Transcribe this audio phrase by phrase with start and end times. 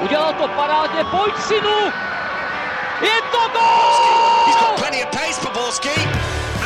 [0.00, 1.78] Udělal to parádně, pojď synu!
[3.00, 4.46] Je to gol!
[4.46, 6.00] He's got plenty of pace for Borski.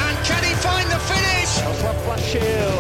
[0.06, 1.49] And can he find the finish?
[1.83, 2.72] Zaplašil.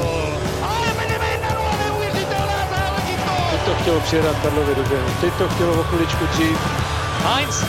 [0.62, 3.50] Ale Benevenero, neuvěřitelná záležitost!
[3.50, 4.82] Teď to chtělo přijedat Karlovi do.
[5.20, 6.58] Teď to chtělo o chviličku dřív.
[7.24, 7.64] Heinz.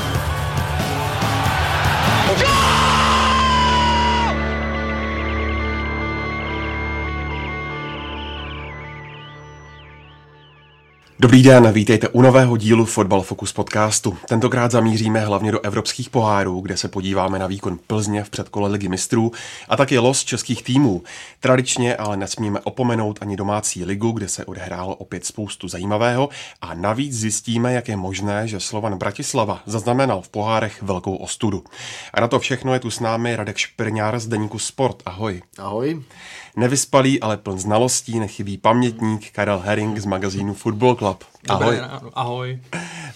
[11.21, 14.17] Dobrý den, vítejte u nového dílu Fotbal Focus podcastu.
[14.27, 18.87] Tentokrát zamíříme hlavně do evropských pohárů, kde se podíváme na výkon Plzně v předkole ligy
[18.87, 19.31] mistrů
[19.69, 21.03] a taky los českých týmů.
[21.39, 26.29] Tradičně ale nesmíme opomenout ani domácí ligu, kde se odehrálo opět spoustu zajímavého
[26.61, 31.63] a navíc zjistíme, jak je možné, že Slovan Bratislava zaznamenal v pohárech velkou ostudu.
[32.13, 35.03] A na to všechno je tu s námi Radek Špirňár z Deníku Sport.
[35.05, 35.41] Ahoj.
[35.57, 36.03] Ahoj.
[36.55, 41.23] Nevyspalý, ale pln znalostí, nechybí pamětník Karel Herring z magazínu Football Club.
[41.49, 41.75] Ahoj.
[41.75, 42.59] Dobré ahoj.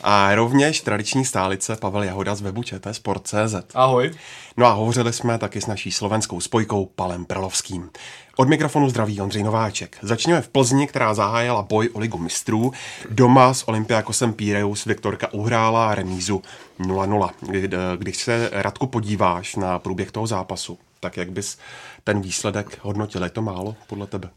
[0.01, 3.55] A rovněž tradiční stálice Pavel Jahoda z webu ČT Sport.cz.
[3.73, 4.11] Ahoj.
[4.57, 7.89] No a hovořili jsme taky s naší slovenskou spojkou Palem Pralovským.
[8.35, 9.97] Od mikrofonu zdraví Ondřej Nováček.
[10.01, 12.73] Začněme v Plzni, která zahájila boj o ligu mistrů.
[13.09, 16.41] Doma s Olympiakosem Píreus Viktorka uhrála remízu
[16.79, 17.29] 0-0.
[17.97, 21.57] Když se, Radku, podíváš na průběh toho zápasu, tak jak bys
[22.03, 23.23] ten výsledek hodnotil?
[23.23, 24.29] Je to málo podle tebe?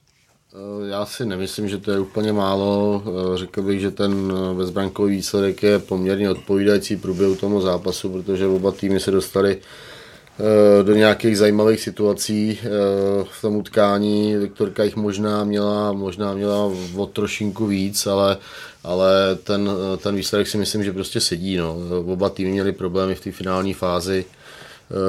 [0.89, 3.03] Já si nemyslím, že to je úplně málo.
[3.35, 9.01] Řekl bych, že ten bezbrankový výsledek je poměrně odpovídající průběhu tomu zápasu, protože oba týmy
[9.01, 9.59] se dostali
[10.83, 12.59] do nějakých zajímavých situací
[13.31, 14.37] v tom utkání.
[14.37, 18.37] Viktorka jich možná měla, možná měla o trošinku víc, ale,
[18.85, 21.57] ale ten, ten výsledek si myslím, že prostě sedí.
[21.57, 21.77] No.
[22.07, 24.25] Oba týmy měli problémy v té finální fázi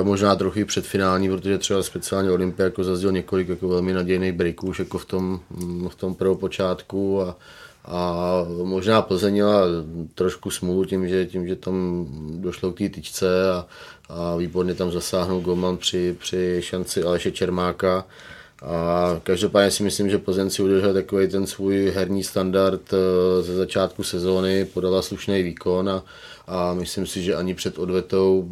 [0.03, 4.79] možná trochu předfinální, protože třeba speciálně Olympia jako zazděl několik jako velmi nadějných breaků už
[4.79, 5.39] jako v tom,
[5.89, 7.35] v tom prvopočátku a,
[7.85, 9.61] a možná Plzeň měla
[10.15, 13.65] trošku smůlu tím, že, tím, že tam došlo k té tyčce a,
[14.09, 18.05] a výborně tam zasáhnul Goman při, při šanci Aleše Čermáka.
[18.61, 22.81] A každopádně si myslím, že Plzeň si udržel takový ten svůj herní standard
[23.41, 26.03] ze začátku sezóny, podala slušný výkon a,
[26.47, 28.49] a myslím si, že ani před odvetou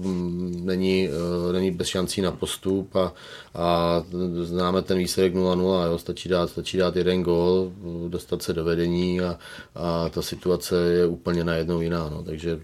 [0.62, 1.10] není,
[1.52, 3.14] není bez šancí na postup a,
[3.54, 4.04] a
[4.42, 7.72] známe ten výsledek 0-0, jo, stačí, dát, stačí dát jeden gól,
[8.08, 9.40] dostat se do vedení a,
[9.76, 12.10] a ta situace je úplně najednou jiná.
[12.10, 12.24] No.
[12.24, 12.60] Takže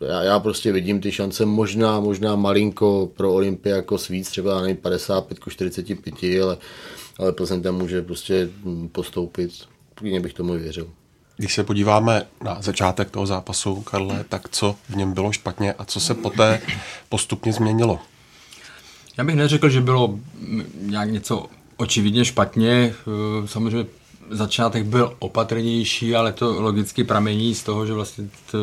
[0.00, 4.76] já, já prostě vidím ty šance možná, možná malinko pro Olympia jako víc, třeba nevím,
[4.76, 6.58] 55 45, ale,
[7.18, 8.48] ale Plzeň tam může prostě
[8.92, 9.52] postoupit.
[9.94, 10.88] Klidně bych tomu věřil.
[11.40, 15.84] Když se podíváme na začátek toho zápasu, Karle, tak co v něm bylo špatně a
[15.84, 16.60] co se poté
[17.08, 17.98] postupně změnilo?
[19.16, 20.18] Já bych neřekl, že bylo
[20.80, 21.46] nějak něco
[21.76, 22.94] očividně špatně.
[23.46, 23.86] Samozřejmě
[24.30, 28.58] začátek byl opatrnější, ale to logicky pramení z toho, že vlastně t,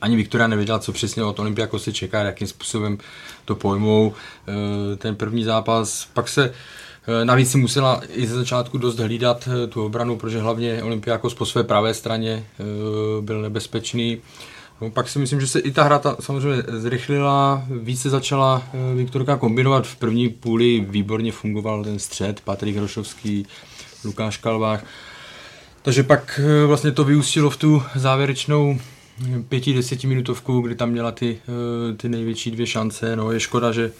[0.00, 2.98] ani Viktoria nevěděla, co přesně od Olympiako se čeká, jakým způsobem
[3.44, 4.14] to pojmou.
[4.98, 6.54] Ten první zápas, pak se
[7.24, 11.64] Navíc si musela i ze začátku dost hlídat tu obranu, protože hlavně Olympiakos po své
[11.64, 12.44] pravé straně
[13.20, 14.18] byl nebezpečný.
[14.80, 18.62] No, pak si myslím, že se i ta hra ta, samozřejmě zrychlila, více začala
[18.94, 19.86] Viktorka kombinovat.
[19.86, 23.46] V první půli výborně fungoval ten střed, Patrik Rošovský,
[24.04, 24.84] Lukáš Kalvách.
[25.82, 28.78] Takže pak vlastně to vyústilo v tu závěrečnou
[29.48, 31.38] pěti, desetiminutovku, kdy tam měla ty,
[31.96, 33.16] ty největší dvě šance.
[33.16, 33.92] No, je škoda, že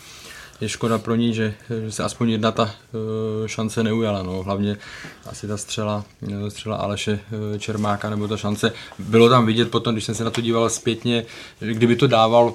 [0.61, 4.23] je škoda pro ní, že, že se aspoň jedna ta uh, šance neujala.
[4.23, 4.43] No.
[4.43, 4.77] Hlavně
[5.27, 6.05] asi ta střela,
[6.49, 7.13] střela Aleše
[7.53, 8.73] uh, Čermáka nebo ta šance.
[8.99, 11.25] Bylo tam vidět potom, když jsem se na to díval zpětně,
[11.61, 12.55] kdyby to dával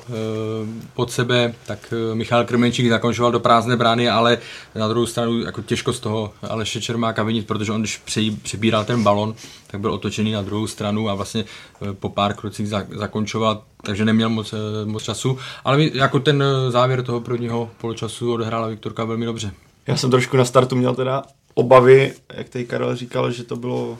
[0.93, 4.37] pod sebe, tak Michal Krmenčík zakončoval do prázdné brány, ale
[4.75, 8.01] na druhou stranu jako těžko z toho Aleše Čermáka vinit, protože on, když
[8.43, 9.35] přebíral ten balon,
[9.67, 11.45] tak byl otočený na druhou stranu a vlastně
[11.93, 14.53] po pár krocích zakončoval takže neměl moc,
[14.85, 19.51] moc času, ale jako ten závěr toho prvního poločasu odehrála Viktorka velmi dobře.
[19.87, 23.97] Já jsem trošku na startu měl teda obavy, jak tady Karel říkal, že to bylo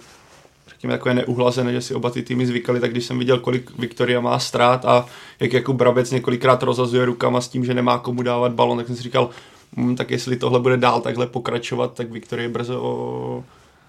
[0.82, 4.22] řekněme takové neuhlazené, že si oba ty týmy zvykali, tak když jsem viděl, kolik Viktoria
[4.22, 5.06] má ztrát a
[5.40, 8.96] jak jako Brabec několikrát rozazuje rukama s tím, že nemá komu dávat balon, tak jsem
[8.96, 9.30] si říkal,
[9.78, 13.44] hm, tak jestli tohle bude dál takhle pokračovat, tak Viktorie brzo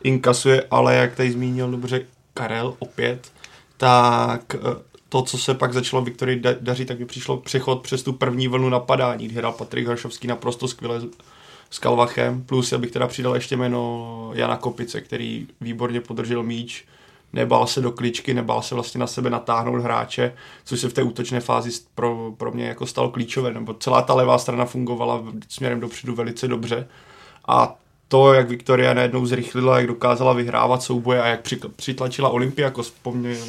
[0.04, 3.32] inkasuje, ale jak tady zmínil dobře Karel opět,
[3.76, 4.56] tak
[5.12, 8.68] to, co se pak začalo Viktorii dařit, tak by přišlo přechod přes tu první vlnu
[8.68, 11.00] napadání, kdy hrál Patrik Hršovský naprosto skvěle
[11.70, 16.84] s Kalvachem, plus já bych teda přidal ještě jméno Jana Kopice, který výborně podržel míč,
[17.32, 21.02] nebál se do kličky, nebál se vlastně na sebe natáhnout hráče, což se v té
[21.02, 25.80] útočné fázi pro, pro mě jako stalo klíčové, nebo celá ta levá strana fungovala směrem
[25.80, 26.88] dopředu velice dobře.
[27.48, 27.78] A
[28.12, 31.40] to, jak Viktoria najednou zrychlila, jak dokázala vyhrávat souboje a jak
[31.76, 32.92] přitlačila Olympiakos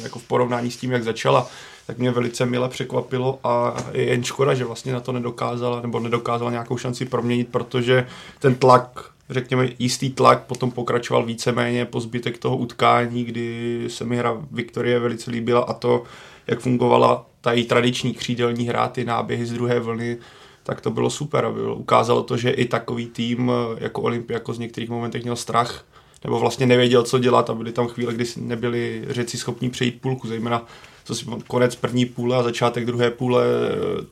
[0.02, 1.46] jako v porovnání s tím, jak začala,
[1.86, 6.00] tak mě velice mile překvapilo a je jen škoda, že vlastně na to nedokázala nebo
[6.00, 8.06] nedokázala nějakou šanci proměnit, protože
[8.38, 14.16] ten tlak řekněme, jistý tlak potom pokračoval víceméně po zbytek toho utkání, kdy se mi
[14.16, 16.02] hra Viktorie velice líbila a to,
[16.46, 20.18] jak fungovala ta její tradiční křídelní hra, ty náběhy z druhé vlny,
[20.64, 21.50] tak to bylo super.
[21.50, 25.84] Bylo, ukázalo to, že i takový tým jako Olympiakos z některých momentech měl strach,
[26.24, 30.28] nebo vlastně nevěděl, co dělat a byly tam chvíle, kdy nebyli řeci schopní přejít půlku,
[30.28, 30.66] zejména
[31.04, 33.44] co si konec první půle a začátek druhé půle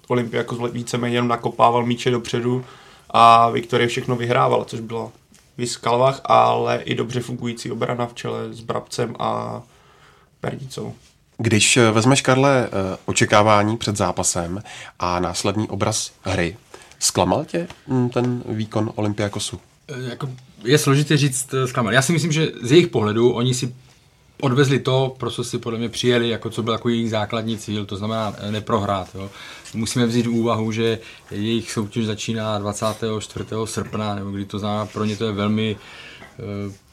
[0.08, 2.64] Olympiakos víceméně jenom nakopával míče dopředu
[3.10, 5.12] a Viktorie všechno vyhrávala, což bylo
[5.58, 9.62] vys Kalvach, ale i dobře fungující obrana v čele s Brabcem a
[10.40, 10.94] Pernicou.
[11.38, 14.62] Když eh, vezmeš, Karle, eh, očekávání před zápasem
[14.98, 16.56] a následný obraz hry,
[16.98, 19.60] zklamal tě hm, ten výkon Olympiakosu?
[19.88, 20.28] Eh, jako
[20.64, 21.92] je složitě říct zklamal.
[21.92, 23.74] Já si myslím, že z jejich pohledu oni si
[24.40, 27.86] odvezli to, pro co si podle mě přijeli, jako co byl jako jejich základní cíl,
[27.86, 29.08] to znamená neprohrát.
[29.14, 29.30] Jo.
[29.74, 30.98] Musíme vzít v úvahu, že
[31.30, 33.44] jejich soutěž začíná 24.
[33.64, 35.76] srpna, nebo kdy to znamená, pro ně to je velmi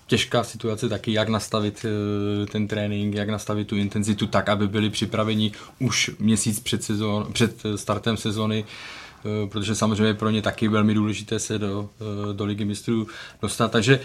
[0.09, 4.89] těžká situace taky, jak nastavit eh, ten trénink, jak nastavit tu intenzitu tak, aby byli
[4.89, 10.93] připraveni už měsíc před, sezon, před startem sezony, eh, protože samozřejmě pro ně taky velmi
[10.93, 13.07] důležité se do, eh, do ligy mistrů
[13.41, 13.71] dostat.
[13.71, 13.99] Takže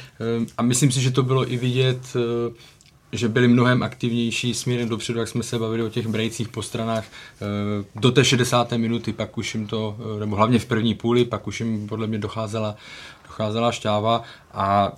[0.56, 2.16] a myslím si, že to bylo i vidět,
[3.12, 7.04] že byli mnohem aktivnější směrem dopředu, jak jsme se bavili o těch brejcích po stranách,
[7.94, 8.72] do té 60.
[8.72, 12.18] minuty, pak už jim to, nebo hlavně v první půli, pak už jim podle mě
[12.18, 12.76] docházela,
[13.26, 14.22] docházela šťáva
[14.52, 14.92] a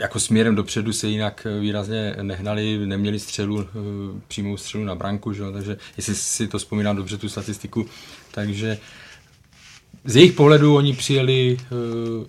[0.00, 5.42] jako směrem dopředu se jinak výrazně nehnali, neměli střelu, eh, přímou střelu na branku, že?
[5.52, 7.86] takže jestli si to vzpomínám dobře, tu statistiku,
[8.30, 8.78] takže
[10.04, 11.66] z jejich pohledu oni přijeli eh,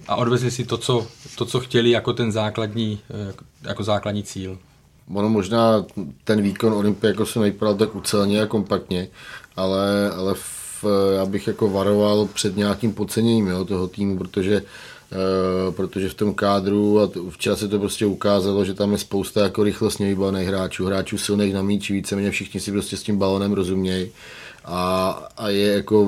[0.08, 1.08] a odvezli si to, co,
[1.38, 4.58] to, co chtěli jako ten základní, eh, jako základní cíl.
[5.14, 5.86] Ono možná
[6.24, 9.08] ten výkon Olympie jako se nevypadal tak ucelně a kompaktně,
[9.56, 10.86] ale, ale v,
[11.16, 14.66] já bych jako varoval před nějakým podceněním jo, toho týmu, protože Eh,
[15.72, 19.64] protože v tom kádru a včera se to prostě ukázalo, že tam je spousta jako
[19.64, 24.12] rychlostně vybavených hráčů, hráčů silných na míči, víceméně všichni si prostě s tím balonem rozumějí
[24.66, 26.08] a, a je jako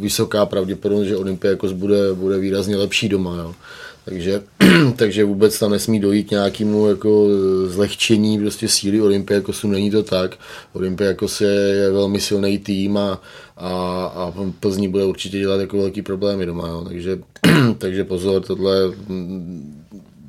[0.00, 3.36] vysoká pravděpodobnost, že Olympiakos bude, bude výrazně lepší doma.
[3.36, 3.54] Jo.
[4.04, 4.42] Takže,
[4.96, 7.26] takže vůbec tam nesmí dojít nějakému jako
[7.66, 10.38] zlehčení prostě síly Olympiakosu, není to tak.
[10.72, 13.20] Olympiakos je, velmi silný tým a,
[13.56, 13.70] a,
[14.14, 16.68] a Plzní bude určitě dělat jako velký problémy doma.
[16.68, 16.84] Jo.
[16.88, 17.18] Takže,
[17.78, 18.76] takže pozor, tohle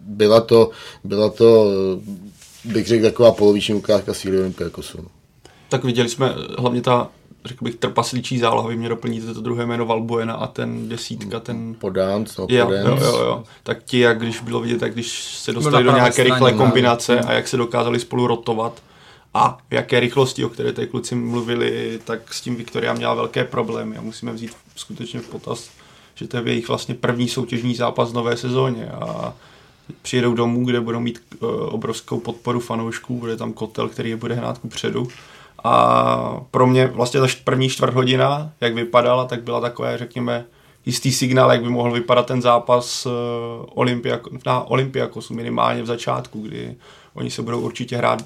[0.06, 0.70] byla to,
[1.04, 1.72] byla to
[2.66, 4.98] bych řekl, taková poloviční ukázka síly Olympiakosu.
[5.70, 7.10] Tak viděli jsme hlavně ta
[7.46, 11.76] řekl bych, trpaslíčí záloha, vy mě doplníte to druhé jméno Valbuena a ten desítka, ten...
[11.80, 15.54] Podánc, no, jo, jo, jo, jo, Tak ti, jak když bylo vidět, tak když se
[15.54, 18.82] dostali do nějaké rychlé kombinace a jak se dokázali spolu rotovat
[19.34, 23.44] a v jaké rychlosti, o které tady kluci mluvili, tak s tím Viktoria měla velké
[23.44, 25.70] problémy a musíme vzít skutečně v potaz,
[26.16, 29.34] že to je jejich vlastně první soutěžní zápas v nové sezóně a
[30.02, 34.36] přijedou domů, kde budou mít uh, obrovskou podporu fanoušků, bude tam kotel, který je bude
[34.36, 35.08] hnát ku předu
[35.64, 40.46] a pro mě vlastně ta první čtvrt hodina, jak vypadala, tak byla takové, řekněme,
[40.86, 43.10] jistý signál, jak by mohl vypadat ten zápas eh,
[43.74, 46.76] Olympiak, na Olympiakosu minimálně v začátku, kdy
[47.14, 48.24] oni se budou určitě hrát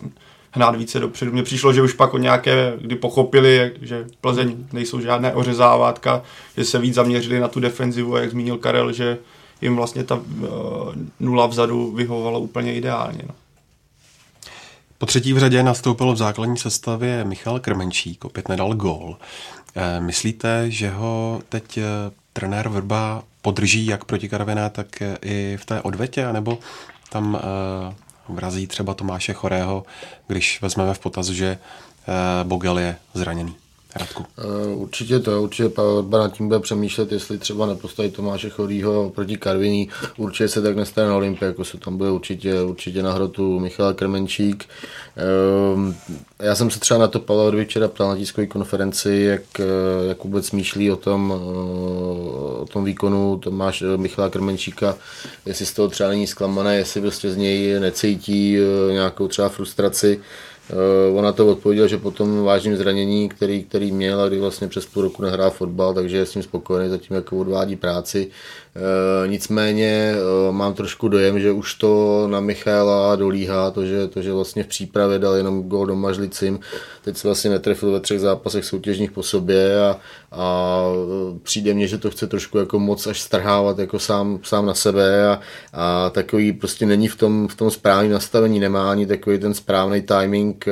[0.55, 1.31] hnát více dopředu.
[1.31, 6.21] Mně přišlo, že už pak o nějaké, kdy pochopili, že Plzeň nejsou žádné ořezávátka,
[6.57, 9.17] že se víc zaměřili na tu defenzivu, jak zmínil Karel, že
[9.61, 10.21] jim vlastně ta uh,
[11.19, 13.21] nula vzadu vyhovovala úplně ideálně.
[13.27, 13.35] No.
[14.97, 19.17] Po třetí v řadě nastoupil v základní sestavě Michal Krmenčík, opět nedal gól.
[19.75, 21.83] Eh, myslíte, že ho teď eh,
[22.33, 26.59] trenér Vrba podrží jak proti Karviné, tak eh, i v té odvetě, anebo
[27.09, 27.39] tam
[28.29, 29.85] vrazí třeba Tomáše Chorého,
[30.27, 31.57] když vezmeme v potaz, že
[32.43, 33.55] Bogel je zraněný?
[33.95, 34.25] Radku.
[34.73, 39.37] Uh, určitě to, určitě Pavel nad tím bude přemýšlet, jestli třeba nepostaví Tomáše Chorýho proti
[39.37, 39.89] Karviní.
[40.17, 43.93] Určitě se tak nestane na Olympii, jako se tam bude určitě, určitě na hrotu Michal
[43.93, 44.65] Krmenčík.
[45.75, 45.93] Uh,
[46.39, 50.23] já jsem se třeba na to Pavel včera ptal na tiskové konferenci, jak, eh, jak
[50.23, 54.97] vůbec smýšlí o tom, uh, o tom výkonu Tomáš Michala Krmenčíka,
[55.45, 58.57] jestli z toho třeba není zklamané, jestli prostě z něj necítí
[58.91, 60.21] nějakou třeba frustraci.
[60.73, 64.67] Uh, ona to odpověděl, že po tom vážném zranění, který, který měl a kdy vlastně
[64.67, 68.27] přes půl roku nehrál fotbal, takže je s ním spokojený, zatím jako odvádí práci.
[68.75, 74.21] Uh, nicméně uh, mám trošku dojem, že už to na Michaela dolíhá, to že, to,
[74.21, 76.59] že vlastně v přípravě dal jenom gol do Mažlicím,
[77.01, 79.99] teď se vlastně netrefil ve třech zápasech soutěžních po sobě a,
[80.31, 80.83] a
[81.43, 85.27] přijde mně, že to chce trošku jako moc až strhávat jako sám, sám na sebe
[85.27, 85.39] a,
[85.73, 90.01] a takový prostě není v tom, v tom správném nastavení, nemá ani takový ten správný
[90.01, 90.65] timing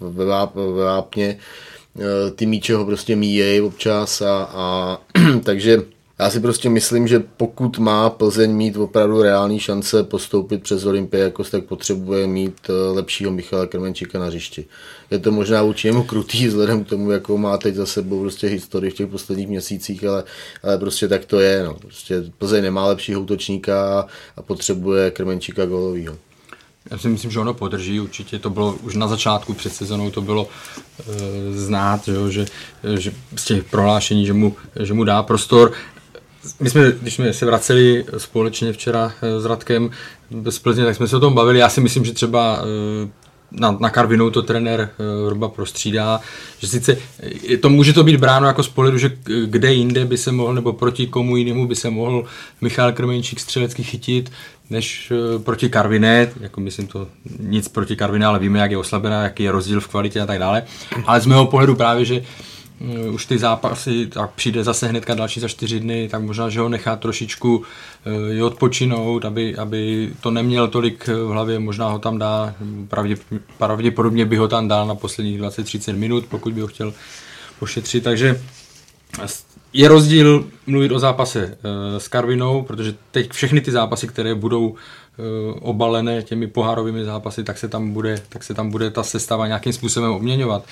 [0.00, 1.38] ve, váp, ve vápně,
[2.34, 4.98] ty míče ho prostě míjejí občas a, a
[5.44, 5.82] takže
[6.20, 11.50] já si prostě myslím, že pokud má Plzeň mít opravdu reální šance postoupit přes Olympiakos,
[11.50, 14.64] tak potřebuje mít eh, lepšího Michala Krmenčíka na hřišti.
[15.10, 18.46] Je to možná vůči němu krutý vzhledem k tomu, jakou má teď za sebou prostě
[18.46, 20.24] historii v těch posledních měsících, ale,
[20.62, 21.64] ale prostě tak to je.
[21.64, 21.74] No.
[21.74, 26.16] Prostě Plzeň nemá lepšího útočníka a potřebuje Krmenčíka golovýho.
[26.90, 30.20] Já si myslím, že ono podrží, určitě to bylo už na začátku před sezonou, to
[30.20, 32.46] bylo e, znát, že, že,
[32.98, 35.72] že z těch prohlášení, že mu, že mu dá prostor
[36.60, 39.90] my jsme, když jsme se vraceli společně včera eh, s Radkem
[40.50, 41.58] z Plzně, tak jsme se o tom bavili.
[41.58, 42.62] Já si myslím, že třeba
[43.04, 43.08] eh,
[43.52, 44.90] na, na Karvinou to trenér
[45.26, 46.20] Vrba eh, prostřídá,
[46.58, 46.96] že sice
[47.60, 50.72] to může to být bráno jako z pohledu, že kde jinde by se mohl, nebo
[50.72, 52.24] proti komu jinému by se mohl
[52.60, 54.32] Michal Krmenčík střelecky chytit,
[54.70, 55.12] než
[55.44, 57.06] proti Karviné, jako myslím to
[57.38, 60.38] nic proti Karviné, ale víme, jak je oslabená, jaký je rozdíl v kvalitě a tak
[60.38, 60.62] dále.
[61.06, 62.22] Ale z mého pohledu právě, že
[63.12, 66.68] už ty zápasy, tak přijde zase hnedka další za čtyři dny, tak možná, že ho
[66.68, 67.62] nechá trošičku
[68.32, 72.54] i eh, odpočinout, aby, aby to neměl tolik v hlavě, možná ho tam dá,
[72.88, 73.16] pravdě,
[73.58, 76.92] pravděpodobně by ho tam dal na posledních 20-30 minut, pokud by ho chtěl
[77.58, 78.40] pošetřit, takže
[79.72, 84.74] je rozdíl mluvit o zápase eh, s Karvinou, protože teď všechny ty zápasy, které budou
[85.60, 89.72] obalené těmi pohárovými zápasy, tak se tam bude, tak se tam bude ta sestava nějakým
[89.72, 90.64] způsobem obměňovat.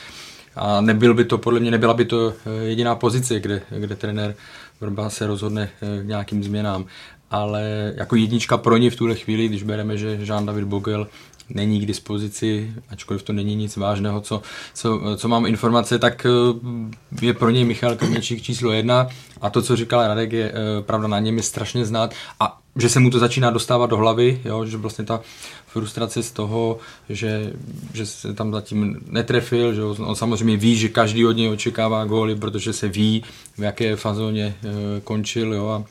[0.59, 4.35] A nebyl by to, podle mě nebyla by to eh, jediná pozice, kde, kde trenér
[4.81, 6.85] Vrba se rozhodne eh, k nějakým změnám.
[7.31, 11.07] Ale jako jednička pro ně v tuhle chvíli, když bereme, že Jean-David Bogel
[11.51, 14.43] není k dispozici, ačkoliv to není nic vážného, co,
[14.75, 19.09] co, co mám informace, tak eh, je pro něj Michal Krměčík číslo jedna
[19.41, 23.01] a to, co říkal Radek, je pravda, na něm je strašně znát a že se
[23.01, 25.21] mu to začíná dostávat do hlavy, jo, že vlastně ta
[25.67, 27.53] frustrace z toho, že,
[27.93, 32.37] že se tam zatím netrefil, že on samozřejmě ví, že každý od něj očekává góly,
[32.37, 33.25] protože se ví,
[33.59, 35.85] v jaké fazóně e, končil jo, a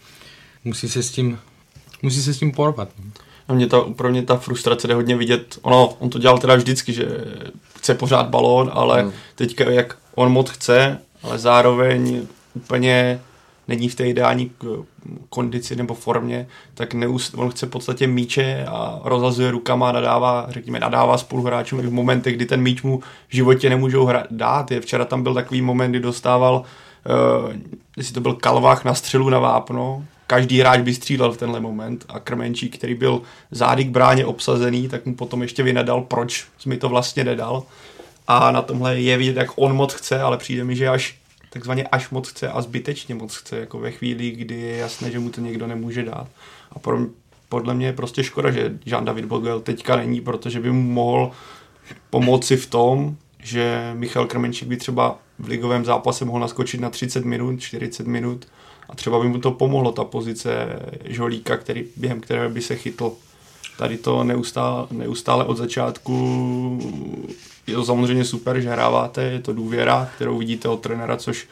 [0.63, 1.39] musí se s tím,
[2.01, 2.89] musí se s tím porvat.
[3.50, 6.56] No mě ta, pro mě ta frustrace jde hodně vidět, ono, on to dělal teda
[6.56, 7.08] vždycky, že
[7.77, 9.12] chce pořád balón, ale hmm.
[9.36, 13.20] teďka jak on moc chce, ale zároveň úplně
[13.67, 14.51] není v té ideální
[15.29, 20.45] kondici nebo formě, tak neust, on chce v podstatě míče a rozhazuje rukama a nadává,
[20.50, 24.71] řekněme, nadává spoluhráčům v momentech, kdy ten míč mu v životě nemůžou hra, dát.
[24.71, 26.63] Je, včera tam byl takový moment, kdy dostával,
[27.43, 27.53] uh,
[27.97, 32.05] jestli to byl kalvách na střelu na vápno, každý hráč by střílel v tenhle moment
[32.09, 33.21] a Krmenčík, který byl
[33.51, 37.63] zády k bráně obsazený, tak mu potom ještě vynadal, proč mi to vlastně nedal.
[38.27, 41.15] A na tomhle je vidět, jak on moc chce, ale přijde mi, že až
[41.50, 45.20] takzvaně až moc chce a zbytečně moc chce, jako ve chvíli, kdy je jasné, že
[45.20, 46.27] mu to někdo nemůže dát.
[46.72, 47.00] A pro,
[47.50, 51.32] podle mě je prostě škoda, že Jean-David Bogel teďka není, protože by mu mohl
[52.10, 57.25] pomoci v tom, že Michal Krmenčík by třeba v ligovém zápase mohl naskočit na 30
[57.25, 58.48] minut, 40 minut
[58.89, 63.12] a třeba by mu to pomohlo, ta pozice žolíka, který, během které by se chytl.
[63.77, 66.13] Tady to neustále, neustále od začátku
[67.67, 71.47] je to samozřejmě super, že hráváte, je to důvěra, kterou vidíte od trenéra, což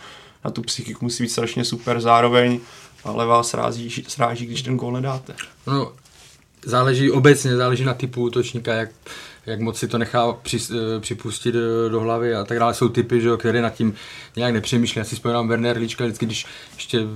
[0.46, 2.60] na tu psychiku musí být strašně super zároveň,
[3.04, 5.36] ale vás srází, sráží, když ten gól nedáte.
[5.68, 5.92] No,
[6.66, 8.90] záleží obecně, záleží na typu útočníka, jak
[9.46, 12.74] jak moc si to nechá při, eh, připustit do, eh, do hlavy a tak dále.
[12.74, 13.94] Jsou typy, že, které nad tím
[14.36, 15.00] nějak nepřemýšlí.
[15.00, 17.10] Já si vzpomínám Werner Lička, vždycky, když ještě uh,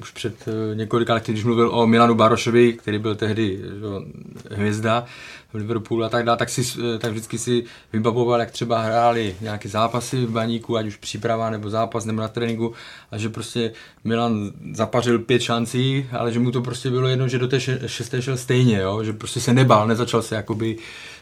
[0.00, 5.04] už před několika lety, když mluvil o Milanu Barošovi, který byl tehdy že, hvězda
[5.52, 6.62] v Liverpoolu a tak dále, tak, si,
[6.98, 11.70] tak vždycky si vybavoval, jak třeba hráli nějaké zápasy v baníku, ať už příprava nebo
[11.70, 12.72] zápas nebo na tréninku
[13.10, 13.72] a že prostě
[14.04, 18.22] Milan zapařil pět šancí, ale že mu to prostě bylo jedno, že do té šesté
[18.22, 19.04] šel stejně, jo?
[19.04, 20.76] že prostě se nebál, nezačal se jakoby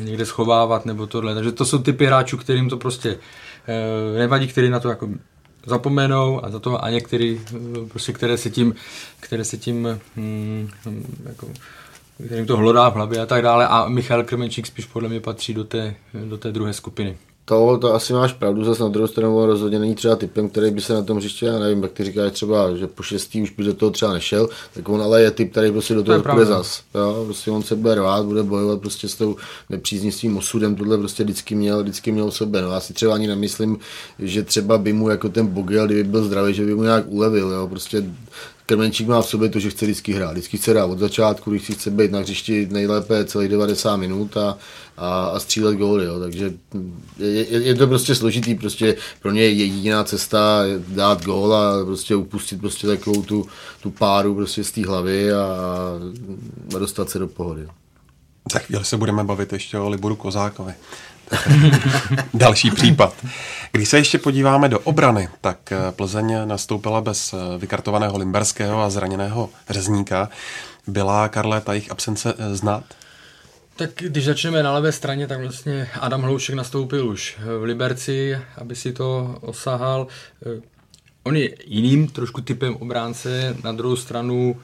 [0.00, 1.34] někde schovávat nebo tohle.
[1.34, 3.18] Takže to jsou typy hráčů, kterým to prostě
[3.68, 5.08] eh, nevadí, který na to jako
[5.66, 8.74] zapomenou a za to a některý, eh, prostě, které se tím,
[9.20, 10.68] které se tím hm,
[11.24, 11.48] jako,
[12.26, 15.54] kterým to hlodá v hlavě a tak dále a Michal Krmenčík spíš podle mě patří
[15.54, 15.94] do té,
[16.24, 17.16] do té druhé skupiny.
[17.48, 20.80] To, to asi máš pravdu, zase na druhou stranu rozhodně není třeba typem, který by
[20.80, 23.64] se na tom hřiště, já nevím, jak ty říkáš třeba, že po šestý už by
[23.64, 26.82] do toho třeba nešel, tak on ale je typ, který prostě do toho bude zas.
[26.94, 27.22] Jo?
[27.24, 29.36] Prostě on se bude rvát, bude bojovat prostě s tou
[29.70, 32.62] nepřízní svým osudem, tohle prostě vždycky měl, vždycky měl sebe.
[32.62, 33.78] No, já si třeba ani nemyslím,
[34.18, 37.50] že třeba by mu jako ten Bogel, kdyby byl zdravý, že by mu nějak ulevil.
[37.50, 37.66] Jo?
[37.68, 38.04] Prostě
[38.68, 40.32] Krmenčík má v sobě to, že chce vždycky hrát.
[40.32, 44.58] Vždycky chce hrát od začátku, když chce být na hřišti nejlépe celých 90 minut a,
[44.96, 46.04] a, a střílet góly.
[46.04, 46.20] Jo.
[46.20, 46.52] Takže
[47.18, 48.54] je, je, to prostě složitý.
[48.54, 53.46] Prostě pro ně je jediná cesta dát gól a prostě upustit prostě takovou tu,
[53.82, 55.44] tu páru prostě z té hlavy a,
[56.76, 57.68] a dostat se do pohody.
[58.52, 60.72] Za chvíli se budeme bavit ještě o Liboru Kozákovi.
[62.34, 63.14] Další případ.
[63.72, 68.90] Když se ještě podíváme do obrany, tak eh, Plzeň nastoupila bez eh, vykartovaného Limberského a
[68.90, 70.28] zraněného Řezníka.
[70.86, 72.84] Byla Karle ta jejich absence eh, znát?
[73.76, 78.76] Tak když začneme na levé straně, tak vlastně Adam Hloušek nastoupil už v Liberci, aby
[78.76, 80.06] si to osahal.
[81.22, 84.56] On je jiným trošku typem obránce, na druhou stranu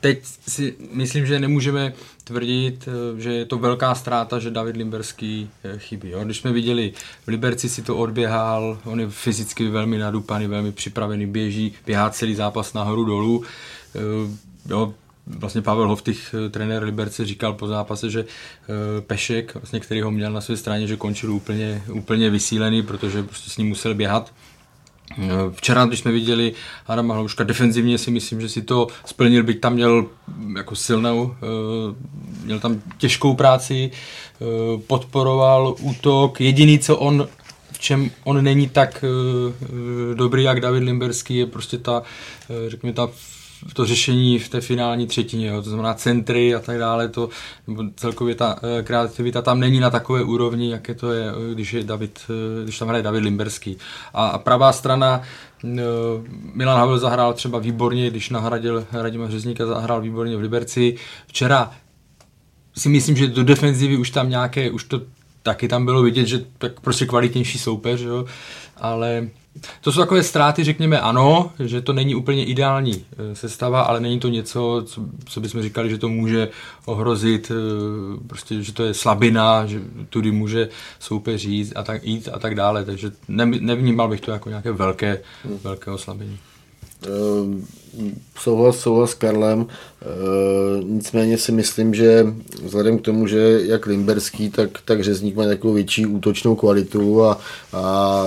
[0.00, 1.92] teď si myslím, že nemůžeme
[2.24, 6.10] tvrdit, eh, že je to velká ztráta, že David Limberský eh, chybí.
[6.10, 6.24] Jo?
[6.24, 6.92] Když jsme viděli,
[7.24, 12.34] v Liberci si to odběhal, on je fyzicky velmi nadupaný, velmi připravený, běží, běhá celý
[12.34, 13.44] zápas nahoru dolů.
[14.68, 14.94] Jo,
[15.26, 18.24] vlastně Pavel Hoftych, trenér Liberce, říkal po zápase, že
[19.00, 23.50] Pešek, vlastně, který ho měl na své straně, že končil úplně, úplně vysílený, protože prostě
[23.50, 24.32] s ním musel běhat
[25.50, 26.52] Včera, když jsme viděli
[26.86, 30.06] Adama Hlouška defenzivně, si myslím, že si to splnil, byť tam měl
[30.56, 31.94] jako silnou, eh,
[32.44, 34.44] měl tam těžkou práci, eh,
[34.86, 36.40] podporoval útok.
[36.40, 37.28] Jediný, co on
[37.72, 42.02] v čem on není tak eh, dobrý jak David Limberský, je prostě ta,
[42.68, 43.08] řekněme, ta
[43.72, 47.28] to řešení v té finální třetině, jo, to znamená centry a tak dále, to,
[47.66, 51.54] nebo celkově ta e, kreativita tam není na takové úrovni, jak je to je, eh,
[51.54, 53.76] když, je David, e, když tam hraje David Limberský.
[54.14, 55.22] A, a pravá strana,
[56.54, 60.96] Milan Havel zahrál třeba výborně, když nahradil Radima Řezníka, zahrál výborně v Liberci.
[61.26, 61.70] Včera
[62.76, 65.00] si myslím, že do defenzivy už tam nějaké, už to
[65.42, 68.24] taky tam bylo vidět, že tak prostě kvalitnější soupeř, jo,
[68.76, 69.28] ale
[69.80, 74.20] to jsou takové ztráty, řekněme ano, že to není úplně ideální eh, sestava, ale není
[74.20, 76.48] to něco, co, co bychom říkali, že to může
[76.84, 79.80] ohrozit, eh, prostě, že to je slabina, že
[80.10, 80.68] tudy může
[81.00, 84.72] soupeř jít a tak, jít a tak dále, takže ne, nevnímal bych to jako nějaké
[84.72, 85.20] velké,
[85.62, 86.38] velké oslabení.
[87.38, 87.66] Um
[88.38, 92.26] souhlas, souhlas s Karlem, e, nicméně si myslím, že
[92.64, 97.38] vzhledem k tomu, že jak Limberský, tak, tak Řezník má takovou větší útočnou kvalitu a,
[97.72, 98.24] a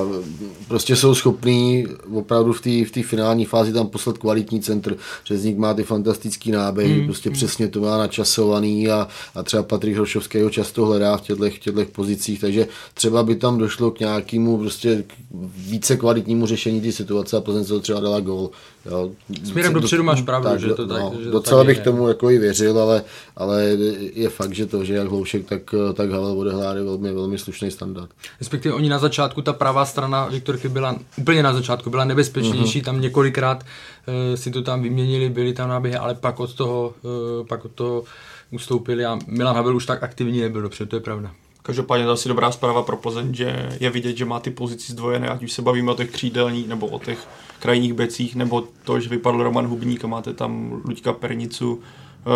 [0.67, 4.97] prostě jsou schopní opravdu v té v finální fázi tam poslat kvalitní centr.
[5.25, 7.05] Řezník má ty fantastický náběhy, hmm.
[7.05, 7.35] prostě hmm.
[7.35, 11.59] přesně to má načasovaný a, a třeba Patrik Hrošovský ho často hledá v těchto, v
[11.59, 15.03] těchto pozicích, takže třeba by tam došlo k nějakému prostě
[15.57, 18.49] více kvalitnímu řešení té situace a Plzeň se to třeba dala gol.
[18.85, 19.11] Jo.
[19.43, 21.83] Směrem dopředu máš pravdu, tak, že to tak, no, že Docela tak bych je.
[21.83, 23.03] tomu jako i věřil, ale,
[23.35, 23.63] ale
[24.13, 28.09] je fakt, že to, že jak Hloušek, tak, tak Havel odehrál velmi, velmi slušný standard.
[28.39, 32.85] Respektive oni na začátku, ta pravá strana Viktorky byla úplně na začátku, byla nebezpečnější, uh-huh.
[32.85, 33.63] tam několikrát
[34.07, 37.71] uh, si to tam vyměnili, byli tam náběhy, ale pak od toho, uh, pak od
[37.71, 38.03] toho
[38.51, 41.31] ustoupili a Milan Havel už tak aktivní nebyl, dobře, to je pravda.
[41.65, 45.29] Každopádně to asi dobrá zpráva pro Plzeň, že je vidět, že má ty pozici zdvojené,
[45.29, 47.27] ať už se bavíme o těch křídelních nebo o těch
[47.59, 52.29] krajních becích, nebo to, že vypadl Roman Hubník a máte tam Luďka Pernicu eh,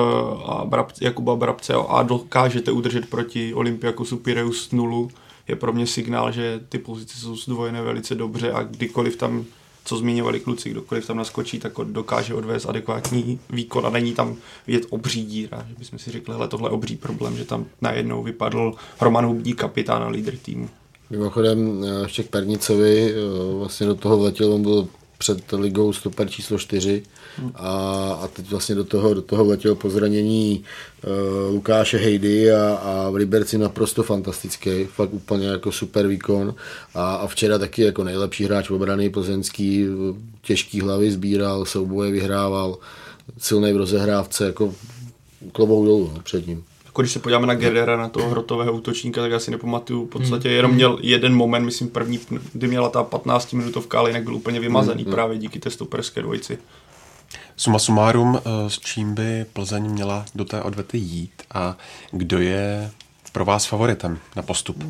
[0.46, 5.10] a Brab, Jakuba Brabce a dokážete udržet proti Olympiakosu Pireus nulu,
[5.48, 9.46] je pro mě signál, že ty pozice jsou zdvojené velice dobře a kdykoliv tam
[9.90, 14.36] co zmiňovali kluci, kdokoliv tam naskočí, tak dokáže odvést adekvátní výkon a není tam
[14.68, 18.24] vidět obří díra, že bychom si řekli, hele, tohle je obří problém, že tam najednou
[18.24, 20.70] vypadl Roman Hubník, kapitán a lídr týmu.
[21.10, 24.88] Mimochodem eh, ještě k Pernicovi, eh, vlastně do toho letěl, on byl
[25.20, 27.04] před ligou stoper číslo 4
[27.56, 27.70] a,
[28.22, 30.64] a teď vlastně do toho, do toho letěl po zranění
[31.04, 36.56] uh, Lukáše Hejdy a, a v Liberci naprosto fantastický, fakt úplně jako super výkon.
[36.94, 39.86] A, a včera taky jako nejlepší hráč obrany plzeňský,
[40.42, 42.78] těžký hlavy sbíral, souboje vyhrával,
[43.38, 44.74] silný v rozehrávce, jako
[45.52, 49.22] klobouk dolů no, před ním jako když se podíváme na Gerrera, na toho hrotového útočníka,
[49.22, 50.06] tak já si nepamatuju.
[50.06, 52.20] V podstatě jenom měl jeden moment, myslím první,
[52.54, 56.22] kdy měla ta 15 minutovka, ale jinak byl úplně vymazaný mm, právě díky té stoperské
[56.22, 56.58] dvojici.
[57.58, 61.78] Suma sumárum, eh, s čím by Plzeň měla do té odvety jít a
[62.12, 62.92] kdo je
[63.32, 64.84] pro vás favoritem na postup?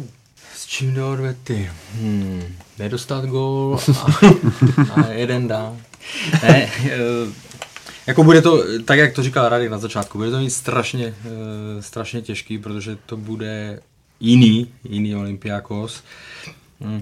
[0.55, 1.71] S čím do odvety?
[1.93, 2.43] Hmm,
[2.77, 3.79] nedostat gól
[4.91, 5.75] a, a jeden dá.
[6.43, 6.99] Ne, eh,
[8.09, 11.81] jako bude to, tak jak to říkal Radek na začátku, bude to mít strašně, uh,
[11.81, 13.79] strašně těžký, protože to bude
[14.19, 16.03] jiný, jiný Olympiakos.
[16.79, 17.01] Mm,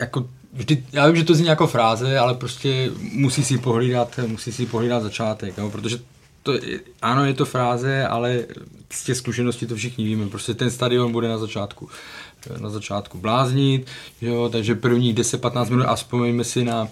[0.00, 4.52] jako vždy, já vím, že to zní jako fráze, ale prostě musí si pohlídat, musí
[4.52, 5.98] si pohlídat začátek, jo, protože
[6.42, 6.52] to,
[7.02, 8.44] ano, je to fráze, ale
[8.92, 10.28] z těch zkušeností to všichni víme.
[10.28, 11.88] Prostě ten stadion bude na začátku
[12.60, 13.86] na začátku bláznit,
[14.20, 16.88] jo, takže prvních 10-15 minut a vzpomeňme si na,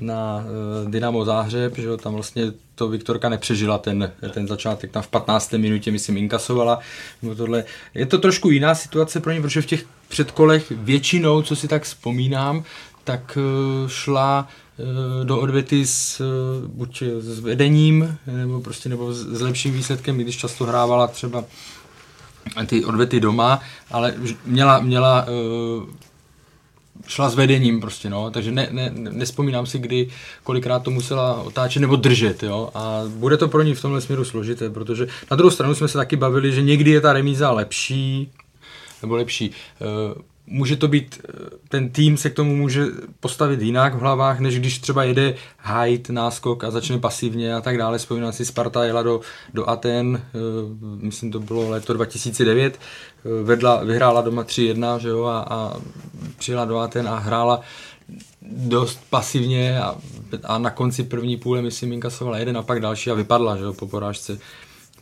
[0.00, 0.44] na
[0.84, 5.52] uh, Dynamo Záhřeb, že tam vlastně to Viktorka nepřežila ten, ten začátek, tam v 15.
[5.52, 6.78] minutě myslím inkasovala.
[7.36, 7.64] Tohle.
[7.94, 11.82] Je to trošku jiná situace pro ně, protože v těch předkolech většinou, co si tak
[11.82, 12.64] vzpomínám,
[13.04, 13.38] tak
[13.82, 16.22] uh, šla uh, do odvety s,
[16.66, 21.44] buď s vedením, nebo prostě nebo s, lepším výsledkem, když často hrávala třeba
[22.66, 24.14] ty odvety doma, ale
[24.46, 25.26] měla, měla
[27.06, 30.08] šla s vedením prostě, no, takže ne, ne, nespomínám si, kdy,
[30.42, 34.24] kolikrát to musela otáčet nebo držet, jo, a bude to pro ní v tomhle směru
[34.24, 38.30] složité, protože na druhou stranu jsme se taky bavili, že někdy je ta remíza lepší,
[39.02, 39.50] nebo lepší.
[40.46, 41.32] Může to být, eh,
[41.68, 42.84] ten tým se k tomu může
[43.20, 47.78] postavit jinak v hlavách, než když třeba jede hájit náskok a začne pasivně a tak
[47.78, 47.98] dále.
[47.98, 49.20] Vzpomínám si, Sparta jela do,
[49.54, 50.38] do Aten, eh,
[50.82, 55.76] myslím to bylo léto 2009, eh, vedla, vyhrála doma 3-1 že jo, a, a
[56.38, 57.60] přijela do Aten a hrála
[58.42, 59.96] dost pasivně a,
[60.44, 63.72] a na konci první půle, myslím, inkasovala jeden a pak další a vypadla že jo,
[63.72, 64.38] po porážce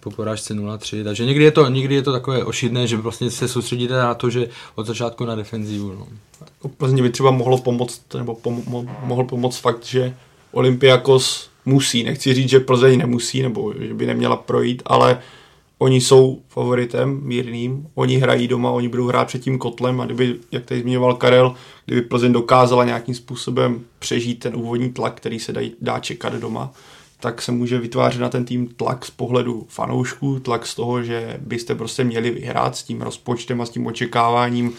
[0.01, 3.49] po porážce 0-3, takže někdy je, to, někdy je to takové ošidné, že vlastně se
[3.49, 5.93] soustředíte na to, že od začátku na defenzivu.
[5.93, 6.07] No.
[6.77, 10.15] Plzně by třeba mohlo pomoct, nebo pom, mo, mohl pomoct fakt, že
[10.53, 15.19] Olympiakos musí, nechci říct, že Plzeň nemusí, nebo že by neměla projít, ale
[15.79, 20.35] oni jsou favoritem mírným, oni hrají doma, oni budou hrát před tím kotlem a kdyby,
[20.53, 21.55] jak tady zmiňoval Karel,
[21.87, 26.73] kdyby Plzeň dokázala nějakým způsobem přežít ten úvodní tlak, který se dá, dá čekat doma,
[27.21, 31.37] tak se může vytvářet na ten tým tlak z pohledu fanoušků, tlak z toho, že
[31.41, 34.73] byste prostě měli vyhrát s tím rozpočtem a s tím očekáváním,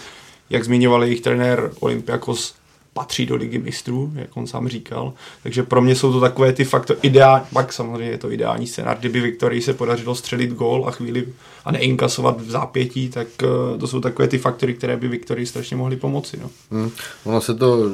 [0.49, 2.55] jak zmiňoval jejich trenér Olympiakos,
[2.93, 5.13] patří do ligy mistrů, jak on sám říkal.
[5.43, 8.99] Takže pro mě jsou to takové ty faktory, ideální, pak samozřejmě je to ideální scénář,
[8.99, 11.27] kdyby Viktorii se podařilo střelit gól a chvíli
[11.65, 15.75] a neinkasovat v zápětí, tak uh, to jsou takové ty faktory, které by Viktorii strašně
[15.75, 16.39] mohly pomoci.
[16.41, 16.49] No.
[16.71, 16.91] Hmm.
[17.23, 17.89] Ono se to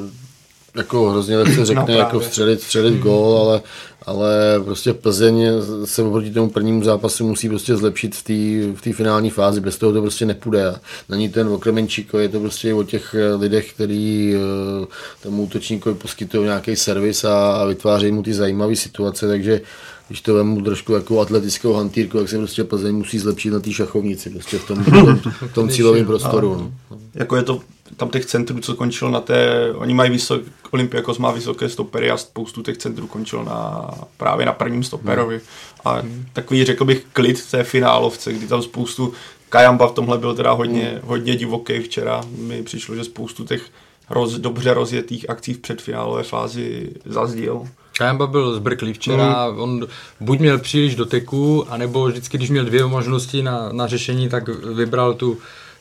[0.78, 3.02] jako hrozně se řekne, no, jako střelit, střelit hmm.
[3.02, 3.62] gól, ale,
[4.06, 5.46] ale prostě Plzeň
[5.84, 9.92] se oproti tomu prvnímu zápasu musí prostě zlepšit v té v finální fázi, bez toho
[9.92, 10.74] to prostě nepůjde.
[11.08, 14.86] Není ten Okremenčíko, je to prostě o těch lidech, který eh,
[15.22, 19.60] tomu útočníkovi poskytují nějaký servis a, a vytvářejí mu ty zajímavé situace, takže
[20.08, 23.72] když to vemu trošku jako atletickou hantýrku, tak se prostě Plzeň musí zlepšit na té
[23.72, 26.54] šachovnici, prostě v tom, v tom, v tom cílovém prostoru.
[26.54, 26.98] No.
[27.14, 27.60] Jako je to
[27.96, 30.42] tam těch centrů, co končilo na té, oni mají vysok,
[30.74, 35.34] Olympiakos má vysoké stopery a spoustu těch centrů končilo na, právě na prvním stoperovi.
[35.34, 35.44] Hmm.
[35.84, 36.26] A hmm.
[36.32, 39.12] takový, řekl bych, klid v té finálovce, kdy tam spoustu,
[39.48, 41.00] Kajamba v tomhle byl teda hodně, hmm.
[41.08, 43.62] hodně divoký včera, mi přišlo, že spoustu těch
[44.10, 47.68] roz, dobře rozjetých akcí v předfinálové fázi zazdíl.
[47.98, 49.60] Kajamba byl zbrklý včera, mm.
[49.60, 49.86] on
[50.20, 55.14] buď měl příliš doteku, anebo vždycky, když měl dvě možnosti na, na řešení, tak vybral
[55.14, 55.38] tu,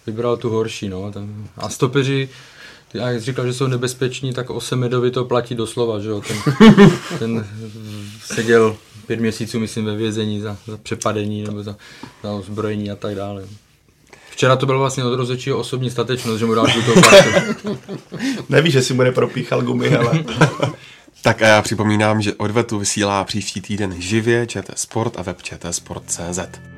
[0.08, 0.89] vybral tu horší.
[0.89, 1.12] No.
[1.58, 2.30] A stopeři,
[2.93, 6.21] já jak říkal, že jsou nebezpeční, tak o Semedovi to platí doslova, že jo.
[6.21, 6.38] Ten,
[7.19, 7.47] ten
[8.26, 11.76] seděl pět měsíců, myslím, ve vězení za, za přepadení nebo za,
[12.23, 13.43] za ozbrojení a tak dále.
[14.32, 17.80] Včera to bylo vlastně od rozhodčího osobní statečnost, že mu dal žlutou kartu.
[18.50, 20.23] Nevíš, že si mu nepropíchal gumy, ale...
[21.21, 25.38] tak a já připomínám, že odvetu vysílá příští týden živě ČT Sport a web
[25.71, 26.76] Sport.cz.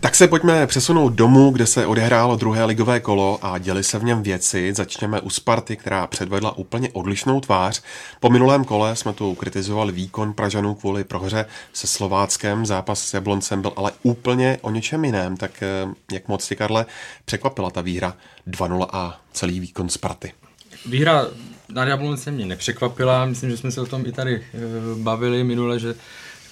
[0.00, 4.04] Tak se pojďme přesunout domů, kde se odehrálo druhé ligové kolo a děli se v
[4.04, 4.74] něm věci.
[4.74, 7.82] Začněme u Sparty, která předvedla úplně odlišnou tvář.
[8.20, 12.66] Po minulém kole jsme tu kritizovali výkon Pražanů kvůli prohře se Slováckem.
[12.66, 15.36] Zápas s Jabloncem byl ale úplně o něčem jiném.
[15.36, 16.86] Tak eh, jak moc ti, Karle,
[17.24, 18.16] překvapila ta výhra
[18.48, 20.32] 2-0 a celý výkon Sparty?
[20.86, 21.26] Výhra
[21.68, 23.26] na Jabloncem mě nepřekvapila.
[23.26, 24.58] Myslím, že jsme se o tom i tady eh,
[25.02, 25.94] bavili minule, že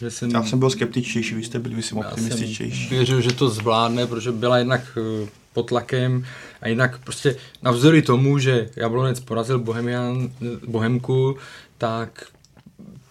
[0.00, 2.88] že jsem, Já jsem byl skeptičtější, vy jste byli vy optimističtější.
[2.88, 6.24] Věřil, že to zvládne, protože byla jednak eh, pod tlakem
[6.60, 10.30] a jinak prostě navzdory tomu, že Jablonec porazil Bohemian,
[10.66, 11.36] Bohemku,
[11.78, 12.24] tak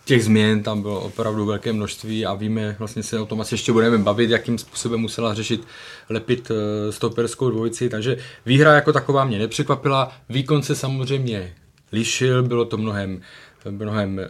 [0.06, 3.72] těch změn tam bylo opravdu velké množství a víme, vlastně se o tom asi ještě
[3.72, 5.68] budeme bavit, jakým způsobem musela řešit
[6.10, 6.58] lepit uh,
[6.90, 11.54] stoperskou dvojici, takže výhra jako taková mě nepřekvapila, výkon se samozřejmě
[11.92, 13.22] lišil, bylo to mnohem
[13.70, 14.26] mnohem e,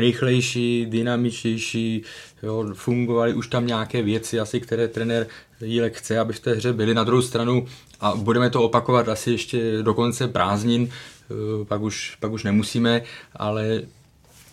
[0.00, 2.02] rychlejší, dynamičtější,
[2.42, 5.26] jo, fungovaly už tam nějaké věci, asi které trenér
[5.60, 6.94] Jílek chce, aby v té hře byly.
[6.94, 7.66] Na druhou stranu,
[8.00, 13.02] a budeme to opakovat asi ještě do konce prázdnin, e, pak už, pak už nemusíme,
[13.36, 13.82] ale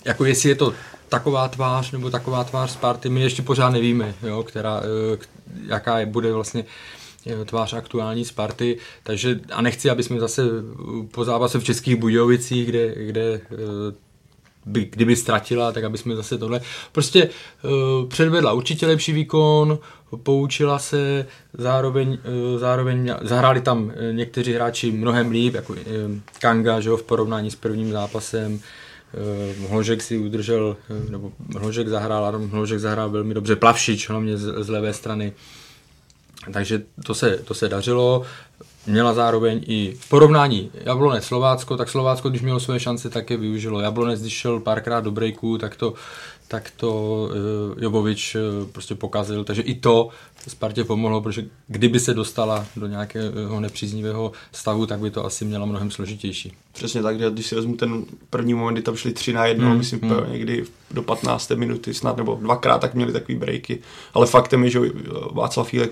[0.06, 0.74] jako jestli je to
[1.10, 4.82] taková tvář nebo taková tvář Sparty, my ještě pořád nevíme, jo, která,
[5.14, 5.18] e,
[5.68, 6.66] jaká bude vlastně
[7.46, 10.44] tvář aktuální Sparty, takže a nechci, aby jsme zase
[11.12, 13.42] po zápase v Českých Budějovicích, kde, kde
[14.66, 16.62] by, kdyby ztratila, tak aby jsme zase tohle.
[16.92, 17.30] Prostě
[17.64, 19.80] uh, předvedla určitě lepší výkon,
[20.24, 25.80] poučila se, zároveň, uh, zároveň zahráli tam někteří hráči mnohem líp, jako uh,
[26.40, 28.54] Kanga, že jo, v porovnání s prvním zápasem.
[28.54, 34.64] Uh, Hložek si udržel, uh, nebo Hložek zahrál, Hložek zahrál velmi dobře, Plavšič hlavně z,
[34.64, 35.34] z levé strany.
[36.54, 38.24] Takže to se, to se dařilo
[38.88, 43.80] měla zároveň i porovnání Jablonec Slovácko, tak Slovácko, když mělo své šance, tak je využilo.
[43.80, 45.94] Jablonec, když šel párkrát do breaku, tak to,
[46.48, 46.92] tak to
[47.72, 49.44] uh, Jobovič uh, prostě pokazil.
[49.44, 50.10] Takže i to
[50.48, 55.66] Spartě pomohlo, protože kdyby se dostala do nějakého nepříznivého stavu, tak by to asi měla
[55.66, 56.54] mnohem složitější.
[56.74, 59.78] Přesně tak, když si vezmu ten první moment, kdy tam šli 3 na 1, hmm,
[59.78, 60.32] myslím hmm.
[60.32, 61.52] někdy do 15.
[61.52, 63.82] minuty snad, nebo dvakrát tak měli takový breaky.
[64.14, 64.80] Ale faktem je, že
[65.32, 65.92] Václav Fílek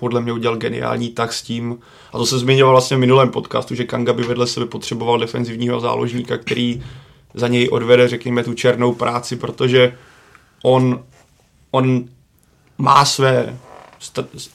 [0.00, 1.78] podle mě udělal geniální tak s tím,
[2.12, 5.80] a to se zmiňoval vlastně v minulém podcastu, že Kanga by vedle sebe potřeboval defenzivního
[5.80, 6.82] záložníka, který
[7.34, 9.96] za něj odvede, řekněme, tu černou práci, protože
[10.62, 11.04] on,
[11.70, 12.04] on
[12.78, 13.58] má své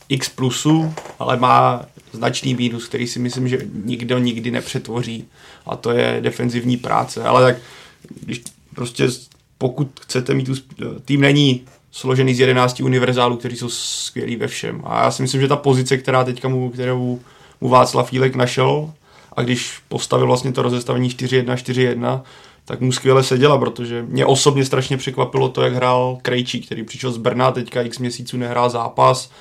[0.10, 5.26] x plusů, ale má značný mínus, který si myslím, že nikdo nikdy nepřetvoří.
[5.66, 7.62] A to je defenzivní práce, ale tak
[8.22, 8.44] když
[8.76, 9.08] prostě
[9.58, 10.50] pokud chcete mít
[11.06, 14.82] tým není složený z 11 univerzálů, kteří jsou skvělí ve všem.
[14.86, 17.20] A já si myslím, že ta pozice, která teďka mu, kterou
[17.62, 18.92] mu Václav Fílek našel,
[19.34, 22.22] a když postavil vlastně to rozestavení 4-1, 4-1,
[22.66, 27.12] tak mu skvěle seděla, protože mě osobně strašně překvapilo to, jak hrál Krejčí, který přišel
[27.12, 29.32] z Brna, teďka x měsíců nehrál zápas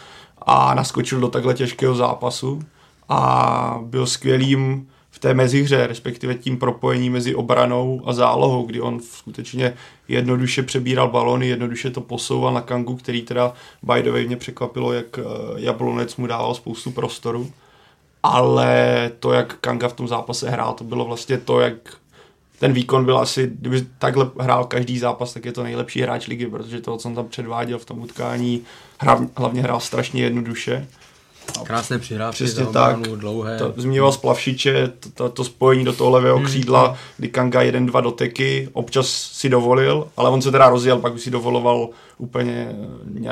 [0.42, 2.62] a naskočil do takhle těžkého zápasu
[3.08, 4.88] a byl skvělým
[5.24, 9.74] té mezihře, respektive tím propojení mezi obranou a zálohou, kdy on skutečně
[10.08, 14.92] jednoduše přebíral balony, jednoduše to posouval na Kangu, který teda by the way mě překvapilo,
[14.92, 15.22] jak eh,
[15.56, 17.50] Jablonec mu dával spoustu prostoru.
[18.22, 21.74] Ale to, jak Kanga v tom zápase hrál, to bylo vlastně to, jak
[22.58, 26.46] ten výkon byl asi, kdyby takhle hrál každý zápas, tak je to nejlepší hráč ligy,
[26.46, 28.62] protože to, co on tam předváděl v tom utkání,
[29.36, 30.86] hlavně hrál strašně jednoduše
[31.64, 33.00] Krásné přihrávky Přesně tak.
[33.00, 33.58] dlouhé.
[33.58, 36.46] To, zmiňoval Splavšiče, to, to, to, spojení do toho levého hmm.
[36.46, 41.14] křídla, kdy Kanga jeden, dva doteky, občas si dovolil, ale on se teda rozjel, pak
[41.14, 42.76] už si dovoloval úplně,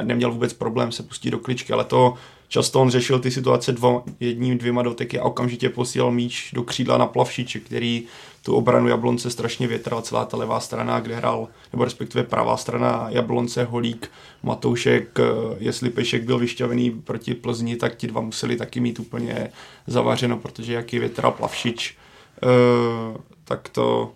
[0.02, 2.14] neměl vůbec problém se pustit do kličky, ale to
[2.48, 6.98] často on řešil ty situace dvo, jedním, dvěma doteky a okamžitě posílal míč do křídla
[6.98, 8.04] na Plavšiče, který
[8.42, 13.06] tu obranu Jablonce strašně větral celá ta levá strana, kde hrál, nebo respektive pravá strana
[13.08, 14.10] Jablonce, Holík,
[14.42, 15.24] Matoušek, eh,
[15.58, 19.50] jestli Pešek byl vyšťavený proti Plzni, tak ti dva museli taky mít úplně
[19.86, 21.96] zavařeno, protože jaký větral Plavšič,
[22.42, 24.12] eh, tak to,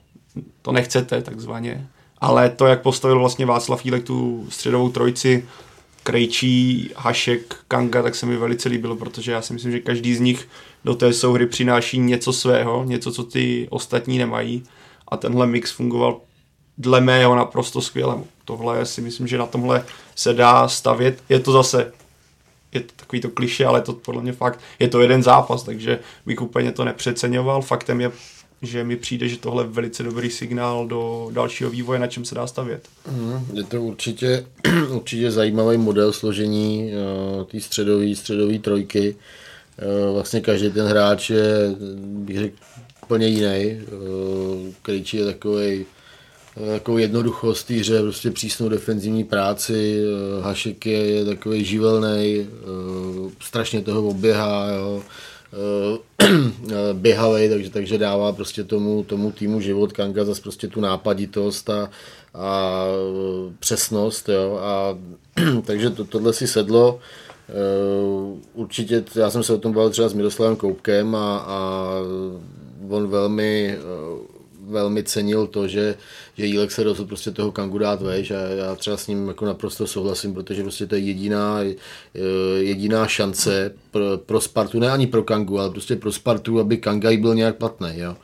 [0.63, 1.87] to nechcete takzvaně.
[2.19, 5.45] Ale to, jak postavil vlastně Václav Jílek tu středovou trojici,
[6.07, 10.21] Krejčí, Hašek, Kanga, tak se mi velice líbilo, protože já si myslím, že každý z
[10.21, 10.49] nich
[10.85, 14.63] do té souhry přináší něco svého, něco, co ty ostatní nemají
[15.09, 16.21] a tenhle mix fungoval
[16.79, 18.19] dle mého naprosto skvěle.
[18.45, 21.23] Tohle si myslím, že na tomhle se dá stavět.
[21.29, 21.93] Je to zase
[22.73, 25.99] je to takový to kliše, ale to podle mě fakt, je to jeden zápas, takže
[26.27, 27.63] bych úplně to nepřeceňoval.
[27.63, 28.13] Faktem je
[28.67, 32.35] že mi přijde, že tohle je velice dobrý signál do dalšího vývoje, na čem se
[32.35, 32.89] dá stavět.
[33.11, 34.47] Mm, je to určitě,
[34.91, 36.93] určitě zajímavý model složení
[37.39, 39.17] uh, té středové středový trojky.
[39.17, 42.57] Uh, vlastně každý ten hráč je, bych řekl,
[43.03, 43.81] úplně jiný.
[43.81, 45.87] Uh, Krejčí je takový
[46.73, 50.03] takovou jednoduchost hře, prostě přísnou defenzivní práci,
[50.43, 52.47] Hašek je, je takový živelný,
[53.41, 55.03] strašně toho oběhá, jo.
[55.57, 55.99] Eh,
[56.93, 59.93] běhavej, takže, takže dává prostě tomu, tomu týmu život.
[59.93, 61.91] Kanga zase prostě tu nápaditost a,
[62.35, 62.85] a
[63.59, 64.59] přesnost, jo.
[64.63, 64.99] A,
[65.67, 67.01] takže to, tohle si sedlo.
[67.49, 71.91] Uh, určitě, já jsem se o tom bavil třeba s Miroslavem Koupkem a, a
[72.89, 73.79] on velmi
[74.69, 75.95] velmi cenil to, že,
[76.37, 79.47] že Jílek se rozhodl prostě toho Kangu dát vejš a já třeba s ním jako
[79.47, 82.23] naprosto souhlasím, protože prostě to je jediná, eh,
[82.59, 87.17] jediná šance pro, pro Spartu, ne ani pro Kangu, ale prostě pro Spartu, aby Kangaj
[87.17, 88.17] byl nějak platný, jo.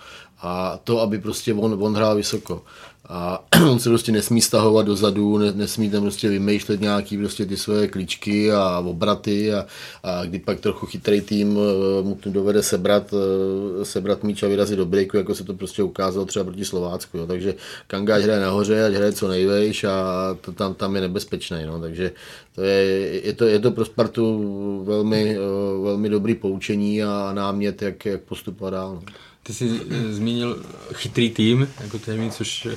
[0.43, 2.63] A to, aby prostě on, on hrál vysoko.
[3.09, 7.57] A on se prostě nesmí stahovat dozadu, ne, nesmí tam prostě vymýšlet nějaký prostě ty
[7.57, 9.67] svoje kličky a obraty a,
[10.03, 14.79] a kdy pak trochu chytrý tým eh, mu dovede sebrat, eh, sebrat míč a vyrazit
[14.79, 17.19] do breaku, jako se to prostě ukázalo třeba proti Slovácku.
[17.19, 17.27] Jo.
[17.27, 17.55] Takže
[17.87, 19.95] Kanga hraje nahoře, ať hraje co nejvejš a
[20.41, 21.67] to tam, tam je nebezpečný.
[21.67, 21.81] No.
[21.81, 22.13] Takže
[22.55, 22.85] to je,
[23.27, 28.21] je, to, je to pro Spartu velmi, eh, velmi dobrý poučení a námět, jak, jak
[28.21, 28.95] postupovat dál.
[28.95, 29.32] No.
[29.43, 32.77] Ty jsi eh, zmínil chytrý tým, jako termín, což eh,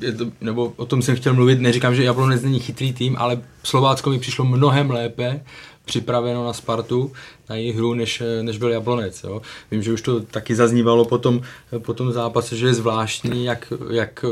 [0.00, 3.42] je to, nebo o tom jsem chtěl mluvit, neříkám, že Jablonec není chytrý tým, ale
[3.62, 5.40] Slovácko mi přišlo mnohem lépe
[5.84, 7.12] připraveno na Spartu,
[7.48, 9.24] na jejich hru, než, eh, než byl Jablonec.
[9.24, 9.42] Jo.
[9.70, 11.40] Vím, že už to taky zaznívalo po tom,
[11.78, 14.24] po tom zápase, že je zvláštní, jak, jak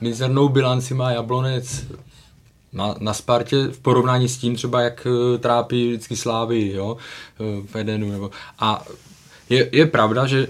[0.00, 1.86] mizernou bilanci má Jablonec
[2.72, 5.06] na, na Spartě v porovnání s tím třeba, jak
[5.40, 6.96] trápí vždycky Slávy jo,
[7.66, 8.12] v Edenu.
[8.12, 8.84] Nebo, a
[9.50, 10.48] je, je pravda, že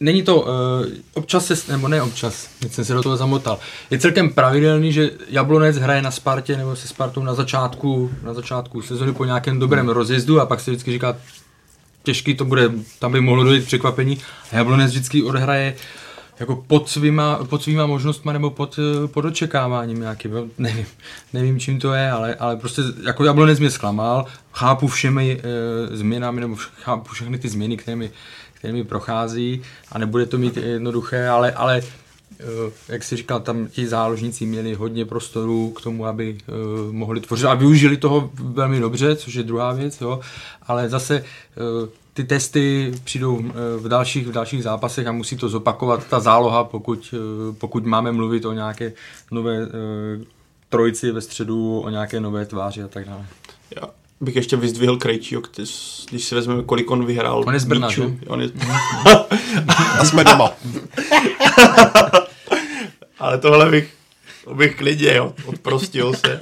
[0.00, 0.46] není to, uh,
[1.14, 3.58] občas se, nebo ne občas, teď jsem se do toho zamotal,
[3.90, 8.82] je celkem pravidelný, že Jablonec hraje na Spartě nebo se Spartou na začátku, na začátku
[8.82, 11.16] sezóny po nějakém dobrém rozjezdu a pak se vždycky říká,
[12.02, 14.18] těžký to bude, tam by mohlo dojít překvapení.
[14.52, 15.74] A Jablonec vždycky odhraje
[16.40, 20.86] jako pod svýma, pod svýma možnostma nebo pod, pod očekáváním nějakým, nevím,
[21.32, 26.40] nevím čím to je, ale, ale prostě jako Jablonec mě zklamal, chápu všemi e, změnami
[26.40, 28.10] nebo chápu všechny ty změny, které mi,
[28.66, 31.82] které mi prochází a nebude to mít jednoduché, ale, ale e,
[32.88, 36.52] jak si říkal, tam ti záložníci měli hodně prostoru k tomu, aby e,
[36.92, 40.20] mohli tvořit a využili toho velmi dobře, což je druhá věc, jo,
[40.62, 41.22] ale zase e,
[42.14, 46.64] ty testy přijdou eh, v dalších, v dalších zápasech a musí to zopakovat ta záloha,
[46.64, 48.92] pokud, eh, pokud máme mluvit o nějaké
[49.30, 49.68] nové
[50.68, 53.26] trojici ve středu, o nějaké nové tváři a tak dále.
[54.20, 55.42] Bych ještě vyzdvihl Krejčího,
[56.10, 57.44] když si vezmeme, kolik on vyhrál.
[57.46, 58.02] On je z Brna, že?
[58.26, 58.50] On je...
[59.98, 60.52] a jsme doma.
[63.18, 63.94] Ale tohle bych,
[64.54, 66.40] bych klidně, jo, odprostil se.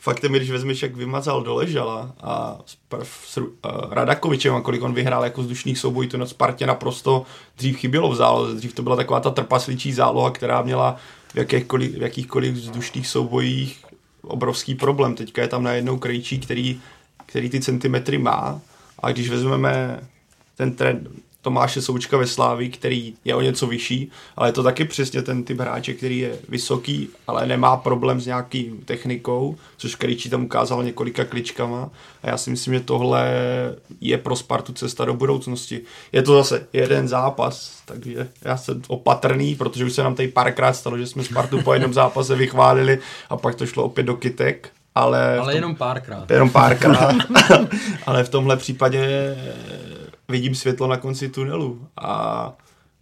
[0.00, 3.46] Faktem je, když vezmeš, jak vymazal doležala a s, s uh,
[3.90, 7.26] Radakovičem a kolik on vyhrál jako vzdušných soubojů, to na Spartě naprosto
[7.58, 8.54] dřív chybělo v záloze.
[8.54, 10.96] Dřív to byla taková ta trpasličí záloha, která měla
[11.34, 13.84] v, jakýchkoliv, v jakýchkoliv vzdušných soubojích
[14.22, 15.14] obrovský problém.
[15.14, 16.80] Teďka je tam najednou krejčí, který,
[17.26, 18.60] který ty centimetry má
[18.98, 20.00] a když vezmeme
[20.56, 21.08] ten trend,
[21.42, 25.44] Tomáše Součka ve Slávi, který je o něco vyšší, ale je to taky přesně ten
[25.44, 30.84] typ hráče, který je vysoký, ale nemá problém s nějaký technikou, což Krejčí tam ukázal
[30.84, 31.90] několika kličkama
[32.22, 33.32] a já si myslím, že tohle
[34.00, 35.80] je pro Spartu cesta do budoucnosti.
[36.12, 40.72] Je to zase jeden zápas, takže já jsem opatrný, protože už se nám tady párkrát
[40.72, 42.98] stalo, že jsme Spartu po jednom zápase vychválili
[43.30, 44.70] a pak to šlo opět do kytek.
[44.94, 46.30] Ale, ale tom, jenom párkrát.
[46.30, 47.14] Jenom párkrát.
[48.06, 49.36] ale v tomhle případě
[50.30, 51.86] vidím světlo na konci tunelu.
[51.96, 52.52] A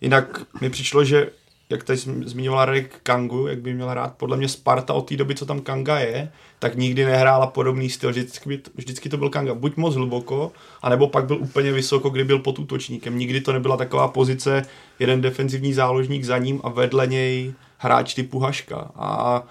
[0.01, 1.31] jinak mi přišlo, že
[1.71, 5.35] jak tady zmiňovala Radek Kangu, jak by měl hrát, podle mě Sparta od té doby,
[5.35, 8.11] co tam Kanga je, tak nikdy nehrála podobný styl.
[8.11, 12.38] Vždycky, vždycky to byl Kanga buď moc hluboko, anebo pak byl úplně vysoko, kdy byl
[12.38, 13.19] pod útočníkem.
[13.19, 14.62] Nikdy to nebyla taková pozice,
[14.99, 18.91] jeden defenzivní záložník za ním a vedle něj hráč typu Haška.
[18.95, 19.43] A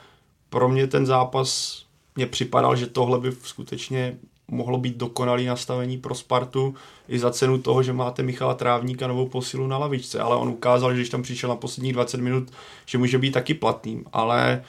[0.49, 1.81] pro mě ten zápas
[2.15, 4.17] mě připadal, že tohle by skutečně
[4.51, 6.75] mohlo být dokonalý nastavení pro Spartu
[7.07, 10.91] i za cenu toho, že máte Michala Trávníka novou posilu na lavičce, ale on ukázal,
[10.91, 12.51] že když tam přišel na posledních 20 minut,
[12.85, 14.61] že může být taky platným, ale e,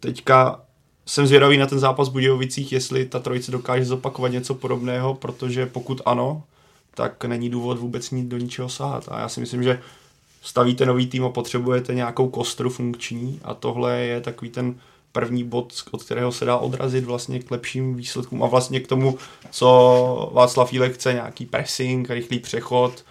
[0.00, 0.60] teďka
[1.06, 5.66] jsem zvědavý na ten zápas v Budějovicích, jestli ta trojice dokáže zopakovat něco podobného, protože
[5.66, 6.42] pokud ano,
[6.94, 9.08] tak není důvod vůbec ní do ničeho sahat.
[9.08, 9.80] A já si myslím, že
[10.42, 14.74] stavíte nový tým a potřebujete nějakou kostru funkční a tohle je takový ten
[15.16, 19.18] první bod, od kterého se dá odrazit vlastně k lepším výsledkům a vlastně k tomu,
[19.50, 23.04] co Václav Jílek chce, nějaký pressing, rychlý přechod.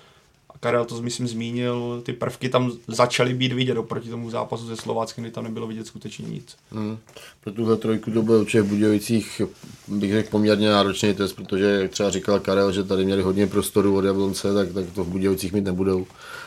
[0.49, 4.75] A Karel to myslím zmínil, ty prvky tam začaly být vidět oproti tomu zápasu se
[4.75, 6.55] Slováckem, kdy tam nebylo vidět skutečně nic.
[6.71, 6.97] Hmm.
[7.43, 9.41] Pro tuhle trojku to byl určitě v Budějovicích
[9.87, 13.97] bych řekl poměrně náročný test, protože jak třeba říkal Karel, že tady měli hodně prostoru
[13.97, 16.05] od Jablonce, tak, tak to v Budějovicích mít nebudou.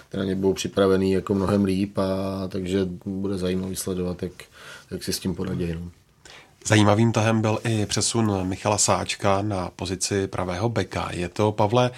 [0.09, 4.33] Teda ně budou připravený jako mnohem líp, a takže bude zajímavý sledovat, jak,
[4.91, 5.75] jak si s tím poradí.
[5.75, 5.91] No.
[6.67, 11.09] Zajímavým tahem byl i přesun Michala Sáčka na pozici pravého beka.
[11.13, 11.91] Je to, Pavle,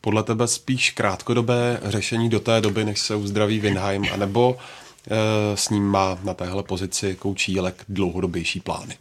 [0.00, 4.56] podle tebe spíš krátkodobé řešení do té doby, než se uzdraví Winheim, anebo
[5.10, 8.94] e, s ním má na téhle pozici koučí Jelek dlouhodobější plány?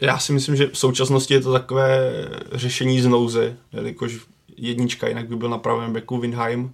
[0.00, 2.12] Já si myslím, že v současnosti je to takové
[2.52, 4.18] řešení z nouze, jelikož
[4.56, 6.72] jednička, jinak by byl na pravém beku Winheim,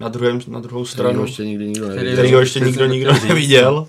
[0.00, 2.12] na, druhém, na druhou stranu, který ho ještě nikdy nikdo neviděl.
[2.12, 3.88] Který ho ještě nikdo, nikdo neviděl.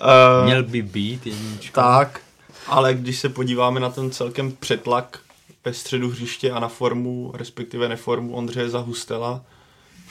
[0.00, 1.82] Uh, Měl by být jednička.
[1.82, 2.20] Tak,
[2.66, 5.18] ale když se podíváme na ten celkem přetlak
[5.64, 9.40] ve středu hřiště a na formu, respektive neformu Ondřeje Zahustela,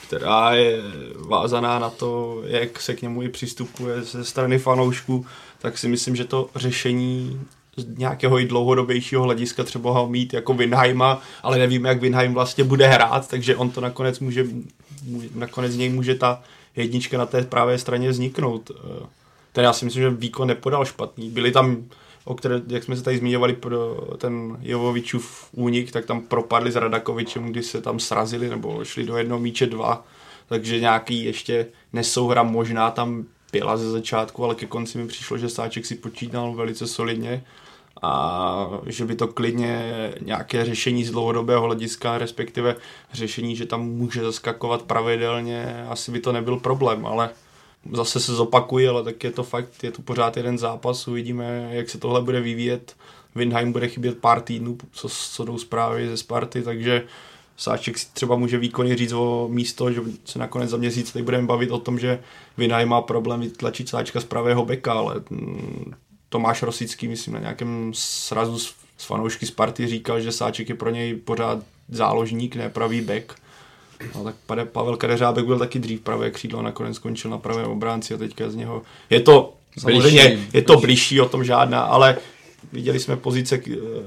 [0.06, 0.78] která je
[1.16, 5.26] vázaná na to, jak se k němu i přistupuje ze strany fanoušků,
[5.58, 7.40] tak si myslím, že to řešení
[7.76, 12.64] z nějakého i dlouhodobějšího hlediska třeba ho mít jako Winheima, ale nevíme, jak Winheim vlastně
[12.64, 14.46] bude hrát, takže on to nakonec může,
[15.34, 16.42] nakonec z něj může ta
[16.76, 18.70] jednička na té pravé straně vzniknout.
[19.54, 21.30] Ten já si myslím, že výkon nepodal špatný.
[21.30, 21.84] Byli tam
[22.24, 26.76] o které, jak jsme se tady zmiňovali pro ten Jovovičův únik, tak tam propadli s
[26.76, 30.06] Radakovičem, kdy se tam srazili nebo šli do jednoho míče dva,
[30.46, 35.48] takže nějaký ještě nesouhra možná tam byla ze začátku, ale ke konci mi přišlo, že
[35.48, 37.44] Sáček si počínal velice solidně
[38.02, 42.76] a že by to klidně nějaké řešení z dlouhodobého hlediska, respektive
[43.12, 47.30] řešení, že tam může zaskakovat pravidelně, asi by to nebyl problém, ale
[47.92, 51.90] zase se zopakují, ale tak je to fakt, je to pořád jeden zápas, uvidíme, jak
[51.90, 52.96] se tohle bude vyvíjet.
[53.34, 57.02] Windheim bude chybět pár týdnů, co, co jdou zprávy ze Sparty, takže
[57.56, 61.46] Sáček si třeba může výkonně říct o místo, že se nakonec za měsíc tady budeme
[61.46, 62.22] bavit o tom, že
[62.56, 65.94] Windheim má problém vytlačit Sáčka z pravého beka, ale mm,
[66.28, 71.14] Tomáš Rosický, myslím, na nějakém srazu s fanoušky Sparty říkal, že Sáček je pro něj
[71.14, 71.58] pořád
[71.88, 73.34] záložník, ne pravý bek
[74.14, 74.34] No tak
[74.72, 78.54] Pavel Kadeřábek byl taky dřív pravé křídlo, nakonec skončil na pravém obránci a teďka z
[78.54, 78.82] něho...
[79.10, 82.18] Je to samozřejmě, je to blížší, o tom žádná, ale
[82.72, 83.60] viděli jsme pozice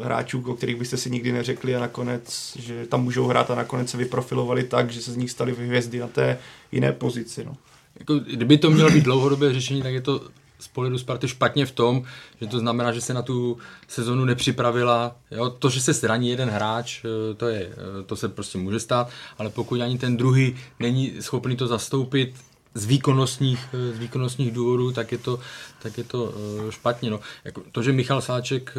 [0.04, 3.90] hráčů, o kterých byste si nikdy neřekli a nakonec, že tam můžou hrát a nakonec
[3.90, 6.38] se vyprofilovali tak, že se z nich stali hvězdy na té
[6.72, 7.46] jiné pozici.
[7.46, 7.56] No.
[8.00, 10.22] Jako, kdyby to mělo být dlouhodobé řešení, tak je to
[10.60, 12.04] z pohledu Sparty špatně v tom,
[12.42, 15.16] že to znamená, že se na tu sezonu nepřipravila.
[15.32, 15.50] Jo?
[15.50, 19.10] To, že se zraní jeden hráč, eh, to, je, eh, to se prostě může stát,
[19.38, 22.36] ale pokud ani ten druhý není schopný to zastoupit
[22.74, 25.40] z výkonnostních, eh, z výkonnostních důvodů, tak je to,
[25.82, 26.34] tak je to
[26.70, 27.10] špatně.
[27.10, 27.20] No.
[27.46, 28.76] Jako to, že Michal Sáček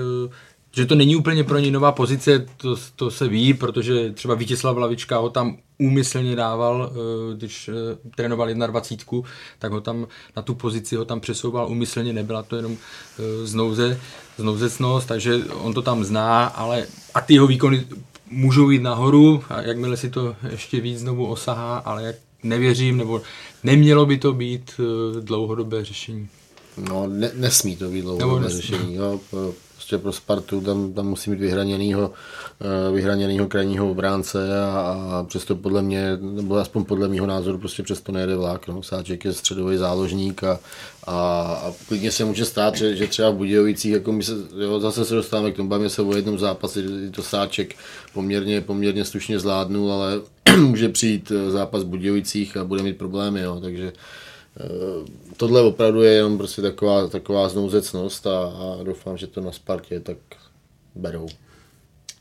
[0.73, 4.77] že to není úplně pro něj nová pozice, to, to se ví, protože třeba Vítězslav
[4.77, 7.73] Lavička ho tam úmyslně dával, eh, když eh,
[8.17, 10.07] trénoval 21, tak ho tam
[10.37, 14.01] na tu pozici ho tam přesouval úmyslně, nebyla to jenom eh, znouze,
[14.37, 17.87] znouzecnost, takže on to tam zná, ale a ty jeho výkony
[18.31, 23.23] můžou jít nahoru a jakmile si to ještě víc znovu osahá, ale jak nevěřím, nebo
[23.65, 24.81] nemělo by to být
[25.21, 26.29] dlouhodobé řešení.
[26.89, 28.95] No, ne, nesmí to být dlouhodobé řešení.
[28.95, 29.21] Jo
[29.89, 32.13] prostě pro Spartu tam, tam musí mít vyhraněnýho,
[32.61, 37.83] eh, vyhraněnýho krajního obránce a, a přesto podle mě, nebo aspoň podle mého názoru, prostě
[37.83, 38.69] přesto nejede vlak.
[38.69, 38.83] No.
[38.83, 40.61] Sáček je středový záložník a,
[41.07, 41.17] a,
[41.65, 45.05] a klidně se může stát, že, že třeba v Budějovicích, jako my se, jo, zase
[45.05, 47.75] se dostáváme k tomu, bavíme se o jednom zápase, kdy to Sáček
[48.13, 50.21] poměrně, poměrně slušně zvládnul, ale
[50.61, 53.93] může přijít eh, zápas v Budějovicích a bude mít problémy, jo, takže
[54.61, 59.53] Eh, tohle opravdu je jenom prostě taková, taková znouzecnost a, a doufám, že to na
[59.53, 60.17] Spartě tak
[60.95, 61.29] berou.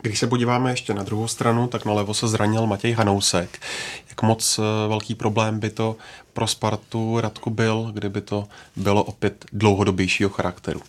[0.02, 3.58] Když se podíváme ještě na druhou stranu, tak na levo se zranil Matěj Hanousek.
[4.08, 5.96] Jak moc eh, velký problém by to
[6.32, 10.80] pro Spartu Radku byl, kdyby to bylo opět dlouhodobějšího charakteru?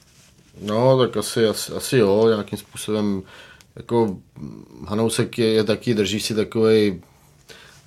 [0.61, 3.23] No, tak asi, asi, asi jo, nějakým způsobem
[3.75, 4.17] jako
[4.87, 7.01] Hanousek je, je taky, drží si takový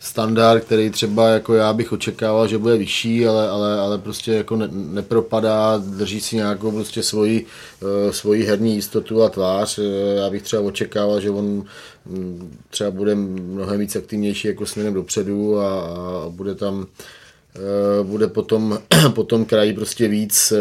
[0.03, 4.57] standard, který třeba jako já bych očekával, že bude vyšší, ale, ale, ale prostě jako
[4.57, 7.47] ne, nepropadá, drží si nějakou prostě svoji,
[7.83, 9.79] uh, svoji herní jistotu a tvář.
[9.79, 9.85] Uh,
[10.17, 15.59] já bych třeba očekával, že on um, třeba bude mnohem víc aktivnější jako směrem dopředu
[15.59, 18.79] a, a bude tam uh, bude potom,
[19.15, 20.53] potom kraji prostě víc,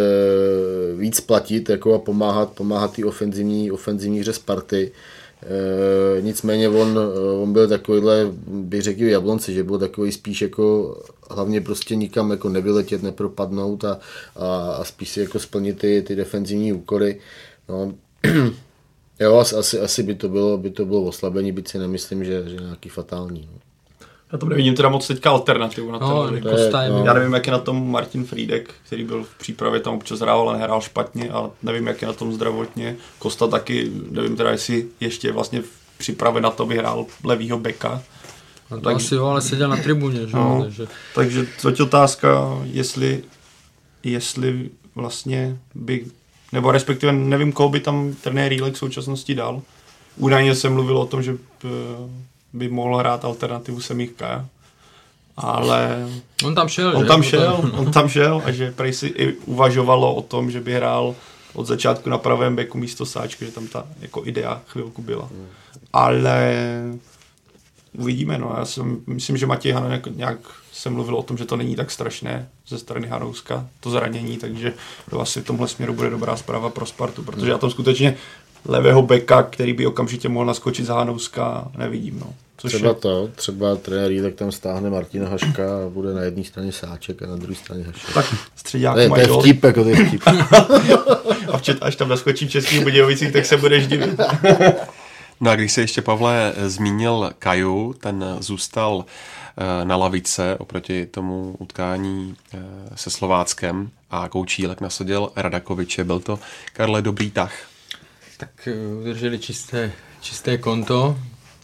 [0.98, 4.92] víc platit jako a pomáhat, pomáhat té ofenzivní, ofenzivní hře Sparty.
[5.44, 7.00] E, nicméně on,
[7.42, 10.98] on byl takovýhle, bych řekl Jablonci, že byl takový spíš jako
[11.30, 14.00] hlavně prostě nikam jako nevyletět, nepropadnout a,
[14.36, 17.20] a, a spíš si jako splnit ty, ty defenzivní úkoly.
[17.70, 17.94] No,
[19.20, 22.56] jo, asi, asi by to bylo, by to bylo oslabení, byť si nemyslím, že, že
[22.56, 23.50] nějaký fatální.
[23.54, 23.71] No.
[24.32, 27.06] Já to nevidím teda moc teďka alternativu na no, ten to je, no.
[27.06, 30.40] Já nevím, jak je na tom Martin Friedek, který byl v přípravě tam občas hrál,
[30.40, 32.96] ale nehrál špatně, ale nevím, jak je na tom zdravotně.
[33.20, 38.04] Kosta taky, nevím teda, jestli ještě vlastně v přípravě na to vyhrál levýho beka.
[38.72, 40.36] No to tak, asi jo, ale seděl na tribuně, že?
[40.36, 40.88] No, takže...
[41.16, 43.24] takže to je otázka, jestli,
[44.04, 46.06] jestli vlastně by,
[46.52, 49.62] nebo respektive nevím, koho by tam trenér Rílek v současnosti dal.
[50.18, 51.68] Údajně se mluvilo o tom, že eh,
[52.54, 54.46] by mohl hrát alternativu Semíka.
[55.38, 56.10] Ale...
[56.44, 57.08] On tam šel, On že?
[57.08, 60.74] tam šel, on tam šel a že prej si i uvažovalo o tom, že by
[60.74, 61.16] hrál
[61.54, 65.30] od začátku na pravém beku místo sáčky, že tam ta jako idea chvilku byla.
[65.94, 66.56] Ale
[67.98, 68.56] uvidíme, no.
[68.58, 70.38] Já si myslím, že Matěj Hanen nějak, nějak
[70.72, 74.74] se mluvil o tom, že to není tak strašné ze strany Hanouska, to zranění, takže
[75.10, 78.18] to asi v tomhle směru bude dobrá zpráva pro Spartu, protože já tam skutečně
[78.66, 82.20] levého beka, který by okamžitě mohl naskočit za Hanouska, nevidím.
[82.20, 82.34] No.
[82.62, 82.96] Což třeba je...
[82.96, 87.28] to, třeba trenér tak tam stáhne Martina Haška a bude na jedné straně Sáček a
[87.28, 88.14] na druhé straně Hašek.
[88.14, 90.22] Tak středňák to, je, to je vtip, jako to je vtip.
[91.52, 94.20] a včet, až tam naskočí český Budějovicích, tak se budeš divit.
[95.42, 99.06] no a když se ještě, Pavle, zmínil Kaju, ten zůstal
[99.58, 102.60] eh, na lavice oproti tomu utkání eh,
[102.96, 106.04] se Slováckem a Koučílek nasadil Radakoviče.
[106.04, 106.40] Byl to,
[106.74, 107.71] Karle, dobrý tah?
[108.42, 111.18] Tak eh, udrželi čisté, čisté konto,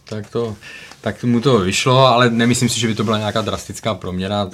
[0.04, 0.56] tak to
[1.00, 4.50] tak mu to vyšlo, ale nemyslím si, že by to byla nějaká drastická proměna.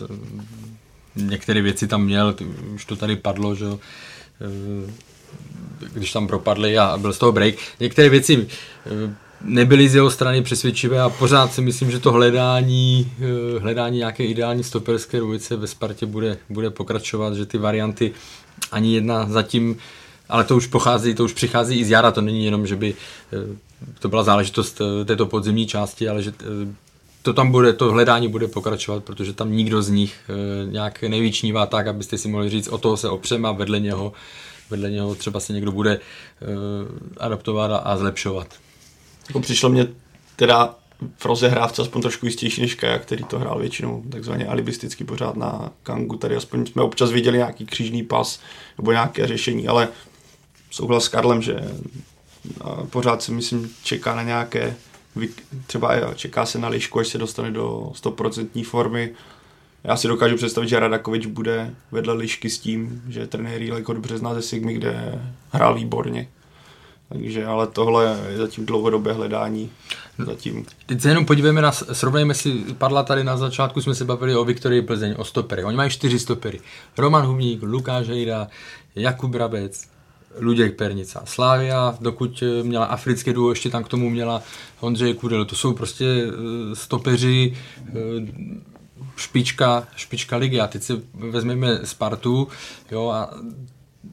[1.17, 2.35] Některé věci tam měl,
[2.75, 4.91] už to tady padlo, že eh,
[5.93, 7.55] když tam propadli a byl z toho break.
[7.81, 13.13] Některé věci eh, nebyly z jeho strany přesvědčivé a pořád si myslím, že to hledání,
[13.59, 18.13] hledání nějaké ideální stoperské dvojice ve Spartě bude, bude pokračovat, že ty varianty
[18.73, 19.77] ani jedna zatím
[20.29, 22.95] ale to už pochází, to už přichází i z jara, to není jenom, že by
[23.99, 26.75] to byla záležitost eh, této podzemní části, ale že eh,
[27.23, 31.67] to tam bude, to hledání bude pokračovat, protože tam nikdo z nich eh, nějak nevyčnívá
[31.67, 34.13] tak, abyste si mohli říct, o toho se opřeme a vedle něho,
[34.71, 36.01] vedle něho třeba se někdo bude
[37.19, 38.47] adaptovat a zlepšovat.
[39.29, 39.87] Jako přišlo mě
[40.37, 40.75] teda
[41.17, 45.71] v rozehrávce aspoň trošku jistější než Kaja, který to hrál většinou takzvaně alibisticky pořád na
[45.83, 46.17] Kangu.
[46.17, 48.41] Tady aspoň jsme občas viděli nějaký křížný pas
[48.79, 49.89] nebo nějaké řešení, ale
[50.75, 51.57] souhlas s Karlem, že
[52.91, 54.77] pořád se myslím čeká na nějaké,
[55.67, 59.11] třeba čeká se na lišku, až se dostane do 100% formy.
[59.85, 64.19] Já si dokážu představit, že Radakovič bude vedle lišky s tím, že trenér Jílek dobře
[64.19, 65.23] zná ze Sigmy, kde
[65.53, 66.29] hrál výborně.
[67.09, 69.71] Takže, ale tohle je zatím dlouhodobé hledání.
[70.19, 70.67] Zatím.
[70.87, 74.45] Teď se jenom podívejme na, srovnejme si, padla tady na začátku, jsme se bavili o
[74.45, 75.65] Viktorii Plzeň, o stopery.
[75.65, 76.61] Oni mají čtyři stopery.
[76.99, 78.49] Roman Humník, Lukáš Hejda,
[78.95, 79.94] Jakub Rabec,
[80.39, 81.23] Luděk Pernica.
[81.25, 84.43] Slávia, dokud eh, měla africké duo, ještě tam k tomu měla
[84.81, 85.45] Ondřej Kudel.
[85.45, 87.53] To jsou prostě eh, stopeři
[87.89, 87.93] eh,
[89.17, 90.61] špička, špička ligy.
[90.61, 92.49] A teď si vezmeme Spartu,
[92.91, 93.31] jo, a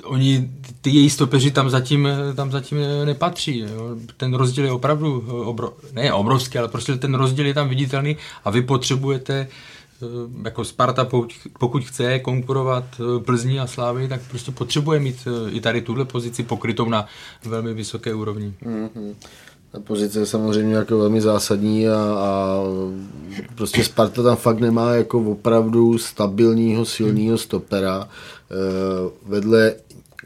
[0.04, 0.52] oni,
[0.82, 3.60] ty její stopeři tam zatím, tam zatím nepatří.
[3.60, 3.96] Jo.
[4.18, 8.50] Ten rozdíl je opravdu obro, ne obrovský, ale prostě ten rozdíl je tam viditelný a
[8.50, 9.48] vy potřebujete Eh,
[10.44, 11.08] jako Sparta,
[11.60, 16.06] pokud, chce konkurovat eh, Plzni a Slávy, tak prostě potřebuje mít eh, i tady tuhle
[16.06, 17.06] pozici pokrytou na
[17.46, 18.54] velmi vysoké úrovni.
[18.64, 19.16] Mm-hmm.
[19.72, 22.58] Ta pozice je samozřejmě jako velmi zásadní a, a
[23.56, 28.10] prostě Sparta tam fakt nemá jako opravdu stabilního, silného stopera,
[29.26, 29.74] vedle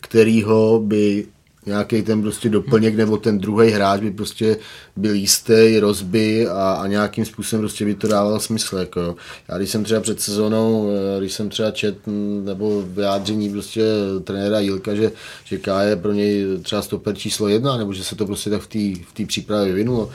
[0.01, 1.27] kterého by
[1.65, 4.57] nějaký ten prostě doplněk nebo ten druhý hráč by prostě
[4.95, 8.77] byl jistý, rozby a, a nějakým způsobem prostě by to dávalo smysl.
[8.77, 9.15] Jako.
[9.49, 11.97] Já když jsem třeba před sezónou, eh, když jsem třeba čet
[12.43, 13.83] nebo vyjádření prostě
[14.23, 15.11] trenéra Jilka, že,
[15.43, 18.61] že K je pro něj třeba stoper číslo jedna, nebo že se to prostě tak
[18.61, 20.09] v té přípravě vyvinulo,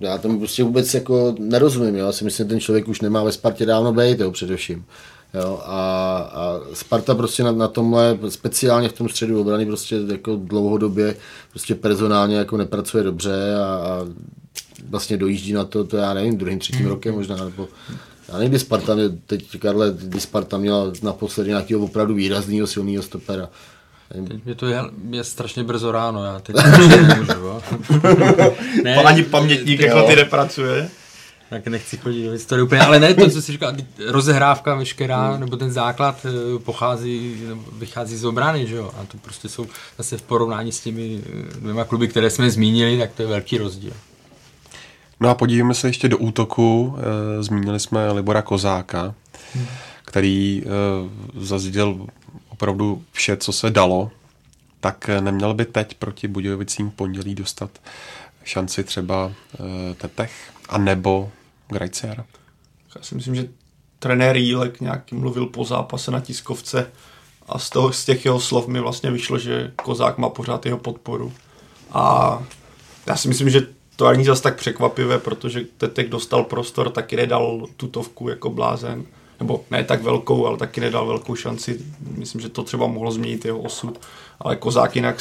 [0.00, 1.94] já tomu prostě vůbec jako nerozumím.
[1.94, 4.84] Já si myslím, že ten člověk už nemá ve Spartě dávno být, jo, především.
[5.34, 10.36] Jo, a, a Sparta prostě na, na tomhle, speciálně v tom středu obrany, prostě jako
[10.36, 11.16] dlouhodobě
[11.50, 14.06] prostě personálně jako nepracuje dobře a, a
[14.88, 16.90] vlastně dojíždí na to, to já nevím, druhým, třetím hmm.
[16.90, 17.68] rokem možná, nebo
[18.28, 23.48] já nevím, kdy Sparta, teď Karle, kdy Sparta měla naposledy nějakého opravdu výrazného silného stopera.
[24.28, 26.56] Teď mě to je, je strašně brzo ráno, já teď
[27.06, 27.62] nemůžu,
[28.84, 30.90] ne, Ani pamětník jako ty nepracuje
[31.50, 33.72] tak nechci chodit do historie úplně, ale ne to, co jsi říkal,
[34.06, 35.40] rozehrávka veškerá, hmm.
[35.40, 37.42] nebo ten základ eh, pochází,
[37.72, 39.66] vychází z obrany, že jo, a to prostě jsou
[39.98, 43.58] zase v porovnání s těmi eh, dvěma kluby, které jsme zmínili, tak to je velký
[43.58, 43.92] rozdíl.
[45.20, 46.96] No a podívejme se ještě do útoku.
[46.98, 49.14] E, zmínili jsme Libora Kozáka,
[49.54, 49.66] hmm.
[50.04, 50.62] který
[51.36, 52.06] zazděl
[52.48, 54.10] opravdu vše, co se dalo.
[54.80, 57.70] Tak neměl by teď proti Budějovicím pondělí dostat
[58.44, 59.32] šanci třeba
[59.96, 60.32] Tetech
[60.68, 61.30] a nebo
[61.70, 62.24] Grajcer?
[62.96, 63.48] Já si myslím, že
[63.98, 66.90] trenér Jílek nějaký mluvil po zápase na tiskovce
[67.48, 70.78] a z, toho, z těch jeho slov mi vlastně vyšlo, že Kozák má pořád jeho
[70.78, 71.32] podporu.
[71.92, 72.42] A
[73.06, 73.66] já si myslím, že
[73.96, 79.04] to ani zase tak překvapivé, protože Tetek dostal prostor, taky nedal tutovku jako blázen.
[79.40, 81.80] Nebo ne tak velkou, ale taky nedal velkou šanci.
[82.00, 84.00] Myslím, že to třeba mohlo změnit jeho osud.
[84.40, 85.20] Ale Kozák jinak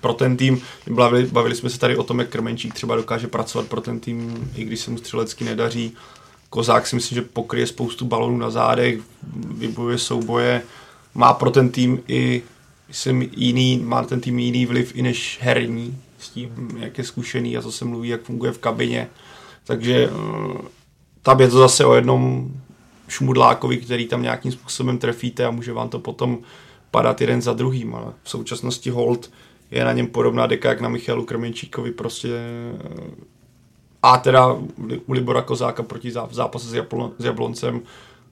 [0.00, 3.68] pro ten tým, bavili, bavili jsme se tady o tom, jak Krmenčík třeba dokáže pracovat
[3.68, 5.92] pro ten tým, i když se mu střelecky nedaří.
[6.50, 9.00] Kozák si myslím, že pokryje spoustu balonů na zádech,
[9.36, 10.62] vybojuje souboje,
[11.14, 12.42] má pro ten tým i
[12.90, 17.56] jsem jiný, má ten tým jiný vliv i než herní, s tím, jak je zkušený
[17.56, 19.08] a co se mluví, jak funguje v kabině.
[19.64, 20.58] Takže eh,
[21.22, 22.50] tam je to zase o jednom
[23.08, 26.38] šmudlákovi, který tam nějakým způsobem trefíte a může vám to potom
[26.90, 29.30] padat jeden za druhým, ale v současnosti hold
[29.70, 32.28] je na něm podobná deka jak na Michalu Krmenčíkovi prostě
[34.02, 34.52] a teda
[35.06, 37.82] u Libora Kozáka proti zápasu s, Jablon, s Jabloncem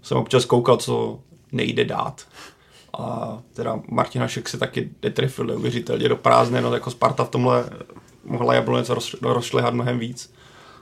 [0.02, 1.20] jsem občas koukal, co
[1.52, 2.26] nejde dát.
[2.98, 7.70] A teda Martin Hašek se taky netrefil neuvěřitelně do prázdné, no jako Sparta v tomhle
[8.24, 10.34] mohla Jablonec roz, rozšlehat mnohem víc.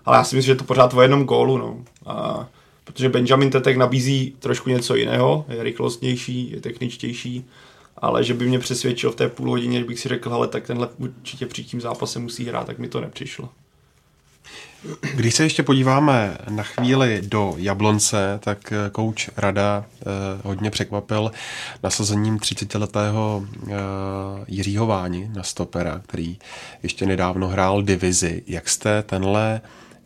[0.04, 1.78] Ale já si myslím, že to pořád o jednom gólu, no.
[2.06, 2.46] A,
[2.84, 7.46] protože Benjamin Tetek nabízí trošku něco jiného, je rychlostnější, je techničtější,
[7.98, 10.66] ale že by mě přesvědčil v té půl hodině, že bych si řekl, ale tak
[10.66, 13.48] tenhle určitě při tím zápase musí hrát, tak mi to nepřišlo.
[15.14, 20.04] Když se ještě podíváme na chvíli do Jablonce, tak kouč Rada eh,
[20.44, 21.30] hodně překvapil
[21.82, 23.74] nasazením 30-letého eh,
[24.48, 26.38] Jiřího Váni na stopera, který
[26.82, 28.42] ještě nedávno hrál divizi.
[28.46, 29.60] Jak jste tenhle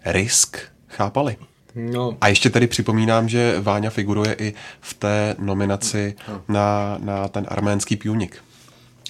[0.05, 1.37] risk chápali?
[1.75, 2.17] No.
[2.21, 6.15] A ještě tady připomínám, že Váňa figuruje i v té nominaci
[6.49, 8.37] na, na ten arménský půnik.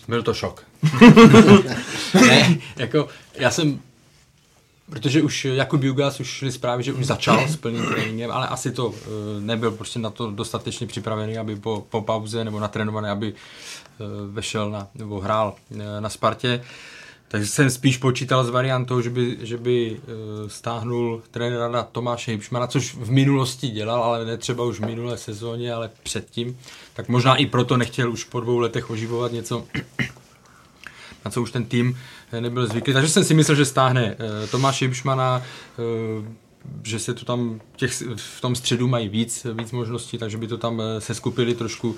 [0.08, 0.64] Byl to šok.
[2.14, 3.80] ne, jako já jsem
[4.90, 8.70] Protože už Jakub Jugas už šli zprávy, že už začal s plným tréninkem, ale asi
[8.70, 8.94] to uh,
[9.40, 14.70] nebyl prostě na to dostatečně připravený, aby po, po pauze nebo natrénovaný, aby uh, vešel
[14.70, 16.64] na, nebo hrál uh, na Spartě.
[17.32, 22.30] Takže jsem spíš počítal s variantou, že by, že by uh, stáhnul trenéra na Tomáše
[22.30, 26.58] Hipšmana, což v minulosti dělal, ale ne třeba už v minulé sezóně, ale předtím.
[26.94, 29.66] Tak možná i proto nechtěl už po dvou letech oživovat něco,
[31.24, 31.98] na co už ten tým
[32.40, 32.92] nebyl zvyklý.
[32.92, 35.42] Takže jsem si myslel, že stáhne uh, Tomáše Hipšmana,
[36.82, 40.58] že se to tam těch, v tom středu mají víc, víc možností, takže by to
[40.58, 41.96] tam se skupili trošku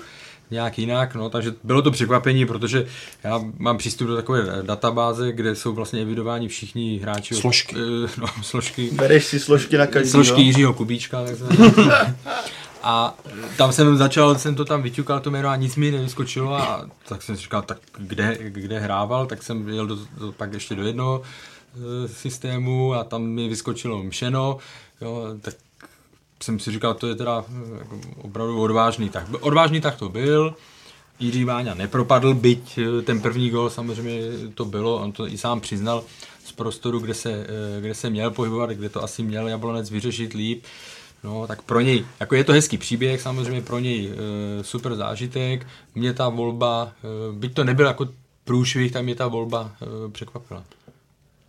[0.51, 2.85] nějak jinak, no, takže bylo to překvapení, protože
[3.23, 7.35] já mám přístup do takové databáze, kde jsou vlastně evidováni všichni hráči.
[7.35, 7.75] Složky.
[7.75, 8.89] Uh, no, složky.
[8.91, 10.43] Bereš si složky na každý, Složky no?
[10.43, 11.35] Jiřího Kubíčka, tak
[12.85, 13.17] A
[13.57, 17.21] tam jsem začal, jsem to tam vyťukal to jméno a nic mi nevyskočilo a tak
[17.21, 20.87] jsem si říkal, tak kde, kde hrával, tak jsem jel do, do, pak ještě do
[20.87, 24.57] jednoho e, systému a tam mi vyskočilo Mšeno,
[25.01, 25.53] jo, tak
[26.43, 29.27] jsem si říkal, to je teda eh, jako opravdu odvážný tak.
[29.39, 30.55] Odvážný tak to byl,
[31.19, 34.21] Jiří Váňa nepropadl, byť eh, ten první gol samozřejmě
[34.55, 36.03] to bylo, on to i sám přiznal
[36.45, 40.33] z prostoru, kde se, eh, kde se měl pohybovat, kde to asi měl Jablonec vyřešit
[40.33, 40.63] líp.
[41.23, 45.67] No, tak pro něj, jako je to hezký příběh, samozřejmě pro něj e, super zážitek.
[45.95, 48.07] Mě ta volba, e, byť to nebyl jako
[48.43, 50.63] průšvih, tak mě ta volba e, překvapila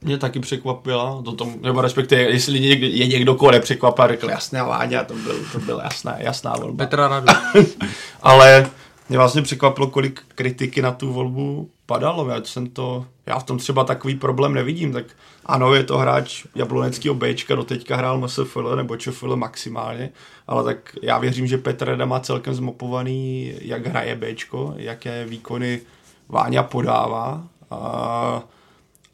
[0.05, 4.63] mě taky překvapila, to tom, nebo respektive, jestli někdo, je někdo, koho nepřekvapil, řekl jasné
[4.63, 6.85] Váňa, to byl, to byl jasná, jasná volba.
[6.85, 7.27] Petra Radu.
[8.23, 8.71] Ale
[9.09, 13.59] mě vlastně překvapilo, kolik kritiky na tu volbu padalo, já jsem to, já v tom
[13.59, 15.05] třeba takový problém nevidím, tak
[15.47, 20.11] ano, je to hráč jabloneckého Bčka, do teďka hrál MSFL nebo ČFL maximálně,
[20.47, 25.81] ale tak já věřím, že Petr Reda má celkem zmopovaný, jak hraje Bčko, jaké výkony
[26.29, 28.43] Váňa podává a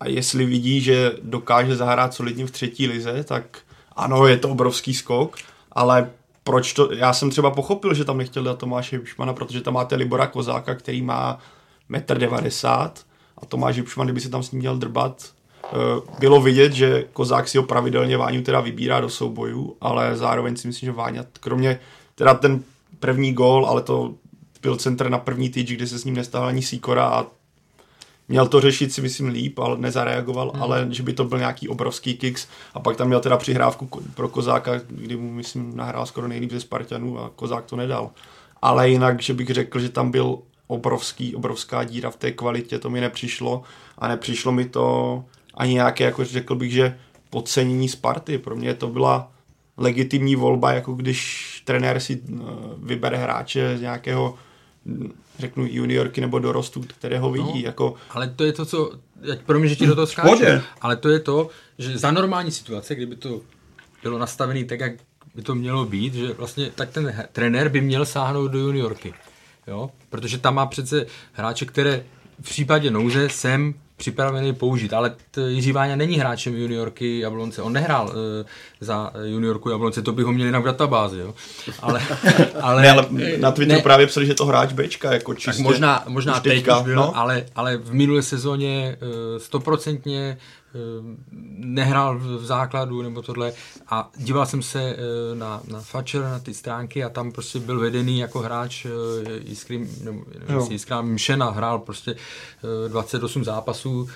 [0.00, 3.58] a jestli vidí, že dokáže zahrát solidně v třetí lize, tak
[3.96, 5.36] ano, je to obrovský skok,
[5.72, 6.10] ale
[6.44, 9.96] proč to, já jsem třeba pochopil, že tam nechtěl dát Tomáše Hipšmana, protože tam máte
[9.96, 11.38] Libora Kozáka, který má
[11.90, 12.90] 1,90 m
[13.42, 15.24] a Tomáš Hipšman, kdyby se tam s ním měl drbat,
[15.64, 15.68] eh,
[16.18, 20.66] bylo vidět, že Kozák si ho pravidelně Váňu teda vybírá do soubojů, ale zároveň si
[20.66, 21.80] myslím, že Váňa, kromě
[22.14, 22.62] teda ten
[23.00, 24.14] první gól, ale to
[24.62, 27.26] byl centr na první tyč, kde se s ním nestával ani Sikora a
[28.30, 30.62] Měl to řešit si myslím líp, ale nezareagoval, hmm.
[30.62, 34.28] ale že by to byl nějaký obrovský kicks a pak tam měl teda přihrávku pro
[34.28, 38.10] Kozáka, kdy mu myslím nahrál skoro nejlíp ze Spartanů a Kozák to nedal.
[38.62, 42.90] Ale jinak, že bych řekl, že tam byl obrovský, obrovská díra v té kvalitě, to
[42.90, 43.62] mi nepřišlo
[43.98, 45.24] a nepřišlo mi to
[45.54, 46.98] ani nějaké, jako řekl bych, že
[47.30, 48.38] podcenění Sparty.
[48.38, 49.32] Pro mě to byla
[49.76, 52.42] legitimní volba, jako když trenér si eh,
[52.76, 54.34] vybere hráče z nějakého
[55.40, 57.62] řeknu juniorky nebo dorostu, které ho vidí.
[57.62, 57.94] No, jako...
[58.10, 58.92] Ale to je to, co,
[59.46, 60.44] pro mě, že ti do toho skáču,
[60.80, 63.40] ale to je to, že za normální situace, kdyby to
[64.02, 64.92] bylo nastavené tak, jak
[65.34, 69.14] by to mělo být, že vlastně tak ten trenér by měl sáhnout do juniorky.
[69.66, 69.90] Jo?
[70.08, 72.04] Protože tam má přece hráče, které
[72.40, 75.14] v případě nouze sem připravený použít, ale
[75.48, 78.14] Jiří Váňa není hráčem juniorky Jablonce, on nehrál uh,
[78.80, 81.34] za juniorku Jablonce, to by ho měli na v databázi, jo.
[81.80, 82.00] Ale,
[82.60, 83.06] ale, ne, ale
[83.38, 85.50] na Twitteru ne, právě psali, že to hráč Bčka, jako čistě.
[85.50, 87.16] Tak možná, možná teď už byl, no?
[87.16, 90.36] ale, ale v minulé sezóně uh, stoprocentně
[90.69, 90.69] Ehm,
[91.58, 93.52] nehrál v základu nebo tohle
[93.88, 97.80] a díval jsem se eh, na, na Fatcher, na ty stránky a tam prostě byl
[97.80, 98.90] vedený jako hráč eh,
[99.44, 100.24] Jiskry, nebo
[100.70, 102.16] Jiskra Mšena, hrál prostě
[102.88, 104.08] 28 eh, zápasů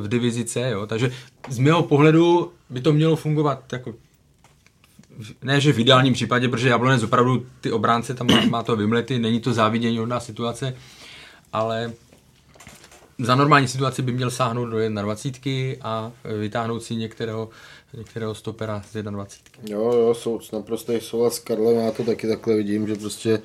[0.00, 0.86] v divizi C, jo.
[0.86, 1.12] takže
[1.48, 3.94] z mého pohledu by to mělo fungovat jako
[5.42, 9.18] ne, že v ideálním případě, protože Jablonec opravdu ty obránce tam má, má to vymlety,
[9.18, 10.76] není to závidění hodná situace,
[11.52, 11.92] ale
[13.18, 17.48] za normální situaci by měl sáhnout do 21 a vytáhnout si některého,
[17.96, 19.76] některého stopera z 21.
[19.76, 23.42] Jo, jo, jsou naprosto souhlas Karlem, já to taky takhle vidím, že prostě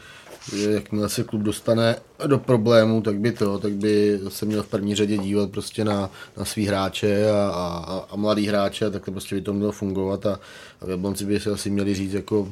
[0.55, 1.95] že jakmile se klub dostane
[2.27, 6.09] do problémů, tak by to, tak by se měl v první řadě dívat prostě na,
[6.37, 10.25] na svý hráče a, a, a mladý hráče a takhle prostě by to mělo fungovat
[10.25, 10.39] a,
[10.81, 12.47] a Jablonci by se asi měli říct, jako,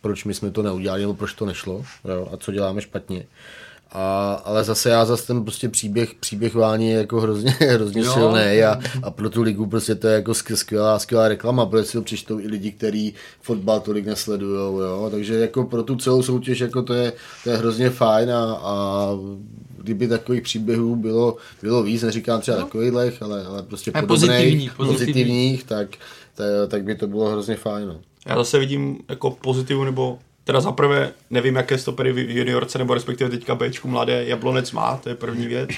[0.00, 3.26] proč my jsme to neudělali nebo proč to nešlo jo, a co děláme špatně.
[3.94, 8.62] A, ale zase já zase ten prostě příběh, příběh Váni je jako hrozně, hrozně silný
[8.62, 12.02] a, a, pro tu ligu prostě to je jako skvělá, skvělá reklama, protože si to
[12.02, 15.08] přečtou i lidi, kteří fotbal tolik nesledují, jo.
[15.10, 17.12] Takže jako pro tu celou soutěž jako to je,
[17.44, 19.08] to je hrozně fajn a, a
[19.84, 22.64] kdyby takových příběhů bylo, bylo víc, neříkám třeba no.
[22.64, 25.88] takových, ale, ale prostě podobných, pozitivní, pozitivních, tak,
[26.34, 27.88] tak, tak by to bylo hrozně fajn.
[27.88, 28.00] No.
[28.26, 32.94] Já zase vidím jako pozitivu nebo Teda za prvé, nevím, jaké stopery v juniorce, nebo
[32.94, 35.70] respektive teďka Bčku mladé Jablonec má, to je první věc.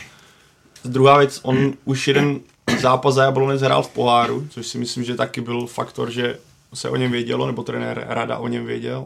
[0.84, 2.40] Druhá věc, on už jeden
[2.80, 6.38] zápas za Jablonec hrál v poháru, což si myslím, že taky byl faktor, že
[6.74, 9.04] se o něm vědělo, nebo trenér Rada o něm věděl.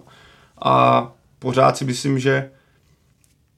[0.63, 1.07] A
[1.39, 2.51] pořád si myslím, že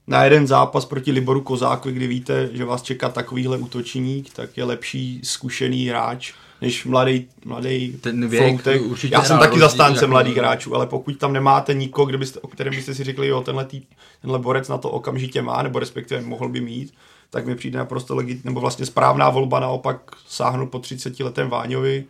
[0.07, 4.63] na jeden zápas proti Liboru Kozáku, kdy víte, že vás čeká takovýhle útočník, tak je
[4.63, 6.33] lepší zkušený hráč,
[6.63, 8.81] než mladý, mladý Ten věk floutek.
[8.81, 12.39] určitě Já jsem taky zastánce jako- mladých hráčů, ale pokud tam nemáte nikoho, kde byste,
[12.39, 13.81] o kterém byste si řekli, jo, tenhle, tý,
[14.21, 16.93] tenhle borec na to okamžitě má, nebo respektive mohl by mít,
[17.29, 22.05] tak mi přijde naprosto legit, nebo vlastně správná volba naopak sáhnout po 30 letém Váňovi,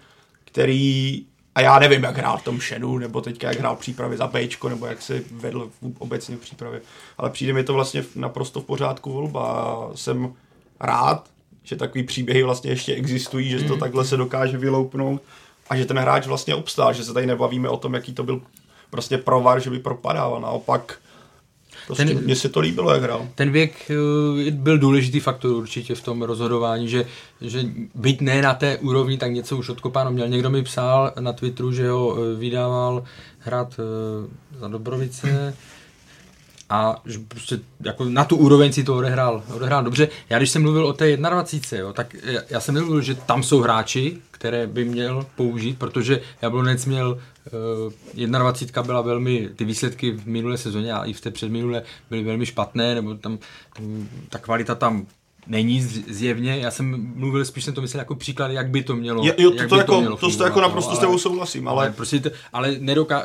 [0.45, 1.25] který
[1.55, 4.27] a já nevím, jak hrál v tom šenu, nebo teďka jak hrál v přípravě za
[4.27, 6.81] Bčko, nebo jak se vedl v- obecně v přípravě.
[7.17, 9.51] Ale přijde mi to vlastně naprosto v pořádku volba.
[9.51, 10.33] A jsem
[10.79, 11.29] rád,
[11.63, 15.21] že takový příběhy vlastně ještě existují, že to takhle se dokáže vyloupnout
[15.69, 18.41] a že ten hráč vlastně obstál, že se tady nebavíme o tom, jaký to byl
[18.89, 20.41] prostě provar, že by propadával.
[20.41, 20.97] Naopak,
[21.87, 23.27] prostě Ten- ten, mně se to líbilo, jak hrál.
[23.35, 23.91] Ten věk
[24.47, 27.05] eh, byl důležitý faktor určitě v tom rozhodování, že,
[27.41, 27.63] že
[27.95, 30.27] byť ne na té úrovni, tak něco už odkopáno měl.
[30.27, 33.03] Někdo mi psal na Twitteru, že ho eh, vydával
[33.39, 35.57] hrát eh, za Dobrovice
[36.73, 40.07] a že prostě jako na tu úroveň si to odehrál, odehrál dobře.
[40.29, 43.43] Já když jsem mluvil o té 21, jo, tak já, já jsem mluvil, že tam
[43.43, 47.17] jsou hráči, které by měl použít, protože Jablonec měl
[48.15, 52.23] uh, 21 byla velmi, ty výsledky v minulé sezóně a i v té předminulé byly
[52.23, 53.39] velmi špatné, nebo tam,
[53.75, 55.05] tam ta kvalita tam
[55.47, 56.57] není zjevně.
[56.57, 59.51] Já jsem mluvil, spíš jsem to myslel jako příklad, jak by to mělo Jo, jo
[59.51, 61.91] jak to, to, by jako, mělo to, to jako naprosto s tebou souhlasím, ale ale
[61.91, 63.23] prostě, to, ale nedoká...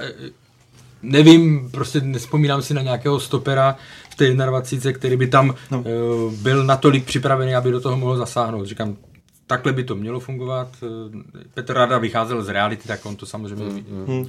[1.03, 3.77] Nevím, prostě nespomínám si na nějakého stopera
[4.11, 5.79] v té 21, který by tam no.
[5.79, 8.67] uh, byl natolik připravený, aby do toho mohl zasáhnout.
[8.67, 8.97] Říkám,
[9.49, 10.69] takhle by to mělo fungovat.
[10.83, 14.27] Eh, Petr Rada vycházel z reality, tak on to samozřejmě mm, mm,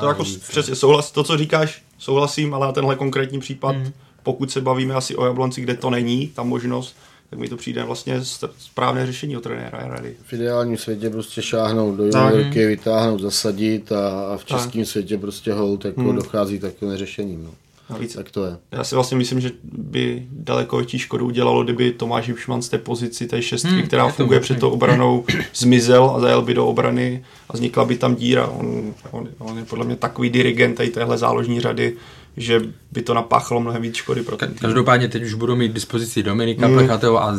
[0.00, 3.92] To jako přesně souhlas, to, co říkáš, souhlasím, ale na tenhle konkrétní případ, Hmm.
[4.22, 6.96] pokud se bavíme asi o Jablonci, kde to není, ta možnost,
[7.30, 10.14] tak mi to přijde vlastně st- správné řešení od trenéra rady.
[10.22, 15.52] V ideálním světě prostě šáhnout do juniorky, vytáhnout, zasadit a, a v českém světě prostě
[15.52, 17.44] hold jako dochází takovým řešením.
[17.44, 17.50] No.
[17.90, 18.56] Navíc Tak to je.
[18.72, 22.78] já si vlastně myslím, že by daleko větší škodu udělalo, kdyby Tomáš Hipšman z té
[22.78, 25.24] pozici té šestky, Hmm, která to funguje před tou obranou,
[25.54, 28.46] zmizel a zajel by do obrany a vznikla by tam díra.
[28.46, 31.96] On, on, on je podle mě takový dirigent tady téhle záložní řady,
[32.40, 32.60] že
[32.92, 34.58] by to napáchalo mnohem víc škody pro ten tým.
[34.58, 36.74] Každopádně teď už budou mít k dispozici Dominika mm.
[36.74, 37.36] Plechatého a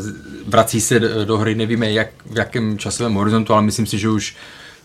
[0.47, 4.35] vrací se do hry, nevíme jak, v jakém časovém horizontu, ale myslím si, že už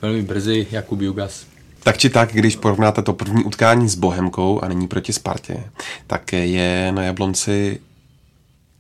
[0.02, 1.46] velmi brzy Jakub Jugas.
[1.82, 5.64] Tak či tak, když porovnáte to první utkání s Bohemkou a nyní proti Spartě,
[6.06, 7.80] tak je na Jablonci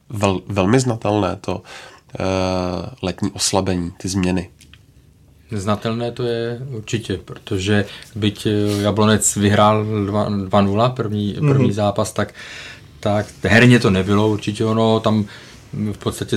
[0.08, 1.62] vel, velmi znatelné to uh,
[3.02, 4.50] letní oslabení, ty změny.
[5.50, 7.84] Znatelné to je určitě, protože
[8.14, 11.72] byť eh, Jablonec vyhrál 2 2-0 první, první mm-hmm.
[11.72, 12.34] zápas, tak,
[13.00, 15.24] tak herně to nebylo určitě ono, tam
[15.92, 16.36] v podstatě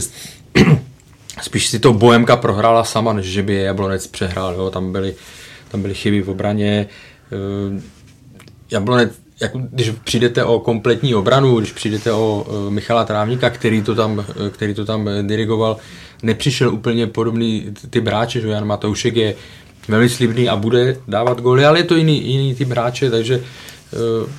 [1.41, 4.69] spíš si to Bohemka prohrála sama, než že by je Jablonec přehrál, jo?
[4.69, 5.15] Tam, byly,
[5.71, 6.87] tam byly chyby v obraně,
[7.31, 7.81] eh,
[8.71, 13.95] Jablonec, jako když přijdete o kompletní obranu, když přijdete o uh, Michala Trávníka, který to
[13.95, 15.77] tam, eh, který to tam eh, dirigoval,
[16.23, 19.35] nepřišel úplně podobný ty bráče, že Jan Matoušek je
[19.87, 24.29] velmi slibný a bude dávat góly, ale je to jiný, jiný typ hráče, takže uh,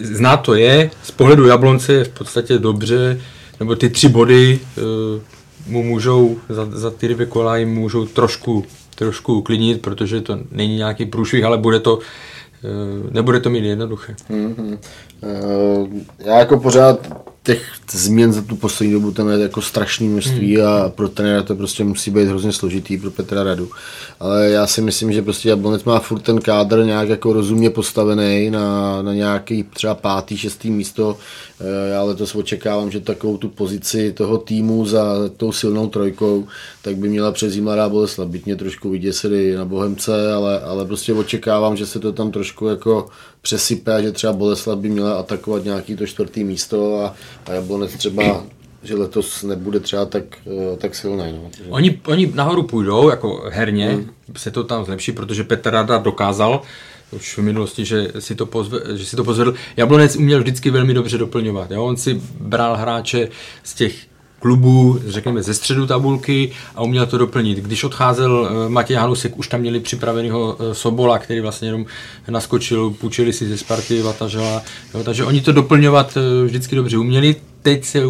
[0.00, 3.20] znát to je, z pohledu Jablonce je v podstatě dobře,
[3.60, 5.22] nebo ty tři body uh,
[5.66, 10.76] mu můžou, za, za ty dvě kola jim můžou trošku, trošku uklidnit, protože to není
[10.76, 14.14] nějaký průšvih, ale bude to, uh, nebude to mít jednoduché.
[14.30, 14.78] Mm-hmm.
[16.18, 20.66] Já jako pořád těch změn za tu poslední dobu tam je jako strašný množství hmm.
[20.66, 23.70] a pro trenéra to prostě musí být hrozně složitý pro Petra Radu.
[24.20, 28.50] Ale já si myslím, že prostě Jablonec má furt ten kádr nějak jako rozumně postavený
[28.50, 31.16] na, na nějaký třeba pátý, šestý místo.
[31.60, 35.04] Eh, já letos očekávám, že takovou tu pozici toho týmu za
[35.36, 36.46] tou silnou trojkou,
[36.82, 38.28] tak by měla přes Mladá Boleslav.
[38.28, 42.66] Byť mě trošku vyděsili na Bohemce, ale, ale prostě očekávám, že se to tam trošku
[42.66, 43.08] jako
[43.44, 47.14] přesype a že třeba Boleslav by měla atakovat nějaký to čtvrtý místo a,
[47.46, 48.44] a Jablonec třeba
[48.84, 51.32] že letos nebude třeba tak, eh, tak silný.
[51.32, 51.50] No.
[51.68, 54.10] Oni, oni nahoru půjdou, jako herně, hmm.
[54.36, 56.62] se to tam zlepší, protože Petr Rada dokázal
[57.12, 59.54] už v minulosti, že si to, pozve, že si to pozvedl.
[59.76, 61.70] Jablonec uměl vždycky velmi dobře doplňovat.
[61.70, 61.84] Jo?
[61.84, 63.28] On si bral hráče
[63.62, 63.94] z těch
[64.44, 67.58] klubů, řekněme, ze středu tabulky a uměl to doplnit.
[67.58, 71.86] Když odcházel eh, Matěj Hanusek, už tam měli připraveného eh, Sobola, který vlastně jenom
[72.28, 74.62] naskočil, půjčili si ze Sparty Vatažela,
[74.94, 77.36] jo, takže oni to doplňovat eh, vždycky dobře uměli.
[77.62, 78.02] Teď se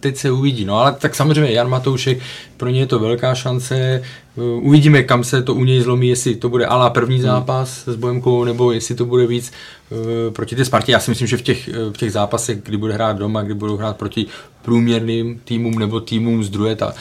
[0.00, 0.64] teď se uvidí.
[0.64, 2.18] No ale tak samozřejmě Jan Matoušek,
[2.56, 4.02] pro ně je to velká šance.
[4.36, 7.24] Uvidíme, kam se to u něj zlomí, jestli to bude ala první hmm.
[7.24, 9.52] zápas s Bohemkou, nebo jestli to bude víc
[9.90, 9.98] uh,
[10.32, 10.92] proti té Spartě.
[10.92, 13.76] Já si myslím, že v těch, v těch zápasech, kdy bude hrát doma, kdy budou
[13.76, 14.26] hrát proti
[14.62, 16.94] průměrným týmům nebo týmům z druhé, ta,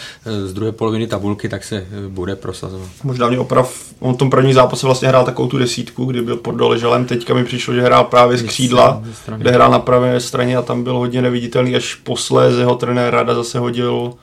[0.45, 2.89] z druhé poloviny tabulky, tak se eh, bude prosazovat.
[3.03, 6.37] Možná mě oprav, on v tom první zápase vlastně hrál takovou tu desítku, kdy byl
[6.37, 9.03] pod doleželem, teďka mi přišlo, že hrál právě z křídla,
[9.37, 13.35] kde hrál na pravé straně a tam byl hodně neviditelný, až posléze ho trenér Rada
[13.35, 14.13] zase hodil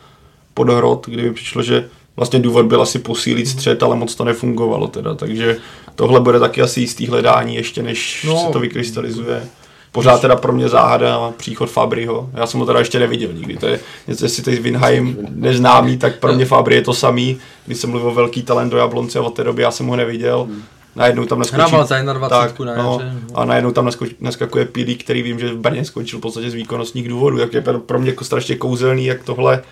[0.54, 1.88] pod hrot, kdy mi přišlo, že
[2.18, 5.56] vlastně důvod byl asi posílit střed, ale moc to nefungovalo teda, takže
[5.94, 9.48] tohle bude taky asi jistý hledání ještě než no, se to vykrystalizuje
[9.92, 12.30] pořád teda pro mě záhada příchod Fabriho.
[12.34, 13.56] Já jsem ho teda ještě neviděl nikdy.
[13.56, 17.38] To je něco, jestli teď Winheim neznámý, tak pro mě Fabry je to samý.
[17.66, 19.96] Když jsem mluvil o velký talent do Jablonce a od té doby já jsem ho
[19.96, 20.48] neviděl.
[20.96, 21.70] Najednou tam naskočí.
[21.70, 23.00] Za 21 tak, na no,
[23.34, 26.54] a najednou tam naskoč, naskakuje Pílí, který vím, že v Brně skončil v podstatě z
[26.54, 27.38] výkonnostních důvodů.
[27.38, 29.62] Tak je pro mě jako strašně kouzelný, jak tohle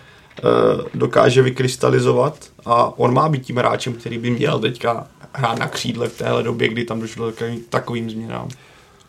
[0.94, 6.08] dokáže vykrystalizovat a on má být tím hráčem, který by měl teďka hrát na křídle
[6.08, 8.48] v téhle době, kdy tam došlo k takovým změnám.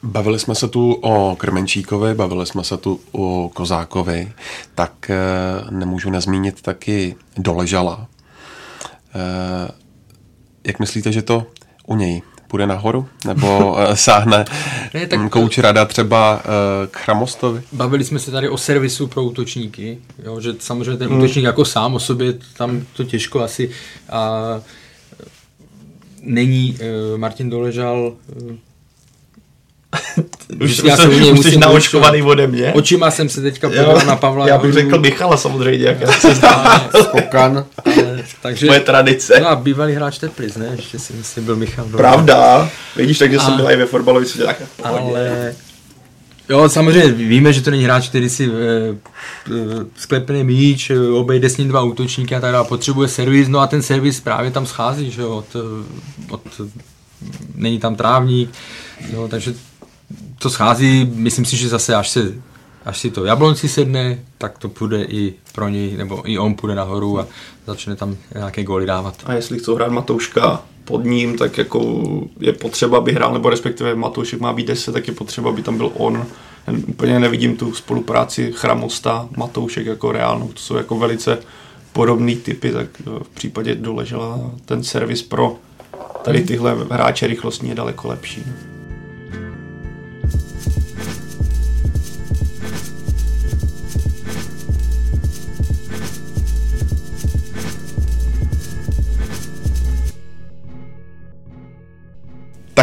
[0.04, 4.32] Bavili jsme se tu o Krmenčíkovi, bavili jsme se tu o Kozákovi,
[4.76, 5.16] tak eh,
[5.70, 8.08] nemůžu nezmínit taky Doležala.
[9.16, 9.72] Eh,
[10.68, 11.46] jak myslíte, že to
[11.88, 13.08] u něj půjde nahoru?
[13.26, 14.45] Nebo eh, sáhne
[14.93, 16.41] ne, tak, kouč rada třeba
[16.91, 17.62] k Chramostovi?
[17.72, 21.18] Bavili jsme se tady o servisu pro útočníky, jo, že samozřejmě ten hmm.
[21.18, 23.70] útočník jako sám o sobě, tam to těžko asi
[24.10, 24.41] a
[26.22, 26.78] není
[27.18, 28.14] Martin Doležal
[30.62, 32.74] už, já se už jsi naočkovaný ode mě.
[32.74, 34.48] Očima jsem se teďka podíval na Pavla.
[34.48, 36.89] Já bych řekl Michala samozřejmě, jak se zdá.
[37.02, 37.66] Spokan.
[38.41, 39.39] takže, Moje tradice.
[39.39, 40.74] No a bývalý hráč Teplic, ne?
[40.76, 41.86] Ještě si myslím, byl Michal.
[41.86, 42.70] Pravda.
[42.95, 44.48] Vidíš, takže a, jsem byl i ve fotbalové světě.
[44.48, 45.56] Tak ale...
[46.50, 48.95] Jo, samozřejmě víme, že to není hráč, který si e, e,
[49.95, 52.68] sklepne míč, obejde s ním dva útočníky a tak dále.
[52.68, 55.56] Potřebuje servis, no a ten servis právě tam schází, že jo, od,
[56.30, 56.41] od,
[57.56, 58.50] není tam trávník,
[59.14, 59.54] jo, takže
[60.40, 62.34] to schází, myslím si, že zase až se
[62.88, 66.76] až si to Jablonci sedne, tak to půjde i pro něj, nebo i on půjde
[66.76, 67.28] nahoru a
[67.66, 69.16] začne tam nějaké góly dávat.
[69.26, 72.04] A jestli chcou hrát Matouška pod ním, tak jako
[72.40, 75.78] je potřeba, aby hrál, nebo respektive Matoušek má být 10, tak je potřeba, aby tam
[75.78, 76.26] byl on.
[76.88, 81.38] Úplně nevidím tu spolupráci Chramosta, Matoušek jako reálnou, to jsou jako velice
[81.94, 82.88] podobné typy, tak
[83.24, 85.56] v případě doležela ten servis pro
[86.24, 88.44] tady tyhle hráče rychlostní je daleko lepší.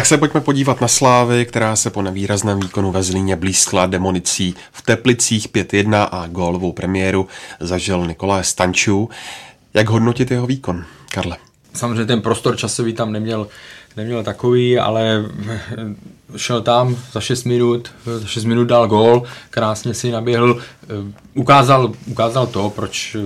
[0.05, 4.55] Tak se pojďme podívat na Slávy, která se po nevýrazném výkonu ve Zlíně blízkla demonicí
[4.71, 7.27] v Teplicích 5-1 a gólovou premiéru
[7.59, 9.09] zažil Nikolaj Stančů.
[9.73, 11.37] Jak hodnotit jeho výkon, Karle?
[11.73, 13.47] Samozřejmě ten prostor časový tam neměl,
[13.97, 15.25] neměl takový, ale
[16.37, 20.61] šel tam za 6 minut, za 6 minut dal gól, krásně si naběhl,
[21.33, 23.17] ukázal, ukázal to, proč,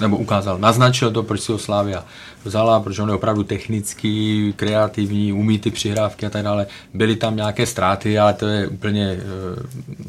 [0.00, 2.04] nebo ukázal, naznačil to, proč si ho Slávia
[2.44, 6.66] vzala, protože on je opravdu technický, kreativní, umí ty přihrávky a tak dále.
[6.94, 9.20] Byly tam nějaké ztráty, ale to je úplně e,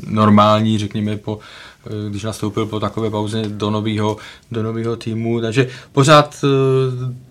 [0.08, 1.40] normální, řekněme, po,
[1.88, 4.18] e, když nastoupil po takové pauze do nového
[4.52, 6.48] do nového týmu, takže pořád e,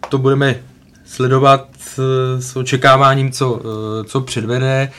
[0.08, 0.56] to budeme
[1.06, 1.68] sledovat
[2.38, 3.60] s očekáváním, co,
[4.04, 4.90] co předvede.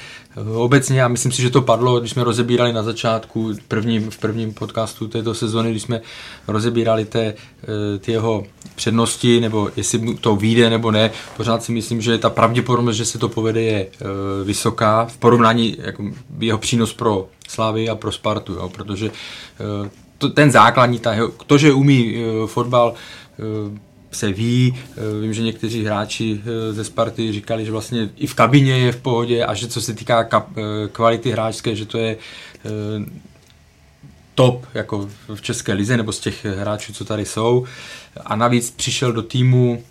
[0.55, 4.53] Obecně, a myslím si, že to padlo, když jsme rozebírali na začátku prvním, v prvním
[4.53, 6.01] podcastu této sezony, když jsme
[6.47, 7.33] rozebírali té,
[7.63, 8.43] eh, ty jeho
[8.75, 13.17] přednosti, nebo jestli to vyjde nebo ne, pořád si myslím, že ta pravděpodobnost, že se
[13.17, 14.05] to povede, je eh,
[14.43, 16.03] vysoká v porovnání jako
[16.39, 19.11] jeho přínos pro Slávy a pro Spartu, jo, protože
[20.17, 21.11] to, ten základní, ta,
[21.47, 22.15] to, že umí
[22.45, 22.93] fotbal,
[24.15, 24.77] se ví.
[24.77, 28.91] Eh, vím, že někteří hráči eh, ze Sparty říkali, že vlastně i v kabině je
[28.91, 30.61] v pohodě a že co se týká eh,
[30.91, 32.17] kvality hráčské, že to je
[34.35, 37.65] top jako v České lize nebo z těch hráčů, co tady jsou.
[38.25, 39.83] A navíc přišel do týmu,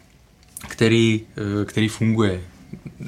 [0.68, 1.20] který,
[1.66, 2.40] který funguje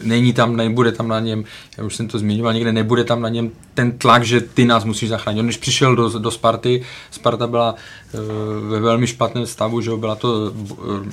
[0.04, 1.44] není tam, nebude tam na něm,
[1.78, 4.84] já už jsem to zmiňoval někde, nebude tam na něm ten tlak, že ty nás
[4.84, 5.40] musíš zachránit.
[5.40, 8.20] On když přišel do, do Sparty, Sparta byla uh,
[8.70, 11.06] ve velmi špatném stavu, že byla to uh,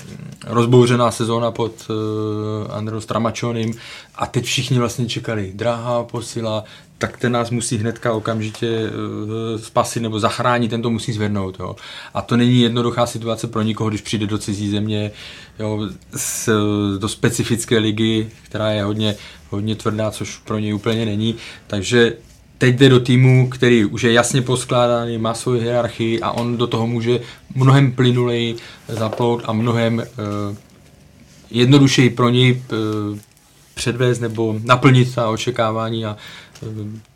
[0.45, 3.71] rozbouřená sezóna pod uh, Andreou Stramačonem
[4.15, 6.63] a teď všichni vlastně čekali, drahá posila,
[7.03, 11.59] tak ten nás musí hnedka okamžitě uh, spasit nebo zachránit, ten to musí zvednout.
[11.59, 11.75] Jo.
[12.13, 15.11] A to není jednoduchá situace pro nikoho, když přijde do cizí země,
[15.59, 16.49] jo, z,
[16.97, 19.15] do specifické ligy, která je hodně,
[19.49, 21.35] hodně tvrdá, což pro něj úplně není.
[21.67, 22.13] Takže
[22.57, 26.67] teď jde do týmu, který už je jasně poskládaný, má svoji hierarchii a on do
[26.67, 27.19] toho může
[27.55, 28.55] mnohem plynuleji
[28.87, 30.03] zaplout a mnohem uh,
[31.51, 33.17] jednodušeji pro něj uh,
[33.73, 36.17] předvést nebo naplnit ta očekávání a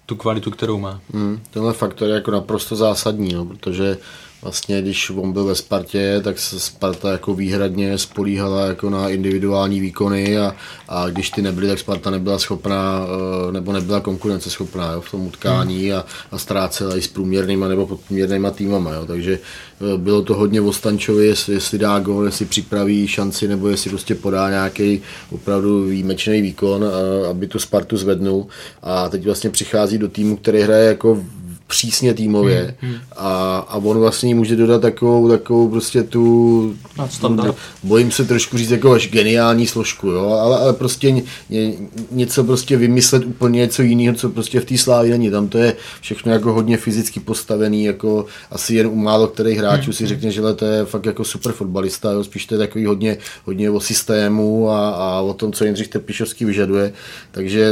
[0.05, 1.01] tu kvalitu, kterou má.
[1.13, 3.97] Hmm, tenhle faktor je jako naprosto zásadní, no, protože
[4.41, 9.79] vlastně když on byl ve Spartě, tak se Sparta jako výhradně spolíhala jako na individuální
[9.79, 10.55] výkony a,
[10.89, 13.05] a když ty nebyly, tak Sparta nebyla schopná
[13.49, 17.88] eh, nebo nebyla konkurenceschopná jo, v tom utkání a, a ztrácela i s průměrnýma nebo
[17.88, 18.91] podprůměrnýma týmama.
[18.91, 19.05] Jo.
[19.05, 23.67] Takže eh, bylo to hodně o Stančovi, jestli, jestli dá gol, jestli připraví šanci nebo
[23.67, 28.47] jestli prostě podá nějaký opravdu výjimečný výkon, eh, aby tu Spartu zvednul.
[28.83, 31.23] A teď vlastně přichází do týmu, který hraje jako
[31.68, 33.01] přísně týmově hmm, hmm.
[33.15, 36.76] A, a on vlastně může dodat takovou, takovou prostě tu,
[37.09, 37.55] Standard.
[37.84, 41.74] bojím se trošku říct jako až geniální složku, jo, ale, ale prostě ně, ně,
[42.11, 45.76] něco prostě vymyslet úplně něco jiného, co prostě v té slávě není, tam to je
[46.01, 49.93] všechno jako hodně fyzicky postavený, jako asi jen u málo kterých hráčů hmm.
[49.93, 50.09] si hmm.
[50.09, 53.70] řekne, že to je fakt jako super fotbalista, jo, spíš to je takový hodně, hodně
[53.70, 56.93] o systému a, a o tom, co Jindřich Trpišovský vyžaduje,
[57.32, 57.72] takže,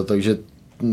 [0.00, 0.38] eh, takže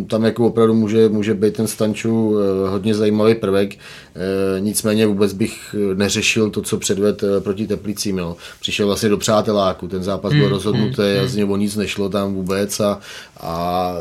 [0.07, 5.33] tam jako opravdu může, může být ten Stanču eh, hodně zajímavý prvek, eh, nicméně vůbec
[5.33, 8.17] bych neřešil to, co předved eh, proti Teplicím.
[8.17, 8.35] Jo.
[8.59, 12.33] Přišel vlastně do přáteláku, ten zápas byl hmm, rozhodnutý, hmm, z něho nic nešlo tam
[12.33, 12.99] vůbec a,
[13.39, 13.93] a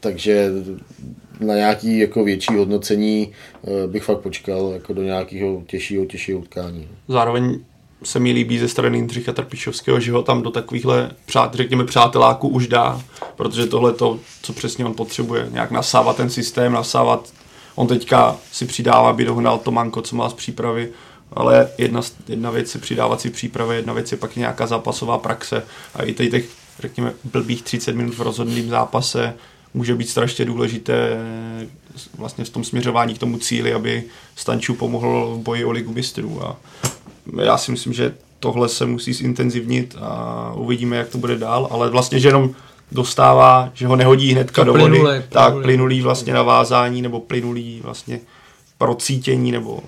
[0.00, 0.50] takže
[1.40, 3.32] na nějaký jako větší hodnocení
[3.86, 6.88] bych fakt počkal jako do nějakého těžšího, těžšího utkání.
[7.08, 7.60] Zároveň
[8.02, 12.48] se mi líbí ze strany Jindřicha Trpišovského, že ho tam do takovýchhle, přát, řekněme, přáteláků
[12.48, 13.02] už dá,
[13.36, 17.32] protože tohle to, co přesně on potřebuje, nějak nasávat ten systém, nasávat,
[17.74, 20.88] on teďka si přidává, aby dohnal to manko, co má z přípravy,
[21.32, 25.62] ale jedna, jedna věc je přidávat si přípravy, jedna věc je pak nějaká zápasová praxe.
[25.94, 26.44] A i těch,
[26.78, 29.34] řekněme, blbých 30 minut v rozhodném zápase
[29.74, 31.18] může být strašně důležité
[32.18, 34.04] vlastně v tom směřování k tomu cíli, aby
[34.36, 36.44] Stanču pomohl v boji o ligu mistrů.
[36.44, 36.56] A
[37.38, 41.90] já si myslím, že tohle se musí zintenzivnit a uvidíme, jak to bude dál, ale
[41.90, 42.50] vlastně, že jenom
[42.92, 48.20] dostává, že ho nehodí hnedka do vody, tak plynulý vlastně navázání nebo plynulý vlastně
[48.78, 49.80] procítění nebo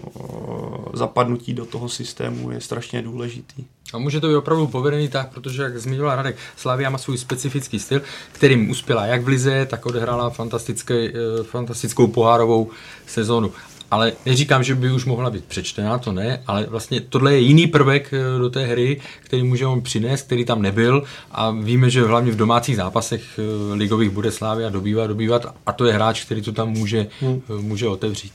[0.93, 3.64] zapadnutí do toho systému je strašně důležitý.
[3.95, 7.78] A může to být opravdu povedený tak, protože, jak zmiňoval Radek, Slavia má svůj specifický
[7.78, 12.70] styl, kterým uspěla jak v Lize, tak odehrála fantastické, eh, fantastickou pohárovou
[13.07, 13.53] sezonu
[13.93, 17.66] ale neříkám, že by už mohla být přečtená, to ne, ale vlastně tohle je jiný
[17.66, 22.32] prvek eh, do té hry, který můžeme přinést, který tam nebyl a víme, že hlavně
[22.32, 26.53] v domácích zápasech eh, ligových bude Slávia dobývat, dobývat a to je hráč, který to
[26.53, 27.43] tam může, hmm.
[27.51, 28.32] Eh, může otevřít.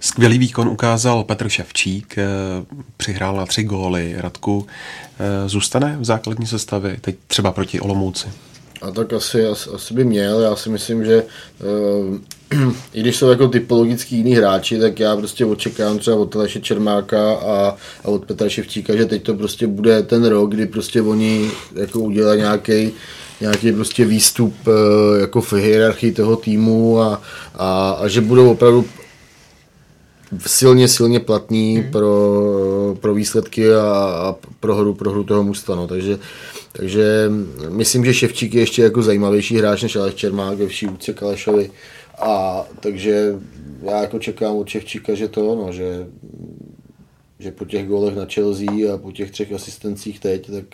[0.00, 2.16] Skvělý výkon ukázal Petr Ševčík,
[2.96, 4.66] přihrál na tři góly Radku.
[5.46, 8.28] Zůstane v základní sestavě, teď třeba proti Olomouci?
[8.82, 11.24] A tak asi, asi, asi by měl, já si myslím, že
[12.92, 17.32] i když jsou jako typologicky jiní hráči, tak já prostě očekávám třeba od Teleše Čermáka
[17.32, 21.50] a, a od Petra Ševčíka, že teď to prostě bude ten rok, kdy prostě oni
[21.74, 22.92] jako udělají nějaký
[23.40, 27.22] nějaký prostě výstup eh, jako v hierarchii toho týmu a,
[27.54, 28.84] a, a že budou opravdu
[30.46, 31.90] silně, silně platný hmm.
[31.90, 35.76] pro, pro výsledky a, a pro hru, pro hru toho mužstva.
[35.76, 35.86] No.
[35.86, 36.18] Takže,
[36.72, 37.30] takže
[37.68, 41.70] myslím, že Ševčík je ještě jako zajímavější hráč než Aleš Čermák ve vší úcě Kalešovi.
[42.22, 43.34] A takže
[43.82, 46.06] já jako čekám od Ševčíka, že to, no, že,
[47.38, 50.64] že po těch gólech na Chelsea a po těch třech asistencích teď, tak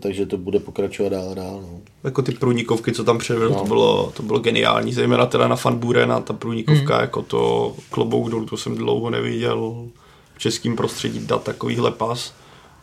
[0.00, 1.60] takže to bude pokračovat dál a dál.
[1.62, 1.80] No.
[2.04, 3.60] Jako ty průnikovky, co tam předvedl, no.
[3.60, 7.00] to, bylo, to bylo geniální, zejména teda na Fanburena, ta průnikovka, mm.
[7.00, 9.88] jako to klobouk dolů, to jsem dlouho neviděl
[10.34, 12.32] v českém prostředí dát takovýhle pas.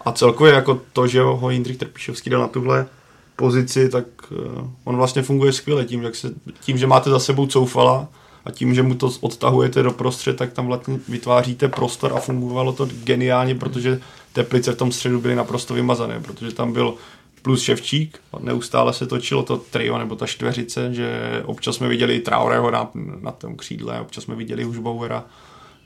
[0.07, 2.85] A celkově jako to, že ho Jindřich Trpišovský dal na tuhle
[3.35, 4.05] pozici, tak
[4.83, 5.85] on vlastně funguje skvěle.
[5.85, 6.31] Tím, jak se,
[6.61, 8.07] tím, že máte za sebou coufala,
[8.45, 12.73] a tím, že mu to odtahujete do prostřed, tak tam vlastně vytváříte prostor a fungovalo
[12.73, 14.01] to geniálně, protože
[14.33, 16.93] teplice v tom středu byly naprosto vymazané, protože tam byl
[17.41, 22.19] plus Ševčík, neustále se točilo to trio nebo ta čtveřice, že občas jsme viděli i
[22.19, 22.89] Traoreho na,
[23.21, 25.23] na tom křídle, občas jsme viděli už Bauera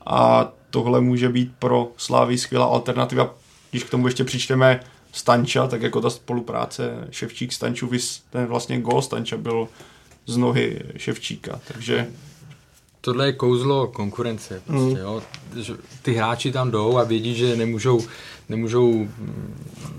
[0.05, 3.35] a tohle může být pro Slávy skvělá alternativa,
[3.71, 4.79] když k tomu ještě přičteme
[5.11, 7.91] Stanča, tak jako ta spolupráce Ševčík Stanču,
[8.29, 9.67] ten vlastně gol Stanča byl
[10.25, 12.07] z nohy Ševčíka, takže
[13.01, 14.61] tohle je kouzlo konkurence.
[14.65, 14.97] Prostě, mm.
[14.97, 15.21] jo.
[16.01, 18.01] Ty hráči tam jdou a vědí, že nemůžou,
[18.49, 19.07] nemůžou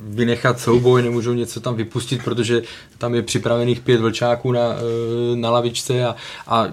[0.00, 2.62] vynechat souboj, nemůžou něco tam vypustit, protože
[2.98, 6.16] tam je připravených pět vlčáků na, eh, na lavičce a,
[6.46, 6.66] a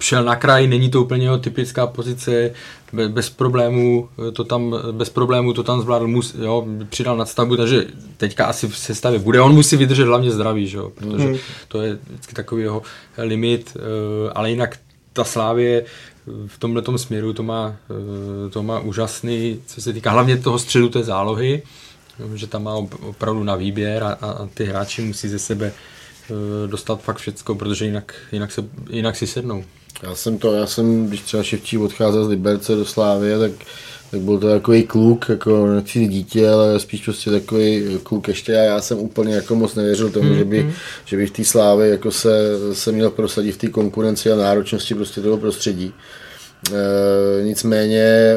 [0.00, 2.50] šel na kraj, není to úplně jeho typická pozice,
[3.08, 7.86] bez problémů to tam, bez problémů to tam zvládl, mus, jo, přidal nadstavbu, takže
[8.16, 9.40] teďka asi v sestavě bude.
[9.40, 11.36] On musí vydržet hlavně zdraví, že jo, protože mm.
[11.68, 12.82] to je vždycky takový jeho
[13.18, 14.78] limit, eh, ale jinak
[15.12, 15.84] ta Slávě
[16.46, 20.88] v tomhle směru to má, eh, to má úžasný, co se týká hlavně toho středu
[20.88, 21.62] té zálohy,
[22.34, 27.02] že tam má opravdu na výběr a, a ty hráči musí ze sebe eh, dostat
[27.02, 29.64] fakt všecko, protože jinak, jinak, se, jinak si sednou.
[30.02, 33.52] Já jsem to, já jsem, když třeba Ševčí odcházel z Liberce do Slávy, tak
[34.10, 38.62] tak byl to takový kluk, jako nechci dítě, ale spíš prostě takový kluk ještě a
[38.62, 40.72] já jsem úplně jako moc nevěřil tomu, mm, že, by, mm.
[41.04, 42.30] že by v té slávě jako se,
[42.72, 45.92] se měl prosadit v té konkurenci a náročnosti prostě toho prostředí.
[46.72, 48.36] E, nicméně e,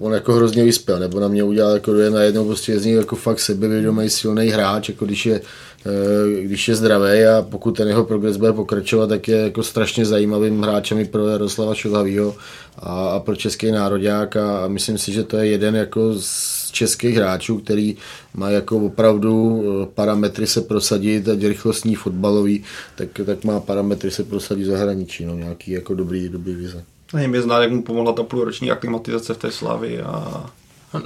[0.00, 3.16] on jako hrozně vyspěl, nebo na mě udělal jako dojem najednou prostě z něj jako
[3.16, 5.40] fakt sebevědomý silný hráč, jako když je,
[5.86, 10.04] e, když je zdravý a pokud ten jeho progres bude pokračovat, tak je jako strašně
[10.04, 12.34] zajímavým hráčem i pro Jaroslava Šilhavýho
[12.78, 16.70] a, a pro český národák a, a myslím si, že to je jeden jako z
[16.70, 17.96] českých hráčů, který
[18.34, 19.62] má jako opravdu
[19.94, 22.64] parametry se prosadit, ať rychlostní fotbalový,
[22.96, 26.84] tak, tak má parametry se prosadit zahraničí, no, nějaký jako dobrý, dobrý vize.
[27.12, 30.44] Nevím, je znát, jak mu pomohla ta půlroční aklimatizace v té slavy a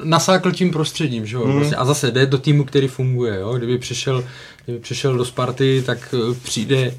[0.04, 1.44] nasákl tím prostředím, že jo?
[1.44, 1.56] Hmm.
[1.56, 3.54] Vlastně, a zase jde do týmu, který funguje, jo?
[3.54, 4.24] Kdyby přišel,
[4.64, 6.94] kdyby přišel do Sparty, tak eh, přijde,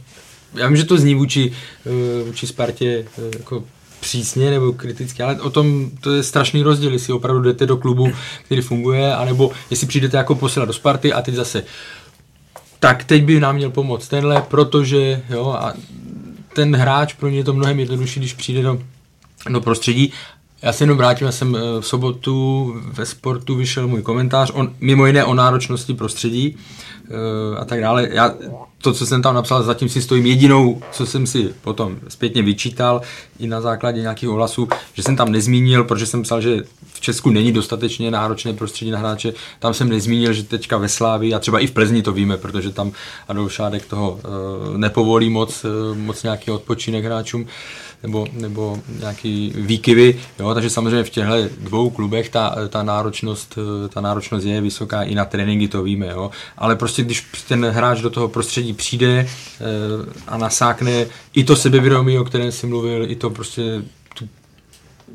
[0.53, 1.51] já vím, že to zní vůči,
[1.85, 3.63] eh, vůči Spartě eh, jako
[3.99, 8.11] přísně nebo kriticky, ale o tom to je strašný rozdíl, jestli opravdu jdete do klubu,
[8.45, 11.63] který funguje, anebo jestli přijdete jako posila do Sparty a teď zase
[12.79, 15.73] tak teď by nám měl pomoct tenhle, protože jo, a
[16.53, 18.81] ten hráč pro ně je to mnohem jednodušší, když přijde do
[19.49, 20.13] do prostředí.
[20.61, 24.73] Já se jenom vrátím, já jsem eh, v sobotu ve sportu vyšel můj komentář, on,
[24.79, 26.57] mimo jiné o náročnosti prostředí
[27.09, 28.09] eh, a tak dále.
[28.11, 28.33] Já
[28.81, 33.01] to, co jsem tam napsal, zatím si stojím jedinou, co jsem si potom zpětně vyčítal
[33.39, 36.63] i na základě nějakých ohlasů, že jsem tam nezmínil, protože jsem psal, že
[36.93, 39.33] v Česku není dostatečně náročné prostředí na hráče.
[39.59, 42.71] Tam jsem nezmínil, že teďka ve Slávii a třeba i v Plzni to víme, protože
[42.71, 42.91] tam
[43.27, 47.45] Adolf Šádek toho uh, nepovolí moc, moc nějaký odpočinek hráčům
[48.03, 54.01] nebo, nebo nějaký výkyvy, jo, takže samozřejmě v těchto dvou klubech ta, ta, náročnost, ta
[54.01, 58.09] náročnost je vysoká, i na tréninky to víme, jo, ale prostě když ten hráč do
[58.09, 59.27] toho prostředí přijde e,
[60.27, 63.81] a nasákne i to sebevědomí, o kterém jsi mluvil, i to prostě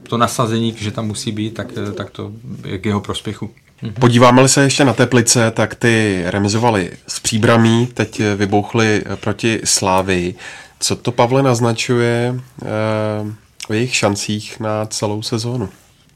[0.08, 1.66] to nasazení, že tam musí být, tak,
[1.96, 2.32] tak to
[2.66, 3.50] je k jeho prospěchu.
[3.82, 3.92] Mhm.
[3.92, 10.34] Podíváme-li se ještě na Teplice, tak ty remizovali s příbramí, teď vybouchli proti Slávii.
[10.82, 13.32] Co to, Pavle, naznačuje eh,
[13.68, 15.68] o jejich šancích na celou sezónu?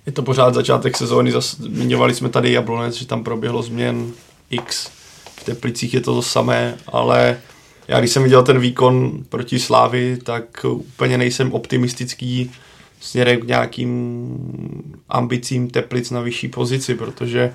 [0.07, 4.13] Je to pořád začátek sezóny, zmiňovali jsme tady Jablonec, že tam proběhlo změn
[4.51, 4.91] X.
[5.41, 7.39] V Teplicích je to to samé, ale
[7.89, 12.51] já když jsem viděl ten výkon proti Slávy, tak úplně nejsem optimistický
[13.01, 14.29] směrem k nějakým
[15.09, 17.53] ambicím Teplic na vyšší pozici, protože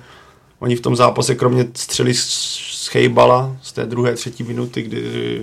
[0.58, 5.40] oni v tom zápase kromě střely z Chejbala z té druhé, třetí minuty, kdy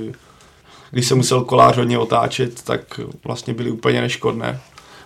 [0.92, 4.60] když se musel kolář hodně otáčet, tak vlastně byly úplně neškodné.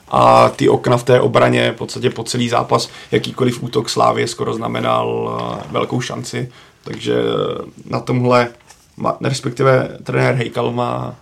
[0.08, 4.54] A ty okna v té obraně v podstatě po celý zápas, jakýkoliv útok Slávě skoro
[4.54, 6.52] znamenal eh, velkou šanci.
[6.84, 7.16] Takže
[7.86, 8.50] na tomhle,
[9.22, 11.16] respektive trenér Hejkal má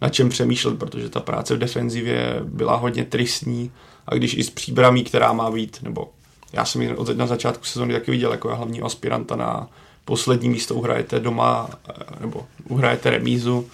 [0.00, 3.72] na čem přemýšlet, protože ta práce v defenzivě byla hodně tristní
[4.06, 6.08] a když i s příbramí, která má být, nebo
[6.52, 9.68] já jsem ji na začátku sezóny taky viděl jako hlavní aspiranta na
[10.04, 13.68] poslední místo uhrajete doma, eh, nebo uhrajete remízu,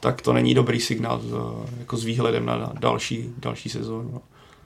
[0.00, 1.20] tak to není dobrý signál
[1.78, 4.20] jako s výhledem na další, další sezónu.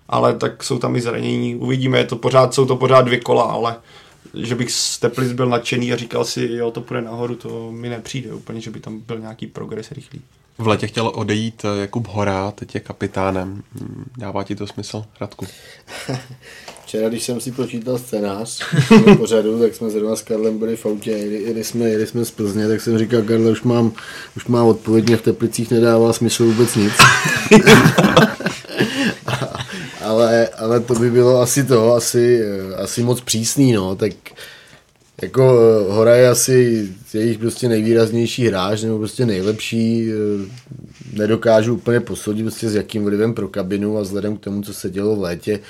[0.08, 3.42] Ale tak jsou tam i zranění, uvidíme, je to pořád, jsou to pořád dvě kola,
[3.42, 3.76] ale
[4.34, 7.88] že bych z Teplic byl nadšený a říkal si, jo, to půjde nahoru, to mi
[7.88, 10.20] nepřijde úplně, že by tam byl nějaký progres rychlý.
[10.60, 13.62] V letě chtěl odejít eh, Jakub Hora, teď je kapitánem.
[13.74, 15.46] Hmm, Dává ti to smysl, Radku?
[16.84, 18.62] Včera, když jsem si počítal scénář
[19.18, 22.30] pořadu, tak jsme zrovna s Karlem byli v autě, jeli, jeli, jsme, jeli jsme z
[22.30, 23.92] Plzně, tak jsem říkal, Karle, už mám,
[24.36, 26.92] už mám odpovědně v Teplicích nedává smysl vůbec nic.
[30.04, 32.42] ale, ale to by bylo asi to, asi,
[32.76, 34.12] asi moc přísný, no, tak
[35.22, 40.10] jako eh, Hora je asi jejich prostě nejvýraznější hráč, nebo prostě nejlepší.
[40.12, 40.70] eh,
[41.12, 44.90] Nedokážu úplně posoudit prostě s jakým vlivem pro kabinu a vzhledem k tomu, co se
[44.90, 45.60] dělo v létě,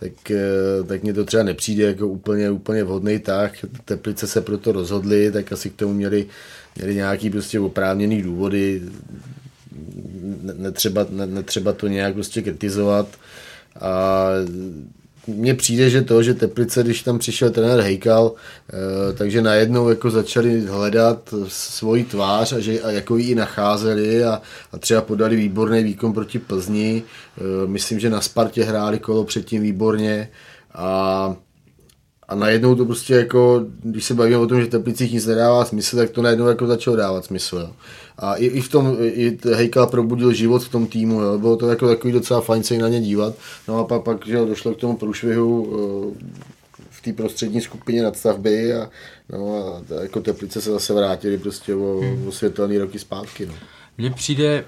[0.00, 0.38] tak, eh,
[0.86, 3.52] tak mně to třeba nepřijde jako úplně, úplně vhodný tah.
[3.84, 6.26] Teplice se proto rozhodly, tak asi k tomu měli,
[6.76, 8.82] měli nějaký prostě oprávněný důvody.
[10.42, 13.08] Ne- Netřeba, ne- netřeba to nějak prostě kritizovat.
[13.80, 14.26] A
[15.34, 20.10] mně přijde, že to, že Teplice, když tam přišel trenér Hejkal, eh, takže najednou jako
[20.10, 24.42] začali hledat svoji tvář a, že, a jako ji i nacházeli a,
[24.72, 27.02] a třeba podali výborný výkon proti Plzni.
[27.38, 30.28] Eh, Myslím, že na Spartě hráli kolo předtím výborně
[30.74, 31.36] a
[32.30, 35.96] a najednou to prostě jako, když se bavíme o tom, že Teplicích nic nedává smysl,
[35.96, 37.58] tak to najednou jako začalo dávat smysl.
[37.58, 37.72] Jo.
[38.22, 41.38] A i, i v tom, i Hejkal probudil život v tom týmu, jo.
[41.38, 43.34] bylo to jako takový docela fajn se i na ně dívat.
[43.68, 46.24] No a pak, pak že jo, došlo k tomu průšvihu eh,
[46.90, 48.90] v té prostřední skupině nadstavby a,
[49.32, 53.46] no a jako Teplice se zase vrátili prostě o, o světelný roky zpátky.
[53.46, 53.54] No.
[53.98, 54.64] Mně přijde,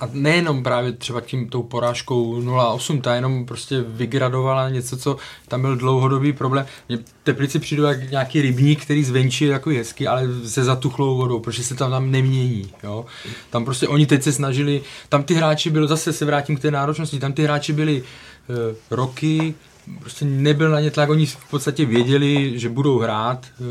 [0.00, 5.16] a nejenom právě třeba tím tou porážkou 0,8, ta jenom prostě vygradovala něco, co
[5.48, 6.66] tam byl dlouhodobý problém.
[6.88, 11.40] Mně Teplici přijdou jak nějaký rybník, který zvenčí je takový hezký, ale se zatuchlou vodou,
[11.40, 12.70] protože se tam tam nemění.
[12.82, 13.06] Jo?
[13.50, 16.70] Tam prostě oni teď se snažili, tam ty hráči byli, zase se vrátím k té
[16.70, 18.56] náročnosti, tam ty hráči byli uh,
[18.90, 19.54] roky,
[20.00, 23.64] prostě nebyl na ně tlak, oni v podstatě věděli, že budou hrát, eh,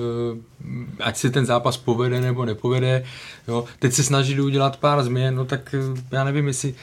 [1.00, 3.04] ať se ten zápas povede nebo nepovede.
[3.48, 3.66] Jo.
[3.80, 6.76] Teď se snažili udělat pár změn, no tak eh, já nevím, jestli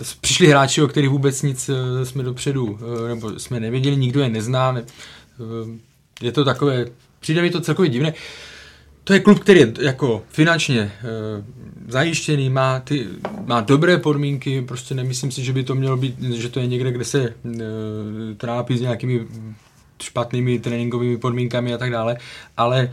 [0.00, 1.70] eh, přišli hráči, o kterých vůbec nic
[2.04, 2.78] jsme dopředu,
[3.08, 4.72] nebo jsme nevěděli, nikdo je nezná.
[4.72, 4.84] Ne,
[6.20, 6.86] je to takové,
[7.20, 8.14] přijde mi to celkově divné.
[9.06, 10.92] To je klub, který je jako finančně e,
[11.88, 13.06] zajištěný, má, ty,
[13.46, 16.92] má dobré podmínky, prostě nemyslím si, že by to mělo být, že to je někde,
[16.92, 17.34] kde se e,
[18.36, 19.26] trápí s nějakými
[20.02, 22.16] špatnými tréninkovými podmínkami a tak dále,
[22.56, 22.90] ale e,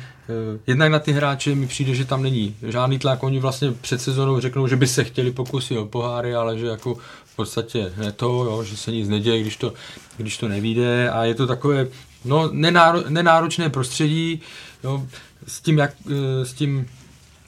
[0.68, 4.40] jednak na ty hráče mi přijde, že tam není žádný tlak, oni vlastně před sezónou
[4.40, 6.96] řeknou, že by se chtěli pokusit o poháry, ale že jako
[7.26, 9.74] v podstatě ne to, jo, že se nic neděje, když to,
[10.18, 11.10] když to nevíde.
[11.10, 11.88] A je to takové
[12.26, 14.42] no, nenáro, nenáročné prostředí,
[14.84, 15.08] jo,
[15.48, 16.88] s tím, jak, eh, s tím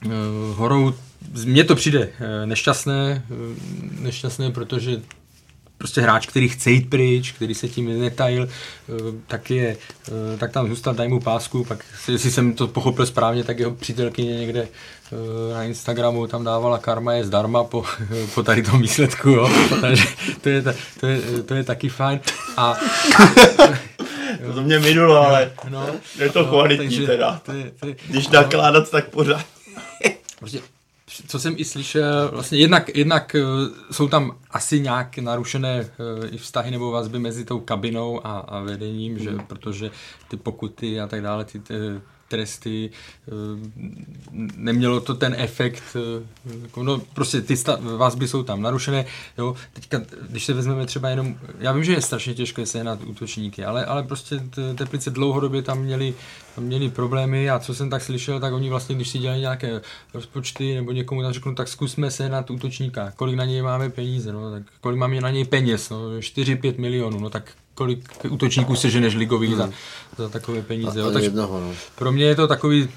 [0.04, 0.10] uh,
[0.56, 0.94] horou,
[1.44, 3.22] mně to přijde uh, nešťastné,
[4.00, 5.00] nešťastné, protože
[5.78, 8.48] prostě hráč, který chce jít pryč, který se tím netajil,
[9.26, 9.76] tak, je,
[10.38, 14.38] tak tam zůstal, daj mu pásku, pak jestli jsem to pochopil správně, tak jeho přítelkyně
[14.38, 14.68] někde
[15.52, 17.84] na Instagramu tam dávala karma je zdarma po,
[18.34, 19.50] po tady tom výsledku, jo.
[19.80, 20.04] takže
[20.40, 20.62] to je,
[21.00, 22.20] to, je, to je taky fajn.
[22.56, 22.74] A
[24.54, 25.86] To mě minulo, ale no,
[26.18, 27.40] je to kvalitní teda.
[27.46, 29.46] To je, to je, Když nakládat, tak pořád.
[30.38, 30.60] prostě,
[31.26, 33.40] co jsem i slyšel, vlastně jednak, jednak eh,
[33.90, 38.60] jsou tam asi nějak narušené eh, i vztahy nebo vazby mezi tou kabinou a, a
[38.60, 39.90] vedením, že protože
[40.28, 41.74] ty pokuty a tak dále, ty, ty
[42.28, 43.30] tresty, eh,
[44.56, 46.26] nemělo to ten efekt, eh,
[46.62, 47.54] jako, no prostě ty
[47.96, 49.04] vazby jsou tam narušené,
[49.38, 50.00] jo, teďka,
[50.30, 54.02] když se vezmeme třeba jenom, já vím, že je strašně těžké sehnat útočníky, ale, ale
[54.02, 54.40] prostě
[54.74, 56.14] Teplice dlouhodobě tam měli,
[56.54, 59.80] tam měli problémy a co jsem tak slyšel, tak oni vlastně, když si dělají nějaké
[60.14, 64.50] rozpočty nebo někomu tam řeknu, tak zkusme sehnat útočníka, kolik na něj máme peníze, no,
[64.50, 69.50] tak kolik máme na něj peněz, no, 4-5 milionů, no tak kolik útočníků seženeš ligových
[69.50, 69.58] hmm.
[69.58, 69.70] za,
[70.18, 71.00] za takové peníze.
[71.00, 71.08] Jo.
[71.08, 71.72] A Takže jednoho, no.
[71.94, 72.88] pro mě je to takový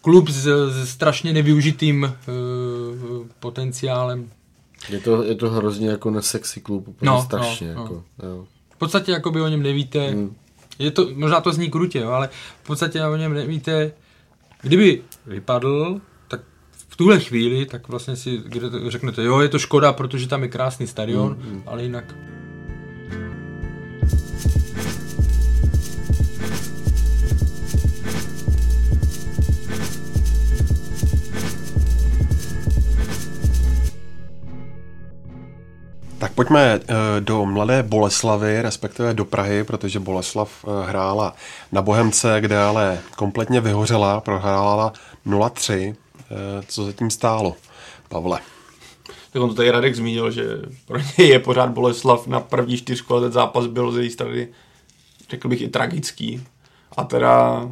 [0.00, 4.30] klub s, s strašně nevyužitým uh, potenciálem.
[4.88, 7.68] Je to, je to hrozně jako nesexy klub, úplně No, no, strašně.
[7.68, 7.82] no, no.
[7.82, 8.46] jako, Jo.
[8.74, 10.36] V podstatě jako by o něm nevíte, Hmm.
[10.78, 12.28] je to, možná to zní krutě, jo, ale
[12.62, 13.92] v podstatě o něm nevíte,
[14.62, 16.40] kdyby vypadl, tak
[16.88, 18.42] v tuhle chvíli, tak vlastně si
[18.88, 22.14] řeknete, jo, je to škoda, protože tam je krásný stadion, Hmm, ale jinak
[36.32, 41.34] Tak pojďme eh, do mladé Boleslavy, respektive do Prahy, protože Boleslav eh, hrála
[41.72, 44.92] na Bohemce, kde ale kompletně vyhořela, prohrála
[45.26, 45.94] 0-3.
[46.20, 47.56] Eh, Co se tím stálo,
[48.08, 48.40] Pavle?
[49.32, 50.44] Tak on to tady Radek zmínil, že
[50.86, 54.48] pro něj je pořád Boleslav na první čtyřku, ten zápas byl z její strany,
[55.30, 56.44] řekl bych, i tragický.
[56.96, 57.68] A teda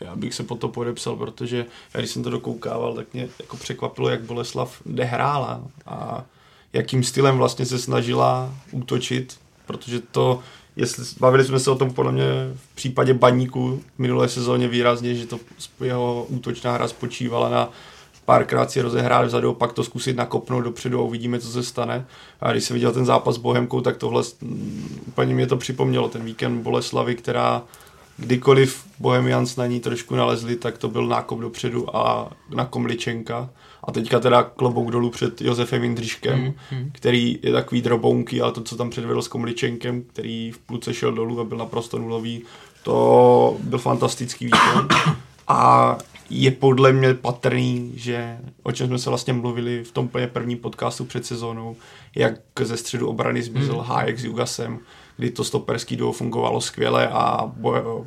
[0.00, 3.56] já bych se po to podepsal, protože já když jsem to dokoukával, tak mě jako
[3.56, 6.24] překvapilo, jak Boleslav hrála a
[6.72, 10.40] jakým stylem vlastně se snažila útočit, protože to,
[10.76, 12.24] jestli, bavili jsme se o tom podle mě
[12.54, 15.40] v případě Baníku v minulé sezóně výrazně, že to
[15.84, 17.70] jeho útočná hra spočívala na
[18.30, 22.06] párkrát si rozehrát vzadu, pak to zkusit nakopnout dopředu a uvidíme, co se stane.
[22.40, 26.08] A když jsem viděl ten zápas s Bohemkou, tak tohle mm, úplně mě to připomnělo,
[26.08, 27.62] ten víkend Boleslavy, která
[28.16, 33.50] kdykoliv Bohemians na ní trošku nalezli, tak to byl nákop dopředu a na Komličenka.
[33.90, 36.90] A teďka teda klobouk dolů před Josefem Jindřiškem, mm, mm.
[36.92, 41.12] který je takový drobounky, ale to, co tam předvedl s Komličenkem, který v pluce šel
[41.12, 42.42] dolů a byl naprosto nulový,
[42.82, 44.88] to byl fantastický výkon.
[45.48, 45.98] A
[46.30, 50.58] je podle mě patrný, že o čem jsme se vlastně mluvili v tom úplně prvním
[50.58, 51.76] podcastu před sezónou,
[52.14, 53.80] jak ze středu obrany zmizel mm.
[53.80, 54.78] Hájek s Jugasem,
[55.16, 57.52] kdy to stoperský duo fungovalo skvěle a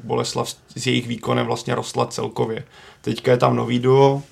[0.03, 2.64] Boleslav s jejich výkonem vlastně rostla celkově.
[3.01, 4.23] Teďka je tam nový duo,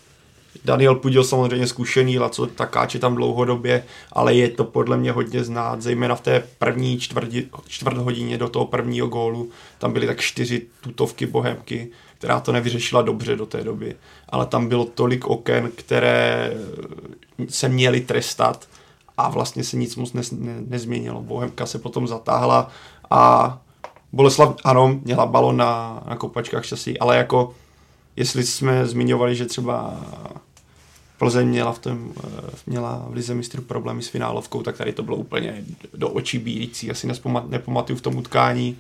[0.66, 5.44] Daniel Pudil samozřejmě zkušený, Laco Takáč je tam dlouhodobě, ale je to podle mě hodně
[5.44, 7.30] znát, zejména v té první čtvrt,
[7.68, 9.50] čtvrt hodině do toho prvního gólu.
[9.80, 11.88] Tam byly tak čtyři tutovky bohemky,
[12.18, 13.96] která to nevyřešila dobře do té doby.
[14.30, 16.54] Ale tam bylo tolik oken, které
[17.50, 18.68] se měly trestat
[19.18, 21.22] a vlastně se nic moc ne, ne, nezměnilo.
[21.22, 22.72] Bohemka se potom zatáhla
[23.10, 23.58] a
[24.14, 27.54] Boleslav, ano, měla balon na, na kopačkách štěstí, ale jako
[28.16, 30.06] jestli jsme zmiňovali, že třeba
[31.18, 32.30] Plzeň měla v, tom, eh,
[32.68, 35.64] měla v Lize mistrů problémy s finálovkou, tak tady to bylo úplně
[35.94, 36.92] do očí bíjící.
[36.92, 37.08] Asi
[37.48, 38.78] nepamatuju v tom utkání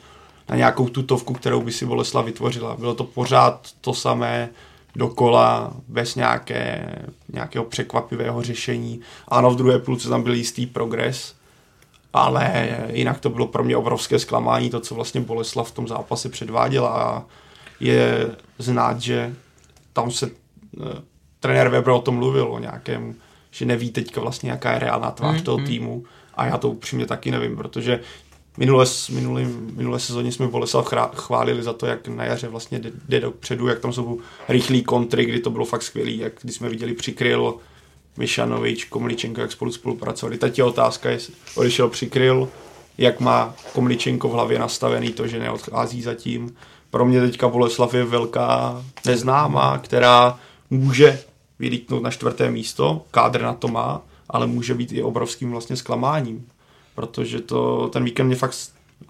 [0.49, 2.77] na nějakou tutovku, kterou by si Boleslav vytvořila.
[2.77, 4.49] Bylo to pořád to samé,
[4.95, 6.95] dokola, bez nějaké,
[7.33, 8.99] nějakého překvapivého řešení.
[9.27, 11.35] Ano, v druhé půlce tam byl jistý progres,
[12.13, 16.29] ale jinak to bylo pro mě obrovské zklamání, to, co vlastně Boleslav v tom zápase
[16.29, 17.23] předváděla a
[17.81, 19.35] je znát, že
[19.93, 20.85] tam se uh,
[21.39, 23.15] trenér Weber o tom mluvil, o nějakém,
[23.51, 25.65] že neví teďka vlastně, jaká je reálná tvář mm, toho mm.
[25.65, 26.03] týmu
[26.35, 27.99] a já to upřímně taky nevím, protože
[28.57, 33.19] Minulé, minulý, minulé sezóně jsme Boleslav chválili za to, jak na jaře vlastně jde, jde
[33.19, 36.93] dopředu, jak tam jsou rychlý kontry, kdy to bylo fakt skvělý, jak když jsme viděli
[36.93, 37.55] přikryl
[38.17, 40.37] Mišanovič, Komličenko, jak spolu spolupracovali.
[40.37, 42.49] Teď je otázka, jestli odešel přikryl,
[42.97, 46.55] jak má Komličenko v hlavě nastavený to, že neodchází zatím.
[46.91, 50.39] Pro mě teďka Boleslav je velká neznámá, která
[50.69, 51.19] může
[51.59, 56.47] vylítnout na čtvrté místo, kádr na to má, ale může být i obrovským vlastně zklamáním
[56.95, 58.57] protože to, ten víkend mě fakt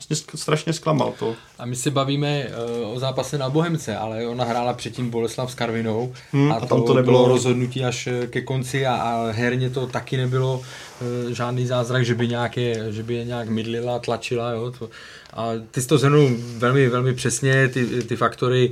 [0.09, 1.35] vlastně strašně zklamal to.
[1.59, 2.47] A my se bavíme
[2.83, 6.59] uh, o zápase na Bohemce, ale ona hrála předtím Boleslav s Karvinou hmm, a, a
[6.59, 10.17] tam to, to nebylo bylo rozhodnutí až eh, ke konci a, a herně to taky
[10.17, 14.51] nebylo uh, žádný zázrak, že by, nějaké, že by je nějak mydlila, tlačila.
[14.51, 14.89] Jo, to,
[15.33, 18.71] a ty jsi to zhrnul velmi, velmi přesně, ty, ty faktory,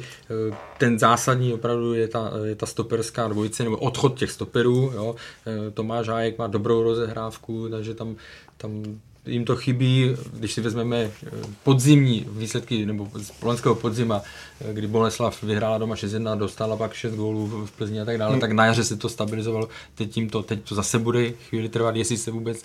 [0.78, 5.16] ten zásadní opravdu je ta, je ta stoperská dvojice, nebo odchod těch stoperů, jo.
[5.74, 8.16] Tomáš Hájek má dobrou rozehrávku, takže tam,
[8.58, 9.00] tam
[9.30, 11.30] jim to chybí, když si vezmeme eh,
[11.64, 14.22] podzimní výsledky, nebo z loňského podzima,
[14.62, 18.32] eh, kdy Boleslav vyhrála doma 6-1, dostala pak 6 gólů v Plzni a tak dále,
[18.32, 18.42] hmm.
[18.42, 21.96] tak na jaře se to stabilizovalo, teď, tím to, teď to zase bude chvíli trvat,
[21.96, 22.64] jestli se vůbec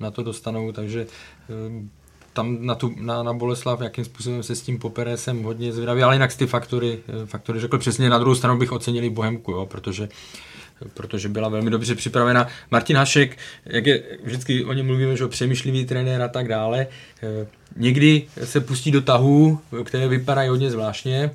[0.00, 1.06] na to dostanou, takže
[1.50, 1.88] eh,
[2.32, 6.02] tam na, tu, na, na Boleslav, jakým způsobem se s tím popere, jsem hodně zvědavý,
[6.02, 10.02] ale jinak ty faktory, faktory řekl přesně, na druhou stranu bych ocenili Bohemku, jo, protože
[10.02, 10.51] uh,
[10.94, 12.46] protože byla velmi dobře připravena.
[12.70, 16.86] Martin Hašek, jak je, vždycky o něm mluvíme, že přemýšlivý trenér a tak dále,
[17.22, 17.46] eh,
[17.76, 21.30] někdy se pustí do tahů, které vypadají hodně zvláštně,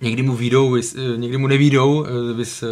[0.00, 2.64] Někdy mu výjdou, eh, někdy mu nevídou, eh, vys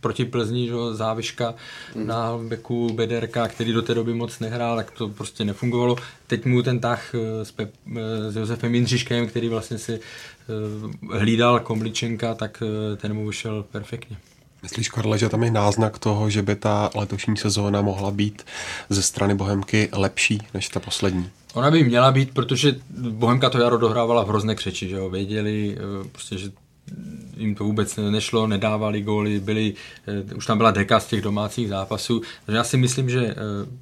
[0.00, 1.54] proti Plzni, že, záviška
[1.94, 2.06] mm.
[2.06, 5.96] na beku Bederka, který do té doby moc nehrál, tak to prostě nefungovalo.
[6.26, 7.70] Teď mu ten tah s, Pep,
[8.28, 10.00] s Josefem Jindřiškem, který vlastně si
[11.12, 12.62] hlídal Komličenka, tak
[12.96, 14.16] ten mu vyšel perfektně.
[14.62, 18.42] Myslíš, Karle, že tam je náznak toho, že by ta letošní sezóna mohla být
[18.88, 21.30] ze strany Bohemky lepší než ta poslední?
[21.54, 22.76] Ona by měla být, protože
[23.10, 25.10] Bohemka to jaro dohrávala v hrozné křeči, že jo?
[25.10, 26.50] Věděli, eh, prostě, že
[27.36, 29.74] jim to vůbec nešlo, nedávali góly, byli,
[30.06, 33.34] eh, už tam byla deka z těch domácích zápasů, takže já si myslím, že eh,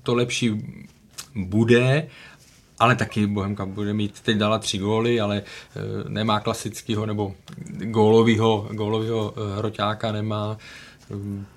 [0.02, 0.62] to lepší
[1.34, 2.06] bude,
[2.80, 5.42] ale taky Bohemka bude mít, teď dala tři góly, ale e,
[6.08, 7.34] nemá klasického nebo
[7.68, 10.56] gólového, gólového e, hroťáka, nemá.
[11.10, 11.14] E,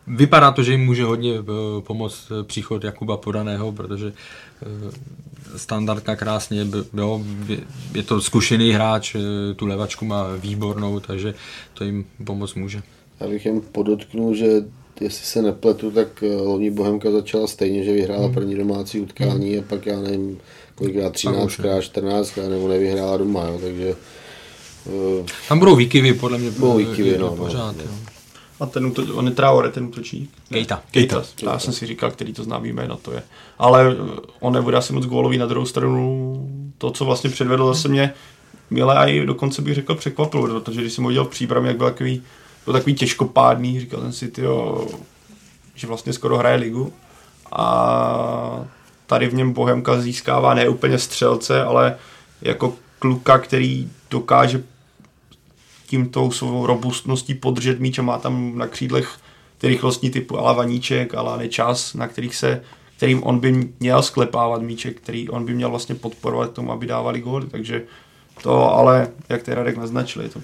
[0.08, 1.34] vypadá to, že jim může hodně
[1.80, 4.14] pomoct příchod Jakuba Podaného, protože
[5.56, 7.22] standardka krásně, jo,
[7.94, 9.16] je to zkušený hráč,
[9.56, 11.34] tu levačku má výbornou, takže
[11.74, 12.82] to jim pomoct může.
[13.20, 14.48] Já bych jen podotknul, že
[15.02, 18.34] jestli se nepletu, tak loni Bohemka začala stejně, že vyhrála hmm.
[18.34, 19.60] první domácí utkání hmm.
[19.60, 20.38] a pak já nevím,
[20.82, 23.96] kolikrát 13 krát, 14 krát, nebo nevyhrála doma, jo, takže
[24.86, 26.52] Uh, Tam budou výkyvy, podle mě.
[26.52, 27.84] Budou výkyvy, no, no, pořád, no.
[27.84, 27.90] jo.
[28.60, 30.30] A ten, úto- on je Traore, ten útočník.
[30.50, 30.82] Keita.
[30.92, 31.24] Keita.
[31.44, 33.24] Já jsem si říkal, který to známý jméno to je.
[33.60, 36.74] Ale eh, on nebude asi moc gólový na druhou stranu.
[36.78, 38.14] To, co vlastně předvedl, zase mě
[38.70, 41.78] milé a i dokonce bych řekl překvapilo, protože když jsem ho viděl v přípravě, jak
[41.78, 42.22] byl takový,
[42.66, 44.88] byl takový těžkopádný, říkal jsem si, tyjo,
[45.76, 46.94] že vlastně skoro hraje ligu.
[47.52, 48.66] A
[49.12, 51.96] tady v něm Bohemka získává ne úplně střelce, ale
[52.42, 54.64] jako kluka, který dokáže
[55.88, 59.18] tím tou svou robustností podržet míč a má tam na křídlech
[59.58, 62.62] ty rychlostní typu ala Vaníček, ala Nečas, na kterých se,
[62.98, 67.20] kterým on by měl sklepávat míček, který on by měl vlastně podporovat tomu, aby dávali
[67.20, 67.84] góly, takže
[68.44, 70.40] to ale, jak ty Radek naznačil, je to,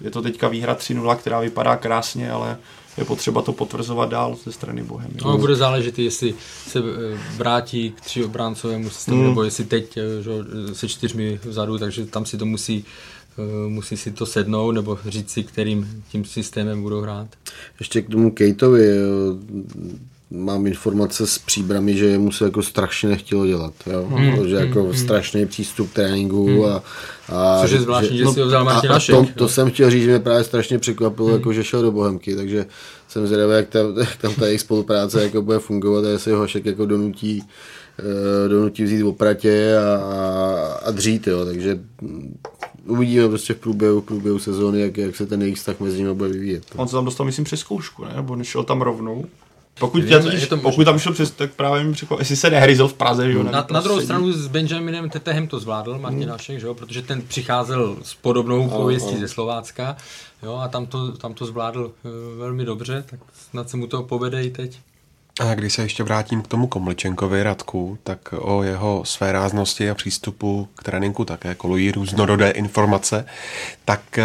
[0.00, 2.56] je to teďka výhra 3-0, která vypadá krásně, ale
[2.98, 5.14] je potřeba to potvrzovat dál ze strany Bohemy.
[5.24, 6.34] No, bude záležet, jestli
[6.66, 9.28] se eh, vrátí k tři obráncovému systému, Hmm.
[9.28, 12.84] nebo jestli teď eh, že, jo, se čtyřmi vzadu, takže tam si to musí,
[13.38, 17.28] eh, musí si to sednout, nebo říct si, kterým tím systémem budou hrát.
[17.80, 18.88] Ještě k tomu Kejtovi,
[20.30, 24.06] mám informace z příbramy, že mu se jako strašně nechtělo dělat, jo?
[24.08, 24.48] Hmm.
[24.48, 26.82] že jako strašný přístup k tréninku a,
[27.28, 29.90] a Což je zvláštní, že si ho vzal Martin a, a to, to, jsem chtěl
[29.90, 32.66] říct, že mě právě strašně překvapilo, jako, že šel do Bohemky, takže
[33.08, 36.38] jsem zvědavý, jak, ta, jak tam ta jejich spolupráce jako bude fungovat a jestli ho
[36.38, 37.42] Hašek jako donutí,
[37.98, 42.38] eh, donutí vzít v opratě a, a, a dřít, jo, takže mm,
[42.86, 46.14] uvidíme prostě v průběhu, v průběhu sezóny, jak, jak se ten jejich vztah mezi nimi
[46.14, 46.64] bude vyvíjet.
[46.76, 48.12] On se tam dostal, myslím, přes zkoušku, ne?
[48.16, 49.24] Nebo nešel tam rovnou.
[49.78, 52.88] Pokud, totiž, je to pokud tam šel přes, tak právě mi překvapilo, jestli se nehryzel
[52.88, 53.42] v Praze, že jo?
[53.42, 54.04] Na, na druhou prostě.
[54.04, 56.74] stranu s Benjaminem Tetehem to zvládl Martin Hašek, že jo?
[56.74, 59.96] protože ten přicházel s podobnou pověstí ze Slovácka
[60.42, 60.56] jo?
[60.56, 63.20] a tam to, tam to zvládl eh, velmi dobře, tak
[63.50, 64.78] snad se mu to povede i teď.
[65.40, 69.94] A když se ještě vrátím k tomu Komličenkovi Radku, tak o jeho své ráznosti a
[69.94, 73.24] přístupu k tréninku také kolují různorodé informace.
[73.84, 74.24] Tak eh,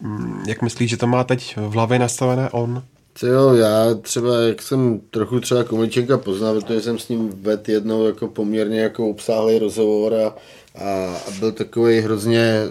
[0.00, 2.82] mm, jak myslíš, že to má teď v hlavě nastavené on?
[3.16, 7.70] Co jo, já třeba, jak jsem trochu třeba Komličenka poznal, protože jsem s ním vedl
[7.70, 10.34] jednou jako poměrně jako obsáhlý rozhovor a,
[10.84, 12.62] a, byl takový hrozně,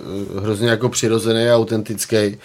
[0.42, 2.38] hrozně jako přirozený a autentický,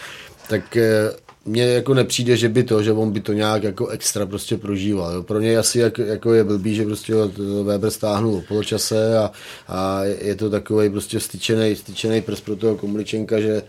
[0.48, 1.12] tak eh,
[1.44, 5.12] mně jako nepřijde, že by to, že on by to nějak jako extra prostě prožíval.
[5.12, 5.22] Jo.
[5.22, 7.14] Pro něj asi jak, jako je blbý, že prostě
[7.62, 9.30] Weber stáhnul o poločase a,
[9.68, 13.62] a je to takový prostě styčený, styčený prst pro toho Komličenka, že,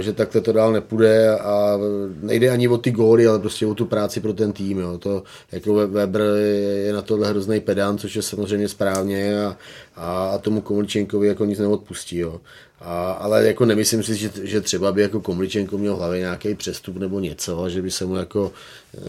[0.00, 1.78] že takhle to dál nepůjde a
[2.22, 4.78] nejde ani o ty góly, ale prostě o tu práci pro ten tým.
[4.78, 4.98] Jo.
[4.98, 5.22] To,
[5.52, 9.56] jako We- Weber je, na tohle hrozný pedant, což je samozřejmě správně a,
[9.96, 12.18] a, tomu Komličenkovi jako nic neodpustí.
[12.18, 12.40] Jo.
[12.80, 16.54] A, ale jako nemyslím si, že, že třeba by jako Komličenko měl v hlavě nějaký
[16.54, 18.52] přestup nebo něco, že by se mu jako
[18.94, 19.00] eh,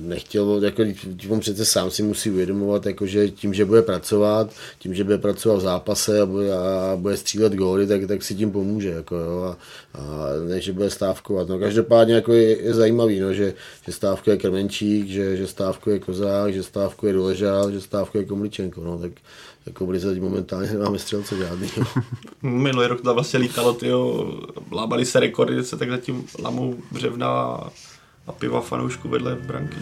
[0.00, 0.82] nechtělo, jako
[1.28, 5.18] on přece sám si musí uvědomovat, jako že tím, že bude pracovat, tím, že bude
[5.18, 9.16] pracovat v zápase a bude, a bude střílet góly, tak, tak si tím pomůže, jako
[9.16, 9.56] jo, a,
[9.94, 11.48] a ne, že bude stávkovat.
[11.48, 13.54] No každopádně jako je, je zajímavý, no, že,
[13.86, 19.12] že stávkuje Krmenčík, že, že stávkuje Kozák, že stávkuje Doležál, že stávkuje Komličenko, no, tak
[19.66, 21.68] jako teď momentálně nemáme střelce žádný.
[22.42, 24.32] Minulý rok tam vlastně lítalo, tyjo,
[24.72, 27.30] lábali se rekordy, se tak zatím lamou břevna
[28.26, 29.76] a piva fanoušku vedle branky.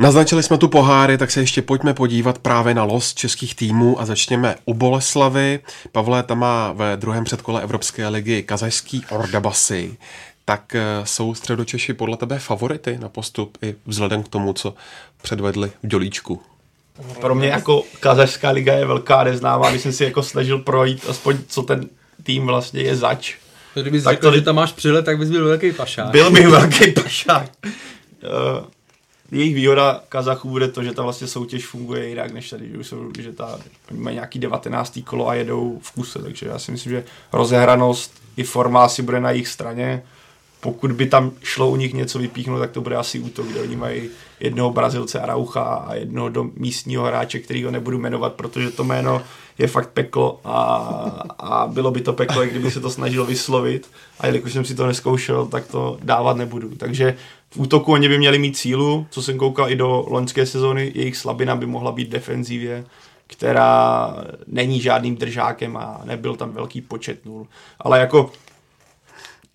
[0.00, 4.06] Naznačili jsme tu poháry, tak se ještě pojďme podívat právě na los českých týmů a
[4.06, 5.60] začněme u Boleslavy.
[5.92, 9.96] Pavle, tam má ve druhém předkole Evropské ligy kazašský Ordabasy.
[10.44, 14.74] Tak eh, jsou středočeši podle tebe favority na postup i vzhledem k tomu, co
[15.22, 16.42] předvedli v Dělíčku?
[17.20, 21.36] Pro mě jako kazašská liga je velká neznámá, když jsem si jako snažil projít aspoň
[21.48, 21.88] co ten
[22.22, 23.34] tým vlastně je zač.
[23.74, 26.10] Kdybys Tak řekl, to- že tam máš přilet, tak bys byl velký pašák.
[26.10, 27.50] Byl bych velký pašák.
[29.32, 32.86] Jejich výhoda Kazachů bude to, že ta vlastně soutěž funguje jinak než tady, že, už
[32.86, 33.58] jsou, že ta,
[33.90, 34.98] oni mají nějaký 19.
[35.04, 39.20] kolo a jedou v kuse, takže já si myslím, že rozehranost i forma asi bude
[39.20, 40.02] na jejich straně.
[40.60, 43.76] Pokud by tam šlo u nich něco vypíchnout, tak to bude asi útok, kde oni
[43.76, 44.08] mají
[44.40, 49.22] jednoho Brazilce Araucha a jednoho do místního hráče, kterýho nebudu jmenovat, protože to jméno
[49.60, 50.56] je fakt peklo a,
[51.38, 54.74] a bylo by to peklo, i kdyby se to snažil vyslovit a jelikož jsem si
[54.74, 56.70] to neskoušel, tak to dávat nebudu.
[56.76, 57.16] Takže
[57.50, 61.16] v útoku oni by měli mít sílu, co jsem koukal i do loňské sezóny, jejich
[61.16, 62.84] slabina by mohla být defenzivě,
[63.26, 64.14] která
[64.46, 67.46] není žádným držákem a nebyl tam velký počet nul.
[67.80, 68.30] Ale jako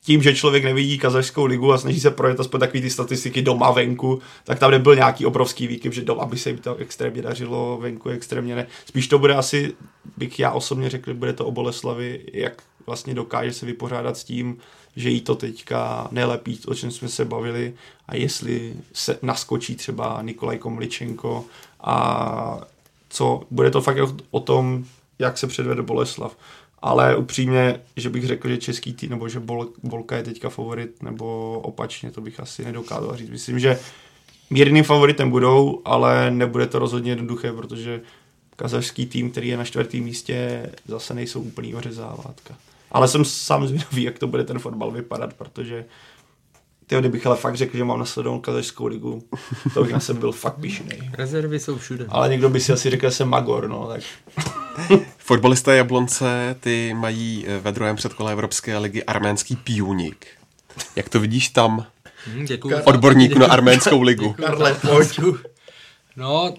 [0.06, 3.72] tím, že člověk nevidí kazašskou ligu a snaží se projet aspoň takový ty statistiky doma
[3.72, 7.78] venku, tak tam nebyl nějaký obrovský výkyv, že doma by se jim to extrémně dařilo,
[7.82, 8.68] venku extrémně ne.
[8.86, 9.74] Spíš to bude asi,
[10.18, 14.58] bych já osobně řekl, bude to o Boleslavi, jak vlastně dokáže se vypořádat s tím,
[14.96, 17.74] že jí to teďka nelepí, o čem jsme se bavili
[18.08, 21.46] a jestli se naskočí třeba Nikolaj Komličenko
[21.82, 22.62] a
[23.10, 23.98] co, bude to fakt
[24.32, 24.86] o tom,
[25.20, 26.38] jak se předvede Boleslav.
[26.86, 31.04] Ale upřímně, že bych řekl, že český tým, nebo že Bol, Bolka je teďka favorit,
[31.04, 33.30] nebo opačně, to bych asi nedokázal říct.
[33.30, 33.80] Myslím, že
[34.50, 38.02] mírným favoritem budou, ale nebude to rozhodně jednoduché, protože
[38.56, 42.56] kazašský tým, který je na čtvrtém místě, zase nejsou úplný ořezávátka.
[42.92, 45.86] Ale jsem sám zvědavý, jak to bude ten fotbal vypadat, protože
[46.88, 49.24] ty, kdybych ale fakt řekl, že mám nasledovat kazašskou ligu,
[49.74, 51.12] to bych na sebe byl fakt pišný.
[51.14, 52.06] Rezervy jsou všude.
[52.10, 54.02] Ale někdo by si asi řekl, že jsem Magor, no, tak.
[55.18, 60.28] Fotbalisté Jablonce, ty mají ve druhém předkole Evropské ligy arménský píunik.
[60.96, 61.86] Jak to vidíš tam?
[62.26, 62.78] Hmm, děkuju.
[62.84, 64.34] Odborníku na arménskou ligu.
[64.38, 65.20] Karle, pojď.
[66.16, 66.54] No,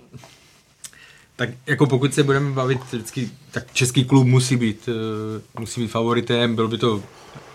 [1.37, 5.89] tak jako pokud se budeme bavit vždycky, tak český klub musí být, uh, musí být
[5.89, 7.03] favoritem, byl by to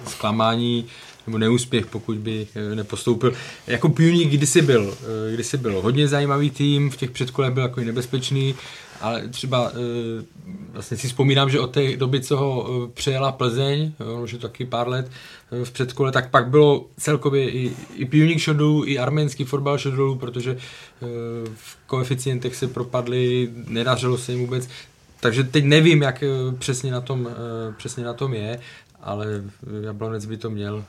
[0.07, 0.85] zklamání
[1.27, 3.33] nebo neúspěch, pokud by uh, nepostoupil.
[3.67, 7.81] Jako Pioník kdysi byl, uh, kdysi byl hodně zajímavý tým, v těch předkolech byl jako
[7.81, 8.55] nebezpečný,
[9.01, 9.71] ale třeba
[10.73, 13.91] vlastně si vzpomínám, že od té doby, co ho přejela Plzeň,
[14.23, 15.11] už je to taky pár let
[15.63, 20.57] v předkole, tak pak bylo celkově i, i Pioník šodů, i arménský fotbal šodů, protože
[21.55, 24.69] v koeficientech se propadli, nedařilo se jim vůbec.
[25.19, 26.23] Takže teď nevím, jak
[26.59, 27.29] přesně na tom,
[27.77, 28.59] přesně na tom je,
[29.01, 29.43] ale
[29.81, 30.83] Jablonec by to měl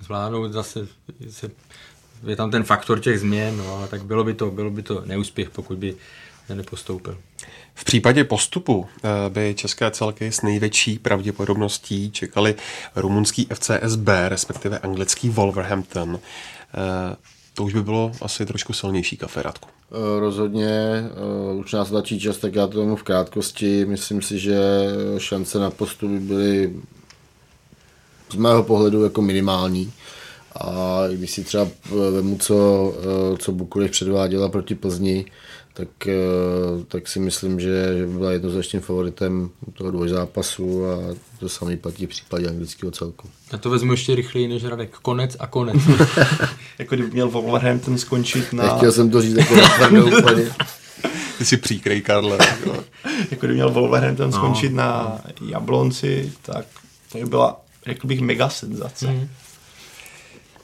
[0.00, 0.88] zvládnout zase
[1.30, 1.50] se,
[2.26, 5.02] je tam ten faktor těch změn, no, ale tak bylo by to, bylo by to
[5.06, 5.96] neúspěch, pokud by
[6.54, 7.18] nepostoupil.
[7.74, 8.86] V případě postupu
[9.28, 12.54] by české celky s největší pravděpodobností čekali
[12.96, 16.20] rumunský FCSB, respektive anglický Wolverhampton.
[17.54, 19.68] To už by bylo asi trošku silnější kafe, Radku.
[20.18, 20.70] Rozhodně,
[21.54, 23.84] už nás tlačí čas, tak já to tomu v krátkosti.
[23.84, 24.58] Myslím si, že
[25.18, 26.74] šance na postup by byly
[28.32, 29.92] z mého pohledu jako minimální.
[30.60, 31.68] A když si třeba
[32.10, 32.94] vemu, co,
[33.38, 35.24] co Bukurech předváděla proti Plzni,
[35.74, 35.88] tak,
[36.88, 40.96] tak si myslím, že, že by byla jednoznačným favoritem toho dvojzápasu a
[41.38, 43.28] to samé platí v případě anglického celku.
[43.52, 44.96] Já to vezmu ještě rychleji než Radek.
[45.02, 45.76] Konec a konec.
[46.78, 48.64] jako kdyby měl Wolverhampton skončit na...
[48.64, 50.50] Nechtěl jsem to říct jako na úplně.
[51.38, 52.38] Ty si příkrej, Karle.
[53.30, 54.36] jako kdyby měl Wolverhampton no.
[54.36, 55.18] skončit na
[55.48, 56.66] Jablonci, tak
[57.12, 59.06] to by byla řekl bych, mega senzace.
[59.06, 59.28] Mm.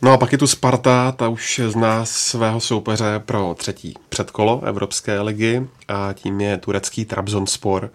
[0.02, 5.20] No a pak je tu Sparta, ta už zná svého soupeře pro třetí předkolo Evropské
[5.20, 7.90] ligy a tím je turecký Trabzonspor.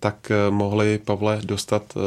[0.00, 2.02] Tak mohli, Pavle, dostat uh,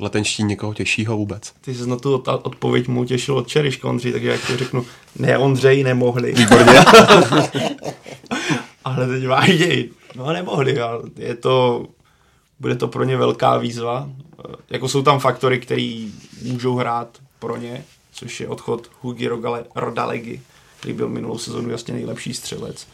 [0.00, 1.52] letenští někoho těžšího vůbec?
[1.60, 4.86] Ty jsi na tu odpověď mu těšil od Čeriška, Ondřej, takže já ti řeknu,
[5.18, 6.32] ne Ondřej, nemohli.
[6.32, 6.72] Výborně.
[8.84, 9.84] ale teď vážně,
[10.16, 11.86] no nemohli, ale je to,
[12.60, 14.08] bude to pro ně velká výzva
[14.70, 16.06] jako jsou tam faktory, které
[16.42, 19.30] můžou hrát pro ně, což je odchod Hugi
[19.74, 20.40] Rodalegy,
[20.78, 22.86] který byl minulou sezonu jasně nejlepší střelec.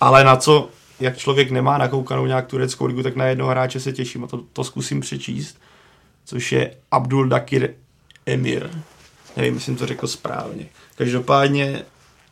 [0.00, 0.68] Ale na co,
[1.00, 4.40] jak člověk nemá nakoukanou nějak tureckou ligu, tak na jednoho hráče se těším a to,
[4.52, 5.60] to zkusím přečíst,
[6.24, 7.74] což je Abdul Dakir
[8.26, 8.70] Emir.
[9.36, 10.66] Nevím, jestli jsem to řekl správně.
[10.96, 11.82] Každopádně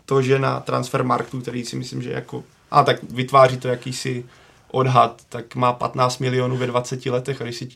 [0.06, 2.44] to, že na Transfermarktu, který si myslím, že jako...
[2.70, 4.24] A tak vytváří to jakýsi
[4.70, 7.68] odhad, tak má 15 milionů ve 20 letech a když si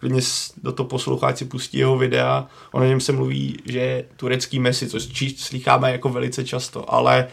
[0.00, 0.20] klidně
[0.62, 5.34] do toho poslucháči pustí jeho videa, o něm se mluví, že je turecký Messi, což
[5.36, 7.28] slycháme jako velice často, ale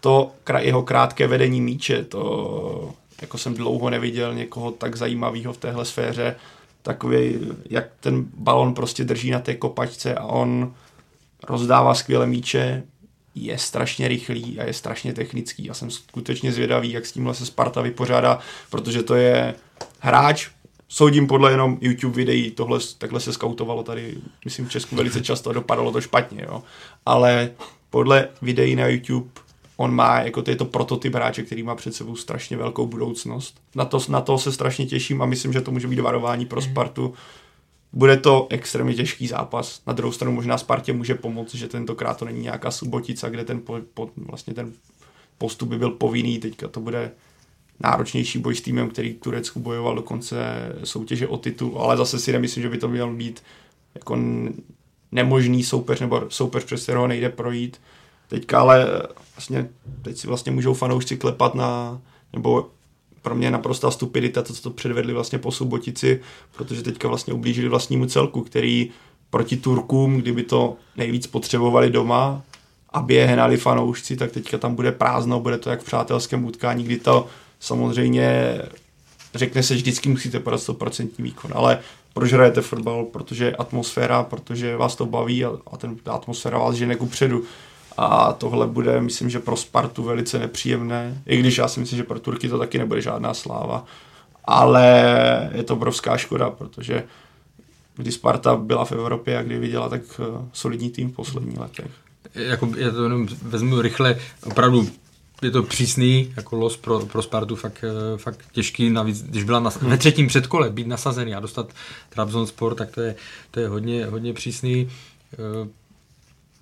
[0.00, 5.84] to jeho krátké vedení míče, to jako jsem dlouho neviděl někoho tak zajímavého v téhle
[5.84, 6.36] sféře,
[6.82, 7.38] takový,
[7.70, 10.74] jak ten balon prostě drží na té kopačce a on
[11.48, 12.82] rozdává skvěle míče,
[13.34, 15.64] je strašně rychlý a je strašně technický.
[15.64, 18.38] Já jsem skutečně zvědavý, jak s tímhle se Sparta vypořádá,
[18.70, 19.54] protože to je
[19.98, 20.48] hráč,
[20.88, 24.14] soudím podle jenom YouTube videí, tohle, takhle se skautovalo tady,
[24.44, 26.62] myslím v Česku velice často a dopadalo to špatně, jo.
[27.06, 27.50] Ale
[27.90, 29.30] podle videí na YouTube
[29.76, 33.60] on má, jako to je to prototyp hráče, který má před sebou strašně velkou budoucnost.
[33.74, 36.60] Na to, na to se strašně těším a myslím, že to může být varování pro
[36.60, 36.70] mhm.
[36.70, 37.14] Spartu.
[37.92, 39.80] Bude to extrémně těžký zápas.
[39.86, 43.60] Na druhou stranu možná Spartě může pomoct, že tentokrát to není nějaká subotica, kde ten,
[43.60, 44.72] po, po, vlastně ten
[45.38, 47.12] postup by byl povinný, teďka to bude
[47.80, 50.36] náročnější boj s týmem, který v Turecku bojoval do konce
[50.84, 53.42] soutěže o titul, ale zase si nemyslím, že by to měl být
[53.94, 54.18] jako
[55.12, 57.80] nemožný soupeř nebo soupeř, přes kterého nejde projít.
[58.28, 58.86] Teďka ale
[59.36, 59.68] vlastně,
[60.02, 62.00] teď si vlastně můžou fanoušci klepat na,
[62.32, 62.70] nebo
[63.22, 66.20] pro mě naprostá stupidita to, co to předvedli vlastně po Subotici,
[66.56, 68.90] protože teďka vlastně ublížili vlastnímu celku, který
[69.30, 72.42] proti Turkům, kdyby to nejvíc potřebovali doma,
[72.90, 76.84] aby je hnali fanoušci, tak teďka tam bude prázdno, bude to jak v přátelském utkání,
[76.84, 77.26] kdy to
[77.60, 78.58] samozřejmě
[79.34, 81.78] řekne se, že vždycky musíte podat 100% výkon, ale
[82.14, 86.74] proč hrajete fotbal, protože atmosféra, protože vás to baví a, a ten, ta atmosféra vás
[86.74, 87.44] žene ku předu.
[87.96, 92.04] A tohle bude, myslím, že pro Spartu velice nepříjemné, i když já si myslím, že
[92.04, 93.84] pro Turky to taky nebude žádná sláva.
[94.44, 97.04] Ale je to obrovská škoda, protože
[97.96, 101.90] kdy Sparta byla v Evropě a kdy viděla tak eh, solidní tým v posledních letech.
[102.34, 104.88] Jako, já to jenom vezmu rychle, opravdu
[105.42, 109.60] je to přísný jako los pro, pro Spartu, fakt, eh, fakt těžký, navíc, když byla
[109.60, 111.72] na, ve třetím předkole být nasazený a dostat
[112.08, 113.14] Trabzonspor, tak to je,
[113.50, 114.88] to je hodně, hodně přísný.
[115.32, 115.68] Eh,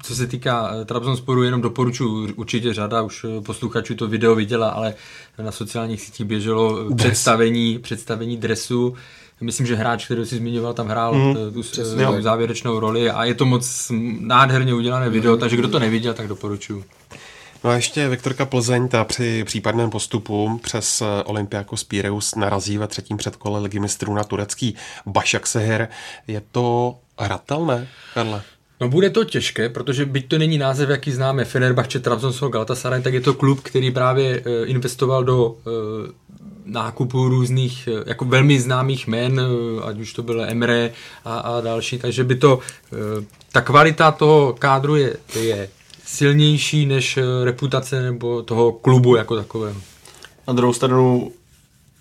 [0.02, 4.94] co se týká Trabzonsporu, jenom doporučuji, určitě řada už posluchačů to video viděla, ale
[5.38, 6.96] na sociálních sítích běželo Dres.
[6.96, 8.96] představení, představení dresu,
[9.40, 13.34] Myslím, že hráč, který si zmiňoval, tam hrál mm, tu, tu závěrečnou roli a je
[13.34, 16.84] to moc nádherně udělané video, mm, takže kdo to neviděl, tak doporučuji.
[17.64, 22.86] No a ještě Viktorka Plzeň, ta při případném postupu přes eh, Olympiakos Pireus narazí ve
[22.86, 24.74] třetím předkole ligy mistrů na turecký
[25.06, 25.88] Bašak Seher.
[26.26, 28.42] Je to hratelné, Karle?
[28.80, 33.14] No bude to těžké, protože byť to není název, jaký známe, Fenerbahce, Trabzonspor, Galatasaray, tak
[33.14, 36.12] je to klub, který právě eh, investoval do eh,
[36.64, 40.90] nákupu různých jako velmi známých men, eh, ať už to bylo Emre
[41.24, 42.58] a, a další, takže by to,
[43.52, 45.68] ta kvalita toho kádru je, je
[46.06, 49.80] silnější než reputace nebo toho klubu jako takového.
[50.48, 51.32] Na druhou stranu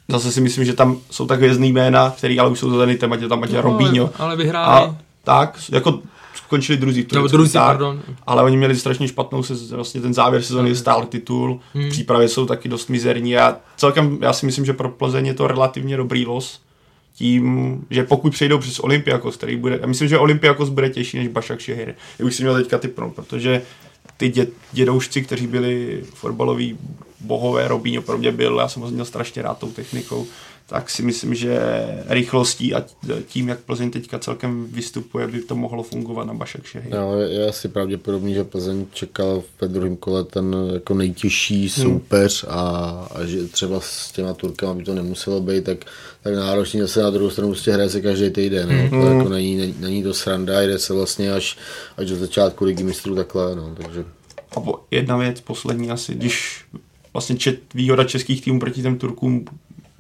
[0.08, 3.28] zase si myslím, že tam jsou tak hvězdný jména, který ale už jsou zadany tématě,
[3.28, 4.10] tam Matěj no, Robíňo.
[4.18, 4.86] Ale vyhráli.
[4.86, 6.00] A tak, jako
[6.36, 7.08] skončili druzí.
[7.14, 8.02] No, druzí, tak, pardon.
[8.28, 10.76] Ale oni měli strašně špatnou se, vlastně ten závěr sezóny hmm.
[10.76, 11.90] stál titul, hmm.
[11.90, 15.48] přípravy jsou taky dost mizerní a celkem já si myslím, že pro Plzeň je to
[15.48, 16.62] relativně dobrý los
[17.16, 21.28] tím, že pokud přejdou přes Olympiakos, který bude, já myslím, že Olympiakos bude těžší než
[21.28, 21.96] Bašak Šehir.
[22.20, 23.62] Já už jsem měl teďka typnout, protože
[24.18, 26.78] ty dě, dědoušci, kteří byli fotbaloví
[27.20, 30.28] bohové, Robíňo pro mě byl, já jsem ho měl strašně rád tou technikou,
[30.68, 31.60] tak si myslím, že
[32.08, 32.86] rychlostí a
[33.28, 36.90] tím, jak Plzeň teďka celkem vystupuje, by to mohlo fungovat na Bašek Šehy.
[36.90, 41.70] No, je asi pravděpodobný, že Plzeň čekal ve druhém kole ten jako nejtěžší hmm.
[41.70, 42.54] soupeř hmm.
[42.58, 42.60] a,
[43.16, 45.78] a, že třeba s těma Turkama by to nemuselo být tak,
[46.24, 46.80] tak náročný.
[46.80, 48.70] Zase na druhou stranu prostě hraje se každý týden.
[48.70, 48.98] No.
[48.98, 49.02] Hmm.
[49.02, 51.58] To jako není, není, není to sranda, jde se vlastně až,
[51.98, 53.56] až do začátku ligy mistrů takhle.
[53.56, 53.76] No.
[53.76, 54.06] Takže...
[54.58, 54.62] A
[54.92, 56.66] jedna věc, poslední asi, když
[57.14, 59.46] vlastně čet, výhoda českých týmů proti těm Turkům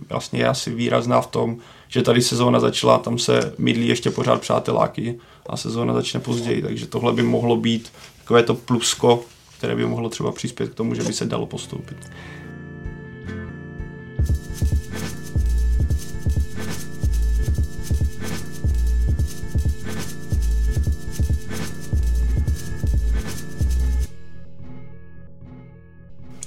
[0.09, 1.57] vlastně je asi výrazná v tom,
[1.87, 6.87] že tady sezóna začala, tam se mydlí ještě pořád přáteláky a sezóna začne později, takže
[6.87, 9.23] tohle by mohlo být takové to plusko,
[9.57, 11.97] které by mohlo třeba přispět k tomu, že by se dalo postoupit.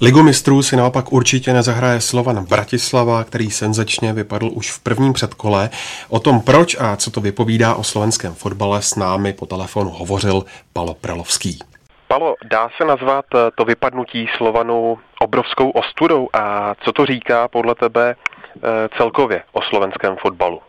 [0.01, 5.69] Ligu mistrů si naopak určitě nezahraje Slovan Bratislava, který senzačně vypadl už v prvním předkole.
[6.09, 10.45] O tom, proč a co to vypovídá o slovenském fotbale, s námi po telefonu hovořil
[10.73, 11.59] Palo Pralovský.
[12.07, 13.25] Palo, dá se nazvat
[13.55, 20.15] to vypadnutí Slovanu obrovskou ostudou a co to říká podle tebe eh, celkově o slovenském
[20.21, 20.61] fotbalu?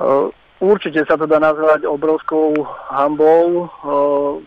[0.00, 2.56] Uh Určite sa to dá nazvať obrovskou
[2.88, 3.68] hambou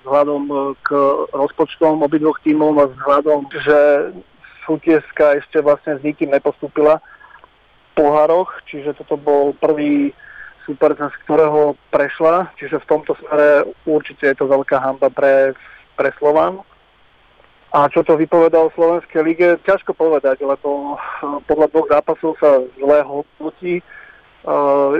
[0.01, 0.89] vzhľadom k
[1.37, 3.77] rozpočtom obidvoch tímov a vzhľadom, že
[4.65, 10.09] sútieska ešte vlastne s nikým nepostúpila v pohároch, čiže toto bol prvý
[10.65, 15.53] super, z ktorého prešla, čiže v tomto smere určite je to veľká hamba pre,
[15.93, 16.65] pre Slovan.
[17.69, 20.97] A čo to vypovedal v Slovenskej lige, ťažko povedať, lebo
[21.45, 23.85] podľa dvoch zápasov sa zle hodnotí
[24.45, 24.95] uh,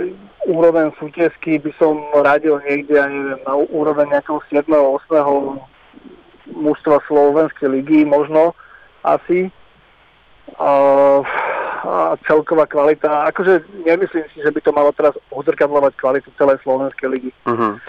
[0.48, 4.66] úroveň súťažky by som radil niekde, ja neviem, na úroveň nejakého 7.
[4.66, 6.56] 8.
[6.56, 8.56] mužstva Slovenskej ligy, možno
[9.06, 9.48] asi.
[10.58, 11.22] Uh,
[11.88, 17.06] a celková kvalita, akože nemyslím si, že by to malo teraz odzrkadlovať kvalitu celé Slovenské
[17.06, 17.32] ligy.
[17.46, 17.80] Uh-huh.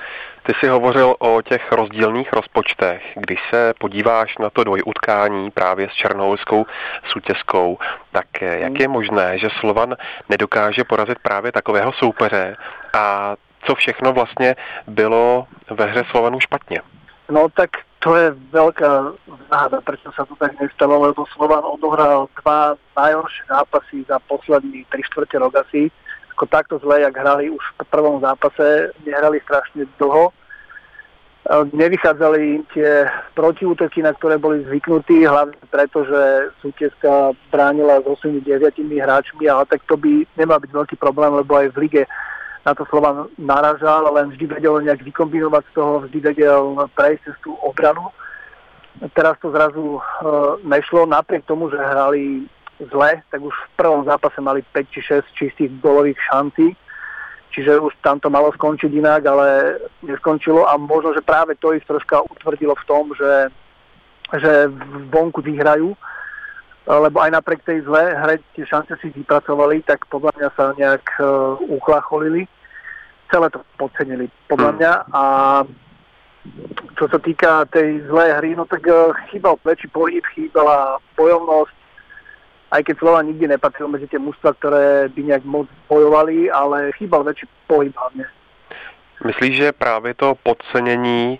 [0.43, 3.01] Ty jsi hovořil o těch rozdílných rozpočtech.
[3.15, 6.65] Když se podíváš na to dvojutkání právě s Černoholskou
[7.09, 7.77] soutězkou,
[8.11, 9.95] tak jak je možné, že Slovan
[10.29, 12.55] nedokáže porazit právě takového soupeře
[12.93, 14.55] a co všechno vlastně
[14.87, 16.81] bylo ve hře Slovanu špatně?
[17.29, 17.69] No tak
[18.01, 19.13] to je veľká
[19.45, 25.05] záhada, prečo sa to tak nestalo, lebo Slovan odohral dva najhoršie zápasy za poslední 3
[25.05, 25.93] čtvrte rok asi.
[26.33, 30.33] Ako takto zle, jak hrali už v prvom zápase, nehrali strašne dlho.
[31.73, 33.05] Nevychádzali im tie
[33.37, 39.85] protiútoky, na ktoré boli zvyknutí, hlavne preto, že sútieska bránila s 8-9 hráčmi, ale tak
[39.85, 42.03] to by nemal byť veľký problém, lebo aj v lige
[42.65, 47.35] na to slova naražal, len vždy vedel nejak vykombinovať z toho, vždy vedel prejsť cez
[47.41, 48.13] tú obranu.
[49.17, 50.01] Teraz to zrazu e,
[50.61, 52.45] nešlo, napriek tomu, že hrali
[52.77, 56.77] zle, tak už v prvom zápase mali 5 či 6 čistých golových šancí.
[57.51, 59.75] čiže už tam to malo skončiť inak, ale
[60.07, 63.51] neskončilo a možno, že práve to ich troška utvrdilo v tom, že,
[64.39, 64.71] že
[65.11, 65.91] vonku vyhrajú,
[66.89, 71.05] lebo aj napriek tej zlé hre tie šance si vypracovali, tak podľa mňa sa nejak
[71.21, 72.49] uh, uchlacholili.
[73.29, 74.91] Celé to podcenili, podľa mňa.
[75.13, 75.23] A
[76.97, 81.75] čo sa týka tej zlé hry, no tak uh, chýbal väčší pohyb, chýbala bojovnosť,
[82.71, 87.21] aj keď Slova nikdy nepatril medzi tie mužstva, ktoré by nejak moc bojovali, ale chýbal
[87.21, 88.25] väčší pohyb hlavne.
[89.25, 91.39] Myslíš, že právě to podcenění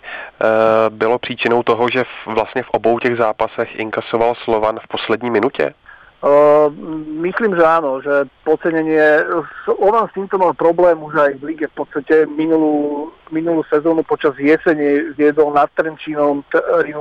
[0.90, 5.74] bylo příčinou toho, že v, vlastně v obou těch zápasech inkasoval Slovan v poslední minutě?
[6.22, 6.70] Uh,
[7.18, 9.26] myslím, že áno, že podcenenie,
[9.66, 14.38] Slovan s týmto mal problém už aj v lige v podstate minulú, minulú sezónu počas
[14.38, 16.94] jesene viedol nad Trenčínom 3-0,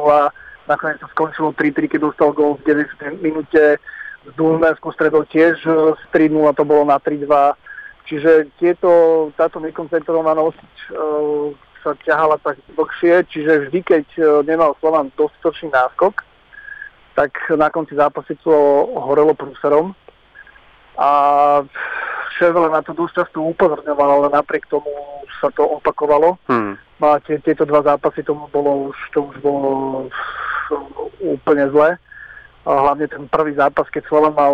[0.65, 3.21] nakoniec to skončilo 3-3, keď dostal gol v 90.
[3.21, 3.77] minúte,
[4.25, 7.29] z Dunajskou stredou tiež z 3-0 to bolo na 3-2,
[8.05, 8.89] čiže tieto,
[9.35, 14.05] táto nekoncentrovanosť uh, sa ťahala tak dlhšie, čiže vždy, keď
[14.45, 16.21] nemal Slovan dostatočný náskok,
[17.17, 18.53] tak na konci zápasu to
[19.01, 19.97] horelo prúserom.
[21.01, 21.09] A
[22.37, 24.89] Ševele na to dosť často upozorňoval, ale napriek tomu
[25.41, 26.37] sa to opakovalo.
[26.47, 26.77] Hmm.
[27.01, 29.69] A tie, tieto dva zápasy tomu bolo už, to už bolo
[31.21, 31.97] úplne zle.
[32.65, 34.53] A hlavne ten prvý zápas, keď Slovan mal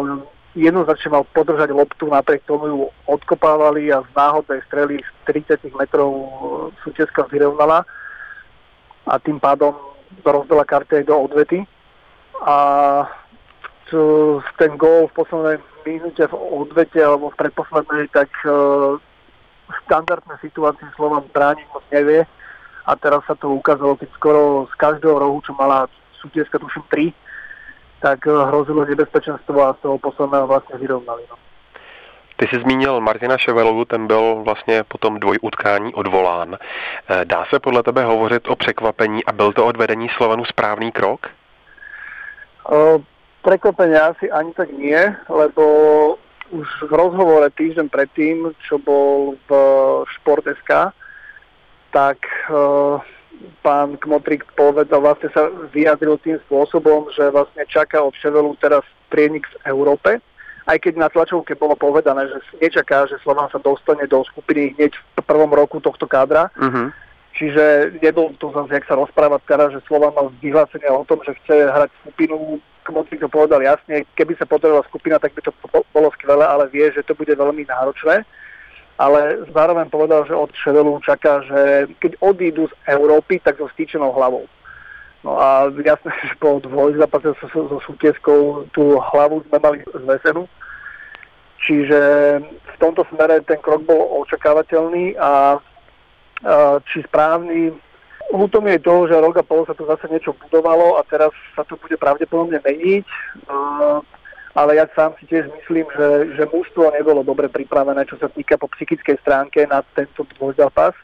[0.58, 6.10] jednoznačne mal podržať loptu, napriek tomu ju odkopávali a z náhodnej strely z 30 metrov
[6.82, 7.86] súťažka vyrovnala.
[9.06, 9.78] A tým pádom
[10.26, 11.60] rozdala karty aj do odvety.
[12.42, 12.58] A
[14.58, 15.58] ten gól v poslednej
[15.88, 19.00] minúte v odvete alebo v predposlednej, tak uh,
[19.88, 22.28] štandardné situácie Slovan brániť moc nevie.
[22.88, 25.88] A teraz sa to ukázalo, keď skoro z každého rohu, čo mala
[26.20, 27.27] sútiežka tuším 3,
[28.02, 31.24] tak uh, hrozilo nebezpečenstvo a z toho posledného vlastne vyrovnali.
[31.30, 31.36] No.
[32.38, 36.58] Ty jsi zmínil Martina Ševelu, ten byl vlastně po tom dvojutkání odvolán.
[37.10, 41.28] E, dá se podle tebe hovořit o překvapení a byl to odvedení Slovanu správný krok?
[43.42, 45.64] Prekvapenia asi ani tak nie, lebo
[46.52, 49.52] už v rozhovore týždeň predtým, čo bol v
[50.20, 50.92] Šport.sk,
[51.96, 52.20] tak
[52.52, 53.00] uh,
[53.62, 59.48] pán Kmotrik povedal, vlastne sa vyjadril tým spôsobom, že vlastne čaká od Ševelu teraz prienik
[59.48, 60.20] v Európe,
[60.68, 64.92] aj keď na tlačovke bolo povedané, že nečaká, že Slován sa dostane do skupiny hneď
[64.94, 66.52] v prvom roku tohto kádra.
[66.60, 66.92] Uh-huh.
[67.40, 71.38] Čiže nebol to zase, jak sa rozprávať teraz, že Slovan mal vyhlásenie o tom, že
[71.44, 75.52] chce hrať skupinu, Kmotrik to povedal jasne, keby sa podarila skupina, tak by to
[75.92, 78.24] bolo skvelé, ale vie, že to bude veľmi náročné.
[78.98, 84.10] Ale zároveň povedal, že od Šedelu čaká, že keď odídu z Európy, tak so stýčenou
[84.10, 84.50] hlavou.
[85.22, 90.50] No a jasné, že po dvojzápase so, so, so sútieskou tú hlavu sme mali zvesenú.
[91.62, 92.00] Čiže
[92.42, 95.62] v tomto smere ten krok bol očakávateľný a
[96.90, 97.74] či správny.
[98.30, 101.66] Ľúto je toho, že rok a pol sa tu zase niečo budovalo a teraz sa
[101.66, 103.06] to bude pravdepodobne meniť.
[104.58, 108.58] Ale ja sám si tiež myslím, že, že mužstvo nebolo dobre pripravené, čo sa týka
[108.58, 110.98] po psychickej stránke na tento dvojzápas.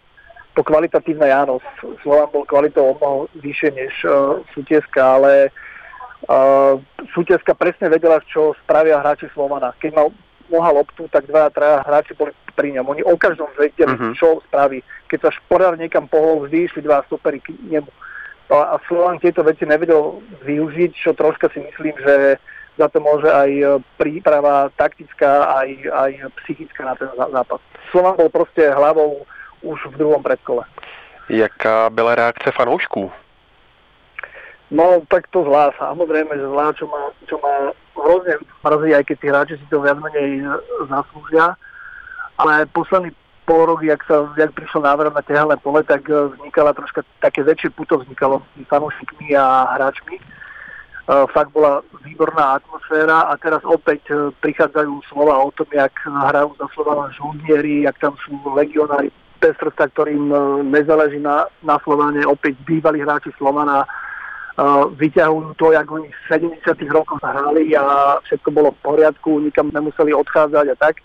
[0.58, 1.62] Po kvalitatívnej áno,
[2.02, 5.54] Slovan bol kvalitou o mnoho vyššie než uh, sútieska, ale
[6.30, 6.82] uh,
[7.14, 9.70] sútieska presne vedela, čo spravia hráči Slovana.
[9.78, 10.10] Keď mal
[10.50, 12.90] moha loptu, tak dva a traja hráči boli pri ňom.
[12.90, 14.18] Oni o každom vedeli, uh-huh.
[14.18, 14.82] čo spraví.
[15.14, 17.90] Keď sa šporár niekam pohol, vždy išli dva stopery k nemu.
[18.54, 22.38] A Slovan tieto veci nevedel využiť, čo troška si myslím, že
[22.78, 23.66] za to môže aj e,
[23.98, 26.12] príprava taktická, aj, aj
[26.44, 27.62] psychická na ten zápas.
[27.92, 29.26] Slovan bol proste hlavou
[29.62, 30.66] už v druhom predkole.
[31.30, 33.12] Jaká byla reakce fanoušků?
[34.72, 39.18] No, tak to zlá, samozrejme, že zlá, čo má, čo má hrozne mrzí, aj keď
[39.22, 40.42] tí hráči si to viac menej
[40.90, 41.54] zaslúžia.
[42.42, 43.14] Ale posledný
[43.46, 47.44] pol rok, jak, sa, jak prišiel návrat na tehelné pole, tak e, vznikala troška také
[47.44, 50.18] väčšie puto vznikalo s fanúšikmi a hráčmi.
[51.04, 56.56] Uh, fakt bola výborná atmosféra a teraz opäť uh, prichádzajú slova o tom, jak hrajú
[56.56, 62.56] za slova žoldieri, jak tam sú legionári Pestrsta, ktorým uh, nezáleží na, na Slovane, opäť
[62.64, 63.84] bývalí hráči Slovana,
[65.02, 66.22] vyťahujú to, jak oni v
[66.62, 66.62] 70
[66.94, 71.02] rokoch hrali a všetko bolo v poriadku, nikam nemuseli odchádzať a tak.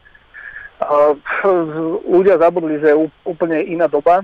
[2.05, 4.21] Ľudia zabudli, že je úplne iná doba,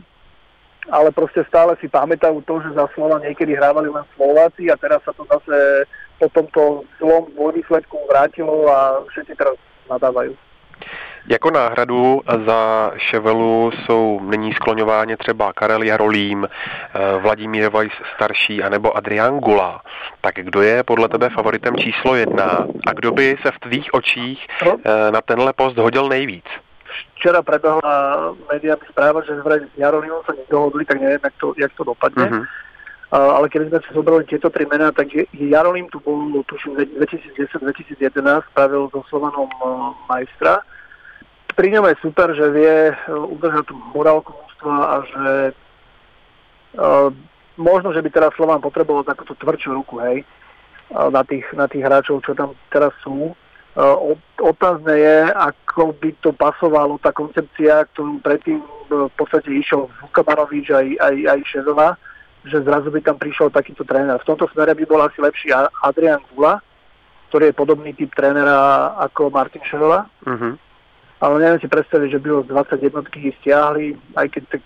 [0.90, 5.00] ale proste stále si pamätajú to, že za Slova niekedy hrávali len Slováci a teraz
[5.04, 5.88] sa to zase
[6.18, 7.24] po tomto zlom
[7.54, 9.56] výsledku vrátilo a všetci teraz
[9.90, 10.36] nadávajú.
[11.28, 18.96] Jako náhradu za Ševelu jsou nyní skloňováni třeba Karel Jarolím, eh, Vladimír Vajs starší anebo
[18.96, 19.80] Adrián Gula.
[20.20, 24.46] Tak kdo je podle tebe favoritem číslo jedna a kdo by se v tvých očích
[24.66, 24.76] no.
[24.84, 26.44] eh, na tenhle post hodil nejvíc?
[27.16, 31.72] Včera prebehla médiami správa, že vraj s Jarolimom sa nedohodli, tak neviem, jak to, jak
[31.74, 32.26] to dopadne.
[32.28, 32.44] Mm-hmm.
[33.14, 35.06] Uh, ale keby sme si zobrali tieto tri mená, tak
[35.38, 38.10] Jarolim tu bol, tuším, 2010-2011,
[38.50, 40.66] spravil so Slovanom uh, majstra.
[41.54, 42.96] Pri ňom je super, že vie uh,
[43.30, 45.26] udržať tú morálku mužstva a že
[46.74, 47.08] uh,
[47.54, 50.26] možno, že by teraz Slovan potreboval takúto tvrdšiu ruku, hej,
[50.90, 53.32] na tých, na tých hráčov, čo tam teraz sú.
[53.74, 60.70] Uh, otázne je, ako by to pasovalo, tá koncepcia, ktorú predtým v podstate išiel Vukamarovič
[60.70, 61.98] aj, aj, aj Šezová,
[62.46, 64.14] že zrazu by tam prišiel takýto tréner.
[64.20, 65.50] V tomto smere by bol asi lepší
[65.82, 66.62] Adrian Gula,
[67.32, 70.06] ktorý je podobný typ trénera ako Martin Šezová.
[70.22, 70.54] Uh-huh.
[71.24, 74.64] Ale neviem si predstaviť, že by ho z 21 stiahli, aj keď tak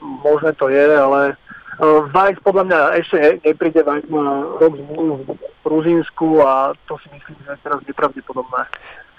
[0.00, 1.36] možné to je, ale
[1.80, 3.16] Vajs podľa mňa ešte
[3.48, 8.62] nepríde, Vajs má rok zmluvu v Gruzínsku a to si myslím, že je teraz nepravděpodobné.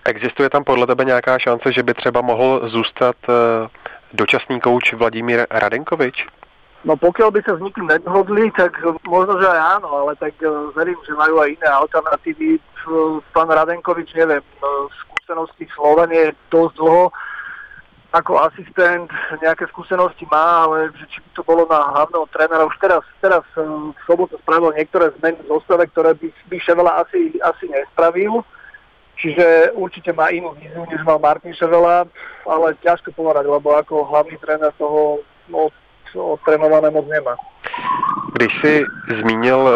[0.06, 3.68] Existuje tam podle tebe nějaká šance, že by třeba mohl zůstat eh,
[4.14, 6.28] dočasný kouč Vladimír Radenkovič?
[6.84, 8.76] No pokiaľ by sa s nikým nedohodli, tak
[9.08, 12.60] možno, že aj áno, ale tak eh, verím, že majú aj iné alternatívy.
[13.32, 14.68] Pán Radenkovič, neviem, eh,
[15.02, 17.10] skúsenosti Slovenie dosť dlho,
[18.14, 19.10] ako asistent
[19.42, 22.70] nejaké skúsenosti má, ale že či by to bolo na hlavného trénera.
[22.70, 27.34] Už teraz, teraz v sobotu spravil niektoré zmeny v zostave, ktoré by, by Ševela asi,
[27.42, 28.46] asi nespravil.
[29.18, 32.06] Čiže určite má inú víziu, než mal Martin Ševela,
[32.46, 35.74] ale ťažko povedať, lebo ako hlavný tréner toho no,
[36.14, 37.34] odtrénované moc nemá.
[38.34, 38.84] Když si
[39.20, 39.72] zmínil uh,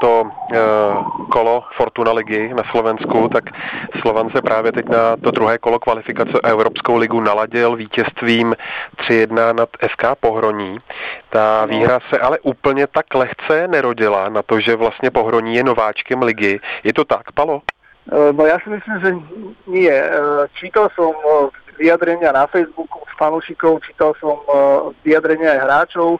[0.00, 3.44] to uh, kolo Fortuna ligy na Slovensku, tak
[4.00, 8.56] Slovan se právě teď na to druhé kolo kvalifikace Evropskou ligu naladil vítězstvím
[8.96, 10.78] 3-1 nad SK Pohroní.
[11.30, 16.22] Ta výhra se ale úplně tak lehce nerodila na to, že vlastně Pohroní je nováčkem
[16.22, 16.60] ligy.
[16.84, 17.62] Je to tak, Palo?
[18.12, 19.10] Eh, no ja si myslím, že
[19.68, 19.92] nie.
[20.56, 21.12] Čítal som
[21.76, 24.40] vyjadrenia na Facebooku fanúšikov, čítal som
[25.04, 26.16] vyjadrenia aj hráčov,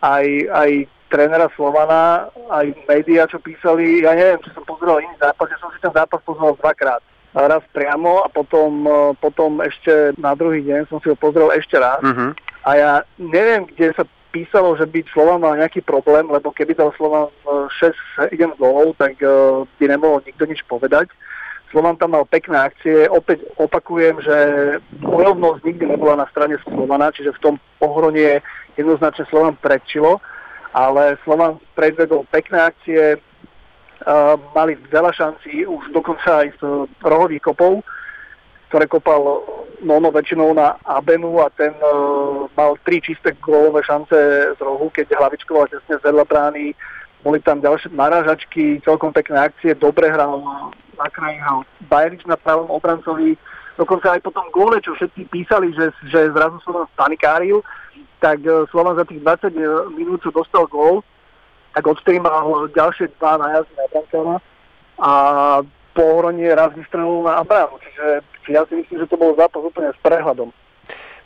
[0.00, 0.70] aj, aj
[1.06, 5.70] trénera Slovana, aj médiá, čo písali, ja neviem, či som pozrel iný zápas, ja som
[5.70, 7.02] si ten zápas pozrel dvakrát.
[7.36, 11.76] Raz priamo a potom, e, potom ešte na druhý deň som si ho pozrel ešte
[11.76, 12.00] raz.
[12.00, 12.32] Uh-huh.
[12.64, 16.96] A ja neviem, kde sa písalo, že by Slovan mal nejaký problém, lebo keby dal
[16.96, 21.08] Slovan 6-7 gólov, tak uh, by nemohol nikto nič povedať.
[21.70, 23.10] Slovan tam mal pekné akcie.
[23.10, 24.36] Opäť opakujem, že
[25.02, 28.38] bojovnosť nikdy nebola na strane Slovana, čiže v tom pohronie
[28.78, 30.22] jednoznačne Slovan predčilo
[30.76, 36.62] ale Slovan predvedol pekné akcie, uh, mali veľa šancí, už dokonca aj z
[37.00, 37.80] rohových kopov,
[38.68, 39.40] ktoré kopal
[39.80, 44.16] Nono väčšinou na Abenu a ten uh, mal tri čisté gólové šance
[44.52, 46.76] z rohu, keď hlavičkoval tesne vedľa brány.
[47.24, 50.44] Boli tam ďalšie narážačky, celkom pekné akcie, dobre hral
[50.96, 53.36] na kraji, hral Bajrič na pravom obrancovi,
[53.76, 57.60] dokonca aj po tom góle, čo všetci písali, že, že zrazu som panikáril,
[58.20, 59.60] tak e, Slovan za tých 20 e,
[59.94, 61.04] minút, čo dostal gól,
[61.76, 64.36] tak odtedy mal ďalšie dva najazdy na brankára
[64.96, 65.10] a
[65.96, 67.80] po raz vystrelil na Abramu.
[67.80, 68.04] Čiže
[68.52, 70.52] ja si myslím, že to bol zápas úplne s prehľadom.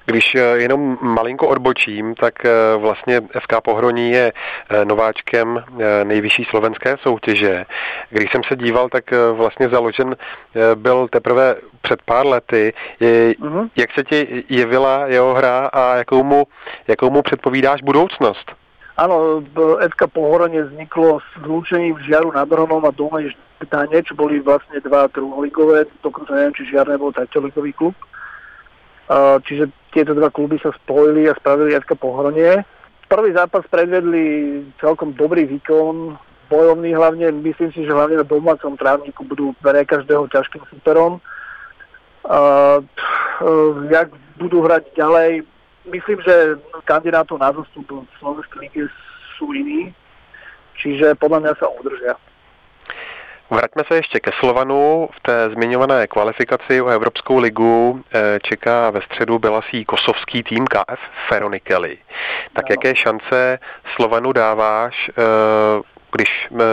[0.07, 5.65] Když eh, jenom malinko odbočím, tak eh, vlastně FK Pohroní je eh, nováčkem
[6.05, 7.65] nejvyšší slovenské soutěže.
[8.11, 10.17] Když jsem se díval, tak vlastně založen
[10.75, 12.73] byl teprve před pár lety.
[13.01, 13.71] Uh-huh.
[13.77, 16.45] Jak se ti jevila jeho hra a jakou mu,
[16.89, 18.53] jakou mu předpovídáš budoucnost?
[19.01, 19.41] Áno,
[19.97, 25.09] FK Pohorenie vzniklo s zlúčením Žiaru nad Hronom a Dolnej Ždane, čo boli vlastne dva
[25.09, 27.97] druholigové, dokonca neviem, či Žiar nebol tretoligový klub.
[29.49, 32.63] Čiže tieto dva kluby sa spojili a spravili FK Pohronie.
[33.11, 36.15] Prvý zápas predvedli celkom dobrý výkon,
[36.51, 41.23] bojovný hlavne, myslím si, že hlavne na domácom trávniku budú pre každého ťažkým superom.
[42.21, 42.83] Uh,
[43.91, 45.43] jak budú hrať ďalej,
[45.91, 48.83] myslím, že kandidátov na zostup v Slovenskej lige
[49.39, 49.91] sú iní,
[50.77, 52.15] čiže podľa mňa sa udržia.
[53.51, 55.09] Vraťme se ještě ke Slovanu.
[55.17, 61.01] V té zmiňované kvalifikaci o Evropskou ligu eh, čeká ve středu Belasí kosovský tým KF
[61.29, 61.99] Feronikeli.
[62.53, 62.73] Tak no.
[62.73, 63.59] jaké šance
[63.97, 65.23] Slovanu dáváš, eh,
[66.13, 66.65] když eh,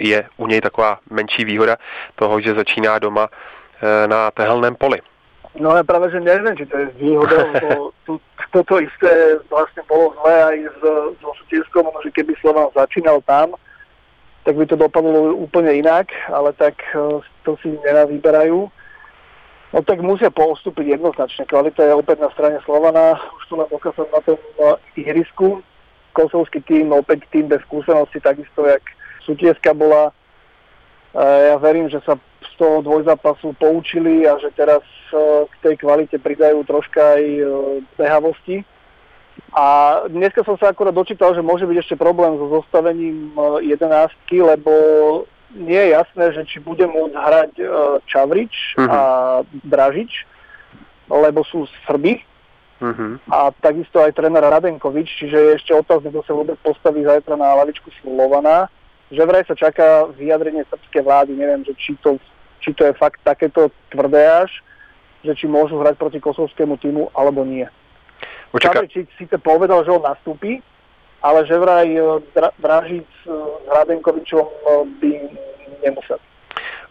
[0.00, 1.76] je u něj taková menší výhoda
[2.14, 3.28] toho, že začíná doma
[4.06, 5.00] na tehelném poli?
[5.58, 8.20] No ja práve, že neviem, či to je výhoda, lebo to,
[8.54, 13.58] toto isté vlastne bolo zlé aj so, so Sutierskom, že keby Slovan začínal tam,
[14.44, 18.72] tak by to dopadlo úplne inak, ale tak e, to si nenavýberajú.
[19.70, 21.46] No tak musia postúpiť jednoznačne.
[21.46, 24.64] Kvalita je opäť na strane Slovana, už to len dokázať na tom e,
[25.04, 25.60] ihrisku.
[26.16, 28.82] Kosovský tým, opäť tým bez skúsenosti, takisto jak
[29.22, 30.10] Sutieska bola.
[31.14, 34.82] Ja verím, že sa z toho dvojzápasu poučili a že teraz
[35.46, 37.24] k tej kvalite pridajú troška aj
[37.94, 38.66] behavosti.
[39.50, 39.64] A
[40.06, 44.72] dneska som sa akurát dočítal, že môže byť ešte problém so zostavením 11, lebo
[45.50, 47.52] nie je jasné, že či bude môcť hrať
[48.06, 48.86] Čavrič uh-huh.
[48.86, 49.00] a
[49.66, 50.26] Dražič,
[51.10, 52.22] lebo sú Srby.
[52.80, 53.18] Uh-huh.
[53.28, 57.58] A takisto aj tréner Radenkovič, čiže je ešte otázne, kto sa vôbec postaví zajtra na
[57.60, 58.70] lavičku Slovana.
[59.10, 62.22] Že vraj sa čaká vyjadrenie srbskej vlády, neviem, že či to,
[62.62, 64.62] či to je fakt takéto tvrdé až,
[65.26, 67.66] že či môžu hrať proti kosovskému týmu, alebo nie.
[68.52, 68.86] Očaká...
[68.86, 70.62] Či síce povedal, že on nastúpi,
[71.22, 71.86] ale že vraj
[72.34, 74.46] dra- Dražic s Hradenkovičom
[75.00, 75.10] by
[75.84, 76.18] nemusel.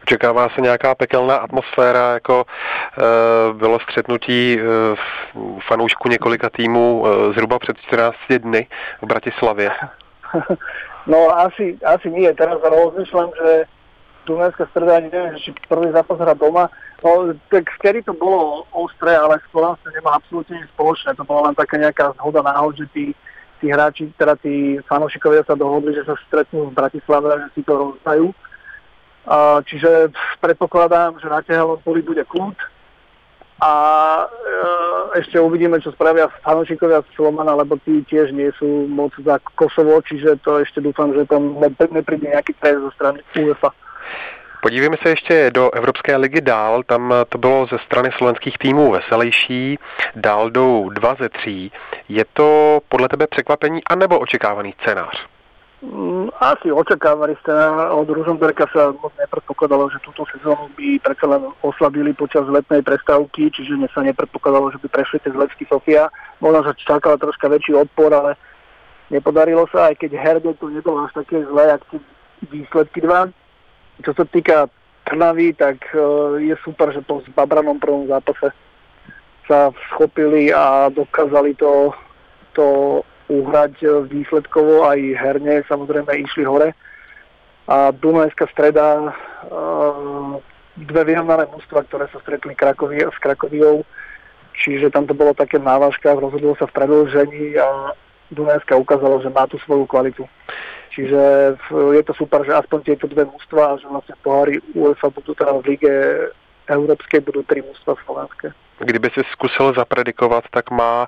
[0.03, 4.63] Očekává se nějaká pekelná atmosféra, jako e, bylo střetnutí e,
[5.67, 8.67] fanoušku několika týmů e, zhruba před 14 dny
[9.01, 9.71] v Bratislavě?
[11.09, 12.29] No asi, asi nie.
[12.37, 13.49] Teraz rozmýšľam, že
[14.29, 16.69] Dunajská streda, neviem, či prvý zápas hra doma.
[17.01, 21.17] No, tak vtedy to bolo ostré, ale s Slovenskom nemá absolútne nič spoločné.
[21.17, 23.05] To bola len taká nejaká zhoda náhod, že tí,
[23.57, 27.61] tí hráči, teda tí fanúšikovia sa dohodli, že sa stretnú v Bratislave a že si
[27.65, 28.29] to rozdajú.
[29.65, 32.57] Čiže predpokladám, že na Tehelopoli bude kľud
[33.59, 33.73] a
[34.23, 39.35] uh, ešte uvidíme, čo spravia fanúšikovia z Slomana, lebo tí tiež nie sú moc za
[39.59, 41.59] Kosovo, čiže to ešte dúfam, že tam
[41.91, 43.75] nepríde nejaký trest zo strany UEFA.
[44.61, 46.83] Podívejme se ještě do Evropské ligy dál.
[46.83, 49.79] Tam to bylo ze strany slovenských týmů veselější.
[50.15, 51.71] Dál jdou dva ze tří.
[52.09, 55.25] Je to podle tebe překvapení anebo očekávaný scénář?
[55.81, 57.91] Mm, asi očakávaný scénář.
[57.91, 63.47] Od Ružomberka sa moc nepredpokladalo, že túto sezónu by predsa len oslabili počas letnej prestávky,
[63.47, 66.11] čiže sa nepredpokladalo, že by prešli tie zlecky Sofia.
[66.43, 68.35] Možno, že čakala troška väčší odpor, ale
[69.07, 71.99] nepodarilo sa, aj keď herde to nebolo až také zlé, ak tie
[72.51, 73.31] výsledky dva.
[73.99, 74.71] Čo sa týka
[75.09, 78.53] Trnavy, tak uh, je super, že po Babranom prvom zápase
[79.49, 81.89] sa schopili a dokázali to,
[82.53, 82.65] to
[83.33, 86.77] uhrať e, výsledkovo aj herne, samozrejme išli hore.
[87.65, 90.37] A Dunajská streda, uh,
[90.77, 93.85] dve vyrovnané mústva, ktoré sa stretli Krakovi, s Krakoviou,
[94.53, 97.97] čiže tam to bolo také v návažkách, rozhodlo sa v predĺžení a
[98.29, 100.29] Dunajská ukázalo, že má tú svoju kvalitu.
[100.99, 101.55] Čiže
[101.95, 105.55] je to super, že aspoň tieto dve mústva a že vlastne pohári UEFA budú teda
[105.63, 105.93] v lige
[106.67, 108.51] európskej budú tri mústva slovenské.
[108.83, 111.07] Kdyby si zkusil zapredikovat, tak má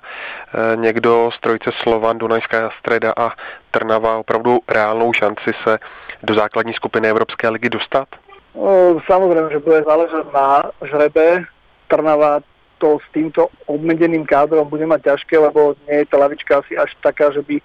[0.76, 3.36] někdo z trojice Slovan, Dunajská streda a
[3.70, 5.78] Trnava opravdu reálnou šanci se
[6.22, 8.08] do základní skupiny Evropské ligy dostat?
[8.56, 11.44] No, samozrejme, že bude záležať na žrebe.
[11.88, 12.40] Trnava
[12.80, 16.96] to s týmto obmedeným kádrom bude mať ťažké, lebo nie je tá lavička asi až
[17.04, 17.60] taká, že by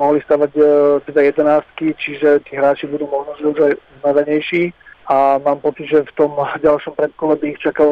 [0.00, 0.62] mohli stavať e,
[1.10, 4.62] teda jedenáctky, čiže tí hráči budú možno že už aj znavenejší
[5.10, 6.32] a mám pocit, že v tom
[6.62, 7.90] ďalšom predkole by ich čakal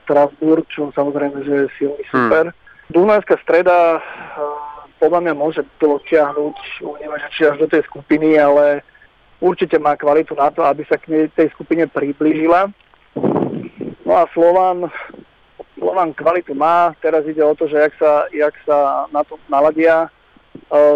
[0.00, 2.12] Štrasburg, čo samozrejme, že je silný hmm.
[2.12, 2.44] super.
[2.52, 2.58] Hmm.
[2.90, 4.02] Dunajská streda
[5.00, 8.84] podľa mňa môže to odtiahnuť, uvidíme, že či až do tej skupiny, ale
[9.40, 12.68] určite má kvalitu na to, aby sa k nej tej skupine priblížila.
[14.04, 14.92] No a Slovan,
[15.80, 20.12] Slovan kvalitu má, teraz ide o to, že jak sa, jak sa na to naladia,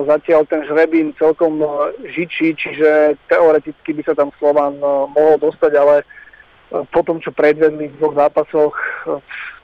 [0.06, 1.62] Zatiaľ ten žrebín celkom
[2.06, 4.78] žičí, čiže teoreticky by sa tam Slovan
[5.14, 6.02] mohol dostať, ale
[6.90, 8.74] po tom, čo predvedli v dvoch zápasoch,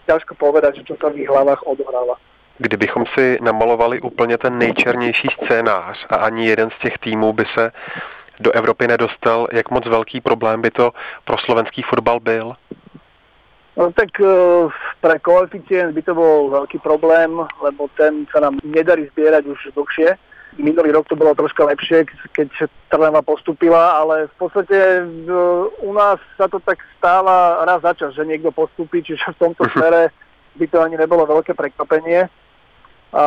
[0.06, 2.14] ťažko povedať, že čo sa v ich hlavách odohráva.
[2.58, 7.72] Kdybychom si namalovali úplně ten nejčernější scénář a ani jeden z těch týmů by se
[8.40, 10.92] do Evropy nedostal, jak moc velký problém by to
[11.24, 12.54] pro slovenský fotbal byl?
[13.76, 14.66] No tak uh,
[14.98, 20.18] pre koeficient by to bol veľký problém, lebo ten sa nám nedarí zbierať už dlhšie.
[20.58, 26.18] Minulý rok to bolo troška lepšie, keď Trnava postupila, ale v podstate uh, u nás
[26.34, 29.72] sa to tak stáva raz za čas, že niekto postupí, čiže v tomto mhm.
[29.78, 30.02] smere
[30.58, 32.26] by to ani nebolo veľké prekvapenie.
[33.10, 33.22] A,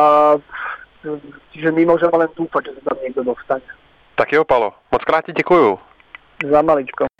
[1.52, 3.68] čiže my môžeme len dúfať, že sa tam niekto dostane.
[4.14, 5.78] Tak jo, Palo, moc krát ti děkuju.
[6.44, 7.13] Za maličko.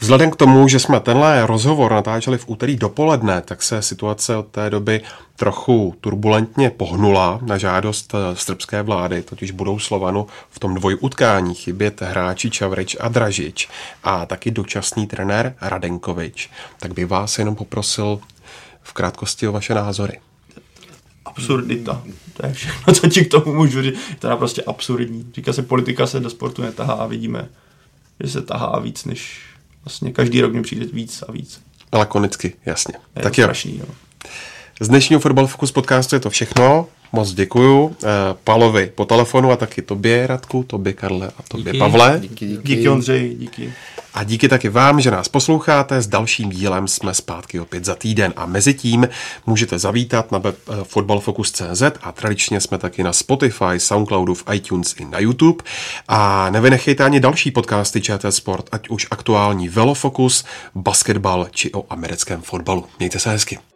[0.00, 4.46] Vzhledem k tomu, že jsme tenhle rozhovor natáčeli v úterý dopoledne, tak se situace od
[4.46, 5.00] té doby
[5.36, 12.02] trochu turbulentně pohnula na žádost eh, srbské vlády, totiž budou Slovanu v tom dvojutkání chybět
[12.02, 13.68] hráči Čavrič a Dražič
[14.04, 16.50] a taky dočasný trenér Radenkovič.
[16.78, 18.20] Tak by vás jenom poprosil
[18.82, 20.20] v krátkosti o vaše názory.
[21.24, 22.02] Absurdita.
[22.36, 23.98] To je všechno, co ti k tomu můžu říct.
[24.30, 25.26] Je prostě absurdní.
[25.34, 27.48] Říká se, politika se do sportu netahá a vidíme,
[28.20, 29.49] že se tahá víc než
[29.84, 31.60] vlastně každý rok mi přijde víc a víc.
[31.92, 32.94] Lakonicky, jasně.
[33.16, 33.84] Je tak to strašný, jo.
[34.80, 36.88] Z dnešního Fotbal Focus podcastu je to všechno.
[37.12, 38.06] Moc děkuju eh,
[38.44, 41.78] Palovi po telefonu a taky tobě, Radku, tobě, Karle a tobě, díky.
[41.78, 42.18] Pavle.
[42.22, 42.76] Díky, díky.
[42.76, 43.72] díky Ondřej, díky.
[44.14, 46.02] A díky taky vám, že nás posloucháte.
[46.02, 49.08] S dalším dílem jsme zpátky opět za týden a mezi tím
[49.46, 54.94] můžete zavítat na web eh, fotbalfocus.cz a tradičně jsme taky na Spotify, Soundcloudu, v iTunes
[54.98, 55.64] i na YouTube.
[56.08, 62.42] A nevynechejte ani další podcasty ČT Sport, ať už aktuální Velofokus, basketbal či o americkém
[62.42, 62.84] fotbalu.
[62.98, 63.69] Mějte se hezky.